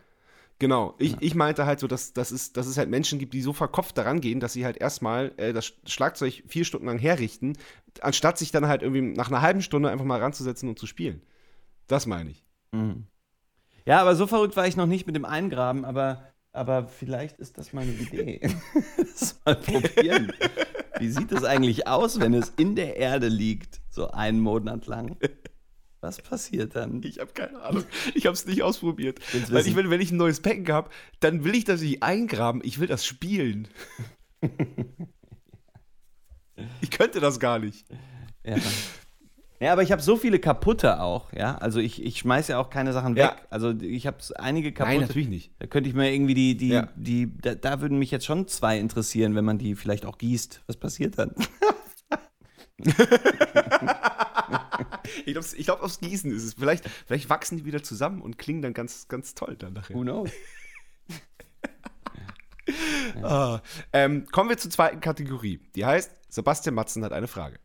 [0.59, 0.95] Genau.
[0.99, 3.53] Ich, ich meinte halt so, dass, dass, es, dass es halt Menschen gibt, die so
[3.53, 7.59] verkopft daran gehen, dass sie halt erstmal äh, das Schlagzeug vier Stunden lang herrichten,
[8.01, 11.23] anstatt sich dann halt irgendwie nach einer halben Stunde einfach mal ranzusetzen und zu spielen.
[11.89, 12.45] Das meine ich.
[12.73, 13.07] Mhm.
[13.85, 17.59] Ja, aber so verrückt war ich noch nicht mit dem Eingraben, aber, aber vielleicht ist
[17.59, 18.41] das mal eine Idee.
[18.97, 20.33] das mal probieren.
[20.99, 25.17] Wie sieht es eigentlich aus, wenn es in der Erde liegt, so einen Monat lang?
[26.07, 27.03] Was passiert dann?
[27.03, 27.83] Ich habe keine Ahnung.
[28.15, 29.19] Ich habe es nicht ausprobiert.
[29.51, 30.89] Weil ich will, wenn ich ein neues Becken habe,
[31.19, 32.61] dann will ich das nicht eingraben.
[32.65, 33.67] Ich will das spielen.
[36.81, 37.87] ich könnte das gar nicht.
[38.45, 38.57] Ja.
[39.59, 41.57] Ja, aber ich habe so viele kaputte auch, ja.
[41.57, 43.23] Also ich, ich schmeiß ja auch keine Sachen weg.
[43.23, 43.37] Ja.
[43.49, 45.19] Also ich habe einige kaputte.
[45.19, 45.51] nicht.
[45.59, 46.89] Da könnte ich mir irgendwie die, die, Ja.
[46.95, 50.63] die, da, da würden mich jetzt schon zwei interessieren, wenn man die vielleicht auch gießt.
[50.67, 51.35] Was passiert dann?
[55.25, 56.55] Ich glaube, ich glaub, aufs Gießen ist es.
[56.55, 59.95] Vielleicht, vielleicht wachsen die wieder zusammen und klingen dann ganz, ganz toll dann nachher.
[59.95, 60.31] Who knows?
[63.23, 63.61] Ah,
[63.93, 65.61] ähm, kommen wir zur zweiten Kategorie.
[65.77, 67.61] Die heißt, Sebastian Matzen hat eine Frage.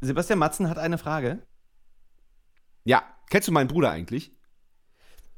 [0.00, 1.42] Sebastian Matzen hat eine Frage.
[2.84, 4.32] Ja, kennst du meinen Bruder eigentlich?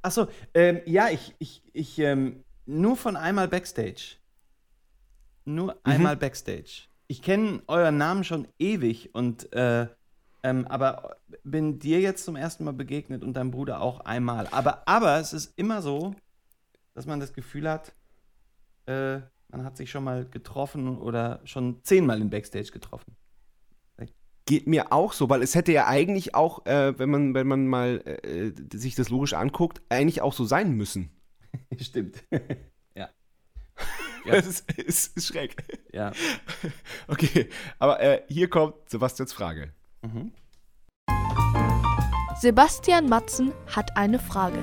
[0.02, 4.16] Achso, ähm, ja, ich, ich, ich, ähm, nur von einmal Backstage.
[5.44, 6.88] Nur einmal Backstage.
[7.08, 9.88] Ich kenne euren Namen schon ewig und, äh,
[10.42, 14.48] ähm, aber bin dir jetzt zum ersten Mal begegnet und deinem Bruder auch einmal.
[14.50, 16.14] Aber, aber es ist immer so,
[16.94, 17.94] dass man das Gefühl hat,
[18.86, 23.16] äh, man hat sich schon mal getroffen oder schon zehnmal in Backstage getroffen.
[24.44, 27.68] Geht mir auch so, weil es hätte ja eigentlich auch, äh, wenn man, wenn man
[27.68, 31.10] mal äh, sich das logisch anguckt, eigentlich auch so sein müssen.
[31.80, 32.24] Stimmt.
[32.94, 33.08] ja.
[34.24, 34.34] Ja.
[34.34, 35.56] Das ist, ist, ist schräg.
[35.92, 36.12] Ja.
[37.08, 37.48] Okay,
[37.80, 39.72] aber äh, hier kommt Sebastians Frage.
[40.02, 40.32] Mhm.
[42.40, 44.58] Sebastian Matzen hat eine Frage.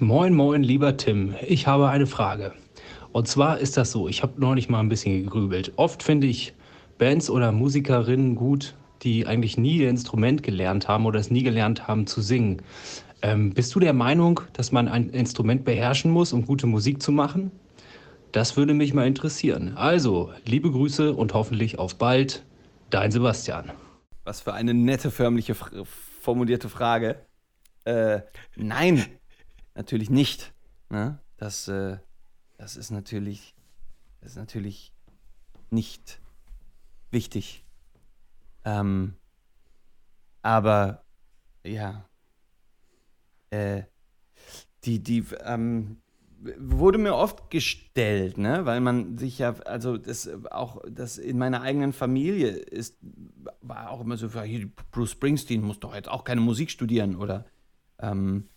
[0.00, 1.34] Moin, moin, lieber Tim.
[1.46, 2.52] Ich habe eine Frage.
[3.12, 5.72] Und zwar ist das so, ich habe neulich mal ein bisschen gegrübelt.
[5.76, 6.52] Oft finde ich
[6.98, 11.88] Bands oder Musikerinnen gut, die eigentlich nie ein Instrument gelernt haben oder es nie gelernt
[11.88, 12.60] haben zu singen.
[13.22, 17.12] Ähm, bist du der Meinung, dass man ein Instrument beherrschen muss, um gute Musik zu
[17.12, 17.50] machen?
[18.32, 19.76] Das würde mich mal interessieren.
[19.76, 22.44] Also, liebe Grüße und hoffentlich auf bald.
[22.90, 23.72] Dein Sebastian.
[24.24, 25.54] Was für eine nette, förmliche,
[26.20, 27.26] formulierte Frage.
[27.84, 28.20] Äh,
[28.56, 29.04] nein,
[29.74, 30.52] natürlich nicht.
[30.90, 31.18] Ne?
[31.36, 31.98] Das, äh,
[32.58, 33.54] das ist natürlich,
[34.20, 34.92] das ist natürlich
[35.70, 36.20] nicht
[37.10, 37.64] wichtig.
[38.64, 39.14] Ähm,
[40.42, 41.04] aber
[41.64, 42.04] ja,
[43.50, 43.82] äh,
[44.84, 46.00] die, die, ähm,
[46.58, 51.36] wurde mir oft gestellt, ne, weil man sich ja, also das äh, auch, das in
[51.38, 52.96] meiner eigenen Familie ist,
[53.60, 54.28] war auch immer so,
[54.90, 57.44] Bruce Springsteen muss doch jetzt auch keine Musik studieren oder
[57.98, 58.48] ähm,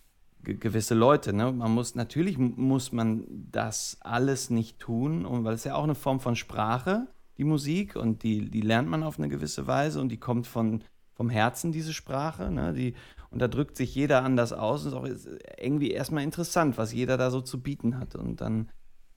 [0.42, 1.52] ge- gewisse Leute, ne?
[1.52, 5.94] Man muss, natürlich muss man das alles nicht tun, und weil es ja auch eine
[5.94, 7.06] Form von Sprache,
[7.36, 10.82] die Musik, und die, die lernt man auf eine gewisse Weise und die kommt von,
[11.12, 12.72] vom Herzen, diese Sprache, ne?
[12.72, 12.94] Die,
[13.34, 17.16] und da drückt sich jeder anders aus und ist auch irgendwie erstmal interessant, was jeder
[17.16, 18.14] da so zu bieten hat.
[18.14, 18.70] Und dann,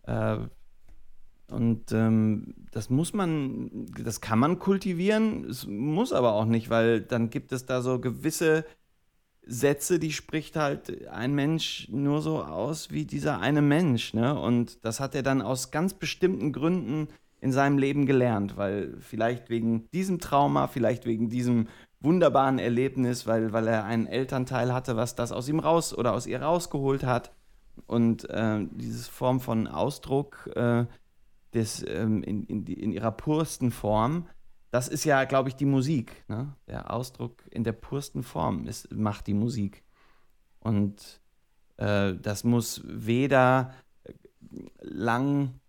[0.07, 0.39] äh,
[1.51, 7.01] und ähm, das muss man, das kann man kultivieren, es muss aber auch nicht, weil
[7.01, 8.65] dann gibt es da so gewisse
[9.43, 14.37] Sätze, die spricht halt ein Mensch nur so aus wie dieser eine Mensch, ne?
[14.37, 17.09] Und das hat er dann aus ganz bestimmten Gründen
[17.39, 21.67] in seinem Leben gelernt, weil vielleicht wegen diesem Trauma, vielleicht wegen diesem
[21.99, 26.27] wunderbaren Erlebnis, weil, weil er einen Elternteil hatte, was das aus ihm raus oder aus
[26.27, 27.33] ihr rausgeholt hat.
[27.85, 30.85] Und äh, diese Form von Ausdruck äh,
[31.53, 34.27] des, ähm, in, in, in, ihrer pursten Form,
[34.71, 36.23] das ist ja, glaube ich, die Musik.
[36.27, 36.53] Ne?
[36.67, 39.83] Der Ausdruck in der pursten Form ist, macht die Musik.
[40.59, 41.21] Und
[41.77, 43.73] äh, das muss weder
[44.81, 45.59] lang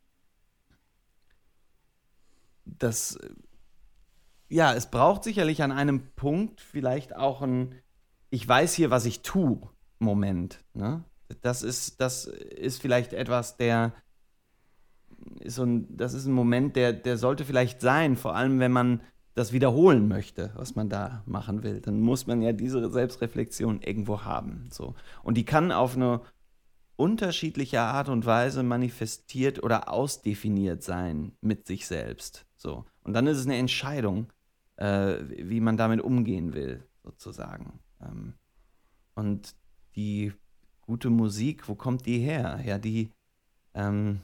[2.65, 3.19] das
[4.49, 7.75] ja, es braucht sicherlich an einem Punkt vielleicht auch ein
[8.31, 9.61] Ich weiß hier, was ich tue
[9.99, 10.65] Moment.
[10.75, 11.05] Ne?
[11.43, 13.93] Das, ist, das ist vielleicht etwas, der
[15.41, 18.73] ist so ein, das ist ein Moment, der, der sollte vielleicht sein, vor allem wenn
[18.73, 19.01] man
[19.35, 21.81] das wiederholen möchte, was man da machen will.
[21.81, 24.69] Dann muss man ja diese Selbstreflexion irgendwo haben.
[24.73, 24.95] So.
[25.23, 26.23] Und die kann auf eine
[26.97, 32.47] unterschiedliche Art und Weise manifestiert oder ausdefiniert sein mit sich selbst.
[32.57, 32.85] So.
[33.05, 34.27] Und dann ist es eine Entscheidung,
[34.79, 37.81] äh, wie man damit umgehen will, sozusagen.
[38.01, 38.35] Ähm,
[39.15, 39.55] und
[39.97, 40.33] die
[40.81, 42.61] gute Musik, wo kommt die her?
[42.65, 43.11] Ja, die,
[43.75, 44.21] ähm,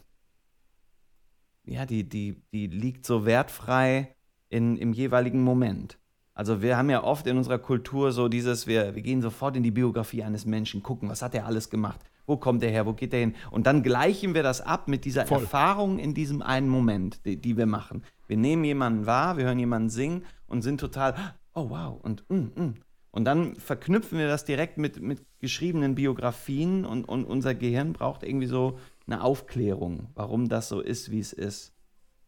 [1.65, 4.15] ja, die, die, die liegt so wertfrei
[4.49, 5.99] in, im jeweiligen Moment.
[6.33, 9.63] Also wir haben ja oft in unserer Kultur so dieses, wir, wir gehen sofort in
[9.63, 12.93] die Biografie eines Menschen, gucken, was hat er alles gemacht, wo kommt er her, wo
[12.93, 13.35] geht er hin?
[13.51, 15.41] Und dann gleichen wir das ab mit dieser Voll.
[15.41, 18.03] Erfahrung in diesem einen Moment, die, die, wir machen.
[18.27, 21.15] Wir nehmen jemanden wahr, wir hören jemanden singen und sind total,
[21.53, 22.73] oh wow, und mm, mm.
[23.15, 28.23] Und dann verknüpfen wir das direkt mit, mit geschriebenen Biografien und, und unser Gehirn braucht
[28.23, 31.71] irgendwie so eine Aufklärung, warum das so ist, wie es ist.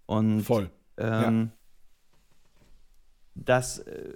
[0.06, 0.70] Und Voll.
[0.95, 1.58] Ähm, ja.
[3.36, 4.14] das äh,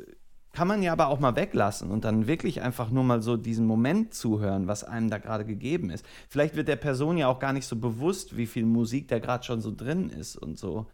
[0.53, 3.65] kann man ja aber auch mal weglassen und dann wirklich einfach nur mal so diesen
[3.65, 6.05] Moment zuhören, was einem da gerade gegeben ist.
[6.27, 9.43] Vielleicht wird der Person ja auch gar nicht so bewusst, wie viel Musik da gerade
[9.45, 10.87] schon so drin ist und so.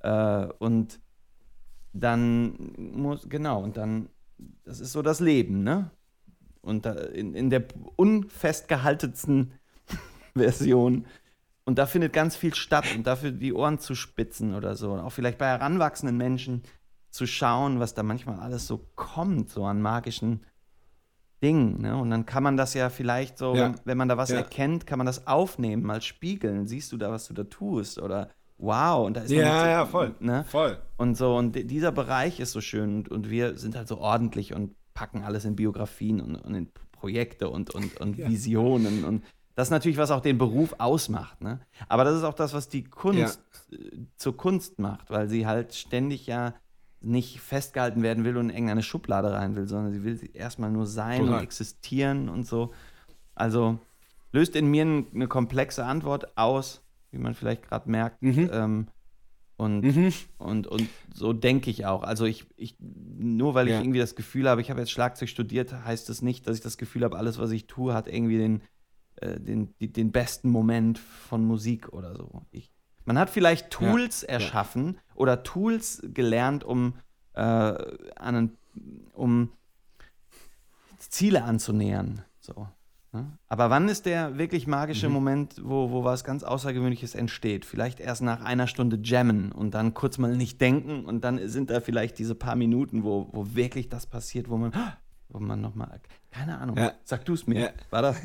[0.00, 1.00] Äh, und
[1.92, 4.08] dann muss, genau, und dann,
[4.64, 5.90] das ist so das Leben, ne?
[6.62, 7.64] Und da, in, in der
[7.96, 9.52] unfestgehaltensten
[10.34, 11.06] Version.
[11.64, 14.92] Und da findet ganz viel statt und dafür die Ohren zu spitzen oder so.
[14.92, 16.62] Und auch vielleicht bei heranwachsenden Menschen
[17.10, 20.44] zu schauen, was da manchmal alles so kommt, so an magischen
[21.42, 21.80] Dingen.
[21.80, 21.96] Ne?
[21.96, 23.74] Und dann kann man das ja vielleicht so, ja.
[23.84, 24.36] wenn, man da was ja.
[24.36, 26.66] erkennt, kann man das aufnehmen, mal spiegeln.
[26.66, 28.00] Siehst du da, was du da tust?
[28.00, 30.14] Oder wow, und da ist Ja, ja, voll.
[30.20, 30.44] Ne?
[30.44, 30.78] Voll.
[30.96, 34.54] Und so, und dieser Bereich ist so schön und, und wir sind halt so ordentlich
[34.54, 38.28] und packen alles in Biografien und, und in Projekte und, und, und ja.
[38.28, 41.42] Visionen und das ist natürlich, was auch den Beruf ausmacht.
[41.42, 41.60] Ne?
[41.88, 43.40] Aber das ist auch das, was die Kunst
[43.70, 43.78] ja.
[43.78, 46.54] Äh, zur Kunst macht, weil sie halt ständig ja
[47.00, 50.86] nicht festgehalten werden will und in irgendeine Schublade rein will, sondern sie will erstmal nur
[50.86, 51.38] sein Total.
[51.38, 52.72] und existieren und so.
[53.34, 53.78] Also
[54.32, 58.22] löst in mir eine komplexe Antwort aus, wie man vielleicht gerade merkt.
[58.22, 58.50] Mhm.
[58.52, 58.86] Ähm,
[59.56, 60.12] und, mhm.
[60.38, 62.02] und, und so denke ich auch.
[62.02, 63.80] Also ich, ich nur weil ich ja.
[63.80, 66.78] irgendwie das Gefühl habe, ich habe jetzt Schlagzeug studiert, heißt das nicht, dass ich das
[66.78, 68.62] Gefühl habe, alles, was ich tue, hat irgendwie den,
[69.16, 72.42] äh, den, die, den besten Moment von Musik oder so.
[72.50, 72.72] Ich,
[73.04, 74.28] man hat vielleicht Tools ja.
[74.28, 75.16] erschaffen ja.
[75.16, 76.94] oder Tools gelernt, um,
[77.34, 77.74] äh,
[78.16, 78.56] einen,
[79.14, 79.52] um
[80.98, 82.22] Ziele anzunähern.
[82.40, 82.68] So.
[83.12, 83.26] Ne?
[83.48, 85.14] Aber wann ist der wirklich magische mhm.
[85.14, 87.64] Moment, wo, wo was ganz Außergewöhnliches entsteht?
[87.64, 91.70] Vielleicht erst nach einer Stunde Jammen und dann kurz mal nicht denken und dann sind
[91.70, 94.72] da vielleicht diese paar Minuten, wo, wo wirklich das passiert, wo man,
[95.28, 96.92] wo man nochmal, keine Ahnung, ja.
[97.04, 98.16] sag du es mir, war das?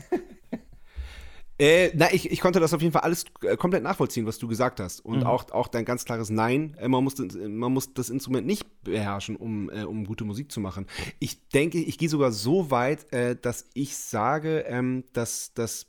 [1.57, 4.47] Äh, na, ich, ich konnte das auf jeden Fall alles äh, komplett nachvollziehen, was du
[4.47, 4.99] gesagt hast.
[4.99, 5.25] Und mhm.
[5.25, 6.75] auch, auch dein ganz klares Nein.
[6.79, 10.59] Äh, man, muss, man muss das Instrument nicht beherrschen, um, äh, um gute Musik zu
[10.59, 10.85] machen.
[11.19, 15.87] Ich denke, ich gehe sogar so weit, äh, dass ich sage, ähm, dass das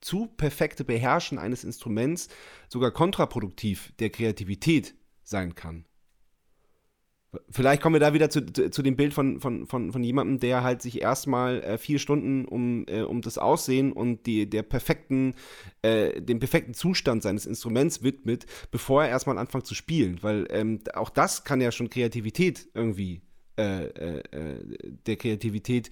[0.00, 2.28] zu perfekte Beherrschen eines Instruments
[2.68, 5.84] sogar kontraproduktiv der Kreativität sein kann.
[7.50, 10.62] Vielleicht kommen wir da wieder zu, zu dem Bild von, von, von, von jemandem, der
[10.62, 15.34] halt sich erstmal äh, vier Stunden um, äh, um das Aussehen und die, der perfekten,
[15.82, 20.22] äh, den perfekten Zustand seines Instruments widmet, bevor er erstmal anfängt zu spielen.
[20.22, 23.22] Weil ähm, auch das kann ja schon Kreativität irgendwie,
[23.58, 25.90] äh, äh, äh, der Kreativität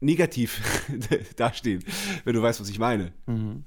[0.00, 0.62] negativ
[1.36, 1.84] dastehen,
[2.24, 3.12] wenn du weißt, was ich meine.
[3.26, 3.64] Mhm.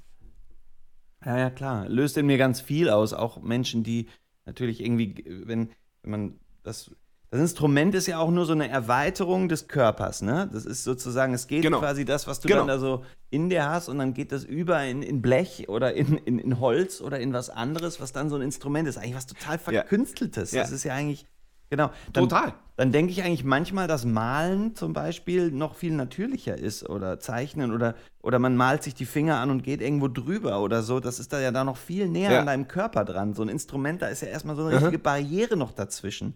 [1.24, 1.88] Ja, ja, klar.
[1.88, 3.12] Löst in mir ganz viel aus.
[3.12, 4.08] Auch Menschen, die
[4.44, 5.70] natürlich irgendwie, wenn,
[6.02, 6.90] wenn man das
[7.32, 10.50] das Instrument ist ja auch nur so eine Erweiterung des Körpers, ne?
[10.52, 11.78] Das ist sozusagen, es geht genau.
[11.78, 12.60] quasi das, was du genau.
[12.60, 15.94] dann da so in dir hast und dann geht das über in, in Blech oder
[15.94, 18.98] in, in, in, Holz oder in was anderes, was dann so ein Instrument ist.
[18.98, 20.52] Eigentlich was total verkünsteltes.
[20.52, 20.60] Ja.
[20.60, 21.24] Das ist ja eigentlich,
[21.70, 21.90] genau.
[22.12, 22.52] Dann, total.
[22.76, 27.72] Dann denke ich eigentlich manchmal, dass Malen zum Beispiel noch viel natürlicher ist oder Zeichnen
[27.72, 31.00] oder, oder man malt sich die Finger an und geht irgendwo drüber oder so.
[31.00, 32.40] Das ist da ja da noch viel näher ja.
[32.40, 33.32] an deinem Körper dran.
[33.32, 36.34] So ein Instrument, da ist ja erstmal so eine richtige Barriere noch dazwischen.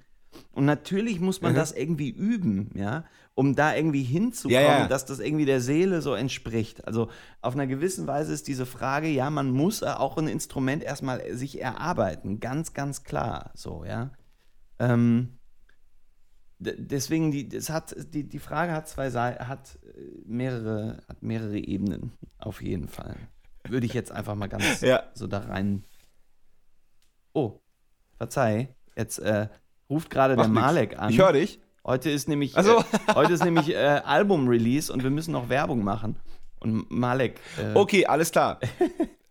[0.52, 1.56] Und natürlich muss man Mhm.
[1.56, 3.04] das irgendwie üben, ja,
[3.34, 4.88] um da irgendwie hinzukommen, Ja, ja.
[4.88, 6.86] dass das irgendwie der Seele so entspricht.
[6.86, 7.10] Also
[7.42, 11.60] auf einer gewissen Weise ist diese Frage, ja, man muss auch ein Instrument erstmal sich
[11.60, 14.10] erarbeiten, ganz, ganz klar, so, ja.
[14.78, 15.38] Ähm,
[16.58, 21.58] deswegen, die, das hat, die, die Frage hat zwei Seiten, hat äh, mehrere, hat mehrere
[21.58, 23.16] Ebenen, auf jeden Fall.
[23.68, 25.02] Würde ich jetzt einfach mal ganz Ja.
[25.14, 25.84] so da rein.
[27.34, 27.60] Oh,
[28.16, 29.48] verzeih, jetzt äh,
[29.88, 30.64] ruft gerade der Macht nix.
[30.66, 31.10] Malek an.
[31.10, 31.60] Ich höre dich.
[31.84, 32.78] Heute ist nämlich, Ach so.
[32.78, 36.16] äh, heute ist nämlich äh, Album-Release und wir müssen noch Werbung machen.
[36.58, 38.58] Und Malek, äh, Okay, alles klar.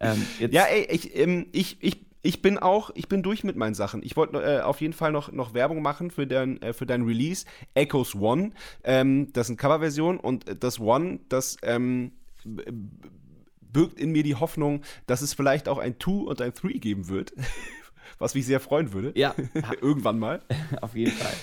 [0.00, 3.74] ähm, Ja, ey, ich, ähm, ich, ich, ich bin auch, ich bin durch mit meinen
[3.74, 4.02] Sachen.
[4.02, 7.02] Ich wollte äh, auf jeden Fall noch, noch Werbung machen für dein, äh, für dein
[7.02, 7.46] Release.
[7.74, 8.52] Echoes One.
[8.82, 12.12] Ähm, das sind Coverversion und das One, das ähm,
[13.60, 17.08] birgt in mir die Hoffnung, dass es vielleicht auch ein Two und ein Three geben
[17.08, 17.32] wird.
[18.24, 19.12] Was mich sehr freuen würde.
[19.14, 19.34] ja,
[19.80, 20.42] Irgendwann mal.
[20.80, 21.34] auf jeden Fall.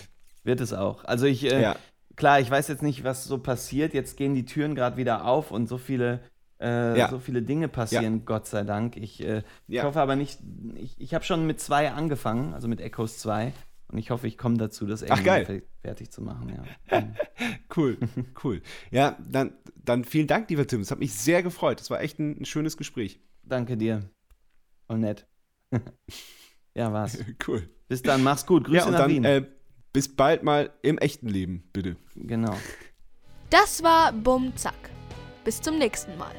[0.44, 1.04] Wird es auch.
[1.06, 1.76] Also ich, äh, Ja.
[2.16, 3.94] klar, ich weiß jetzt nicht, was so passiert.
[3.94, 6.22] Jetzt gehen die Türen gerade wieder auf und so viele,
[6.60, 7.10] äh, Ja.
[7.10, 8.98] so viele Dinge passieren, Gott sei Dank.
[8.98, 9.84] Ich, äh, ich Ja.
[9.84, 10.40] hoffe aber nicht,
[10.76, 13.54] ich, ich habe schon mit zwei angefangen, also mit Echoes 2.
[13.88, 16.50] Und ich hoffe, ich komme dazu, das irgendwie fertig zu machen,
[16.90, 17.04] ja.
[17.76, 17.98] Cool,
[18.44, 18.62] cool.
[18.90, 20.82] Ja, dann, dann vielen Dank, lieber Tim.
[20.82, 21.80] Es hat mich sehr gefreut.
[21.82, 23.20] Es war echt ein, ein schönes Gespräch.
[23.44, 24.10] Danke dir.
[24.88, 25.28] Voll nett.
[26.76, 27.18] Ja, war's.
[27.48, 27.70] Cool.
[27.88, 28.66] Bis dann, mach's gut.
[28.66, 29.24] Grüße ja, und nach dann Wien.
[29.26, 29.46] äh,
[29.94, 31.98] bis bald mal im echten Leben, bitte.
[32.16, 32.56] genau.
[33.50, 34.92] Das war Bum Zack.
[35.44, 36.36] Bis zum nächsten Mal.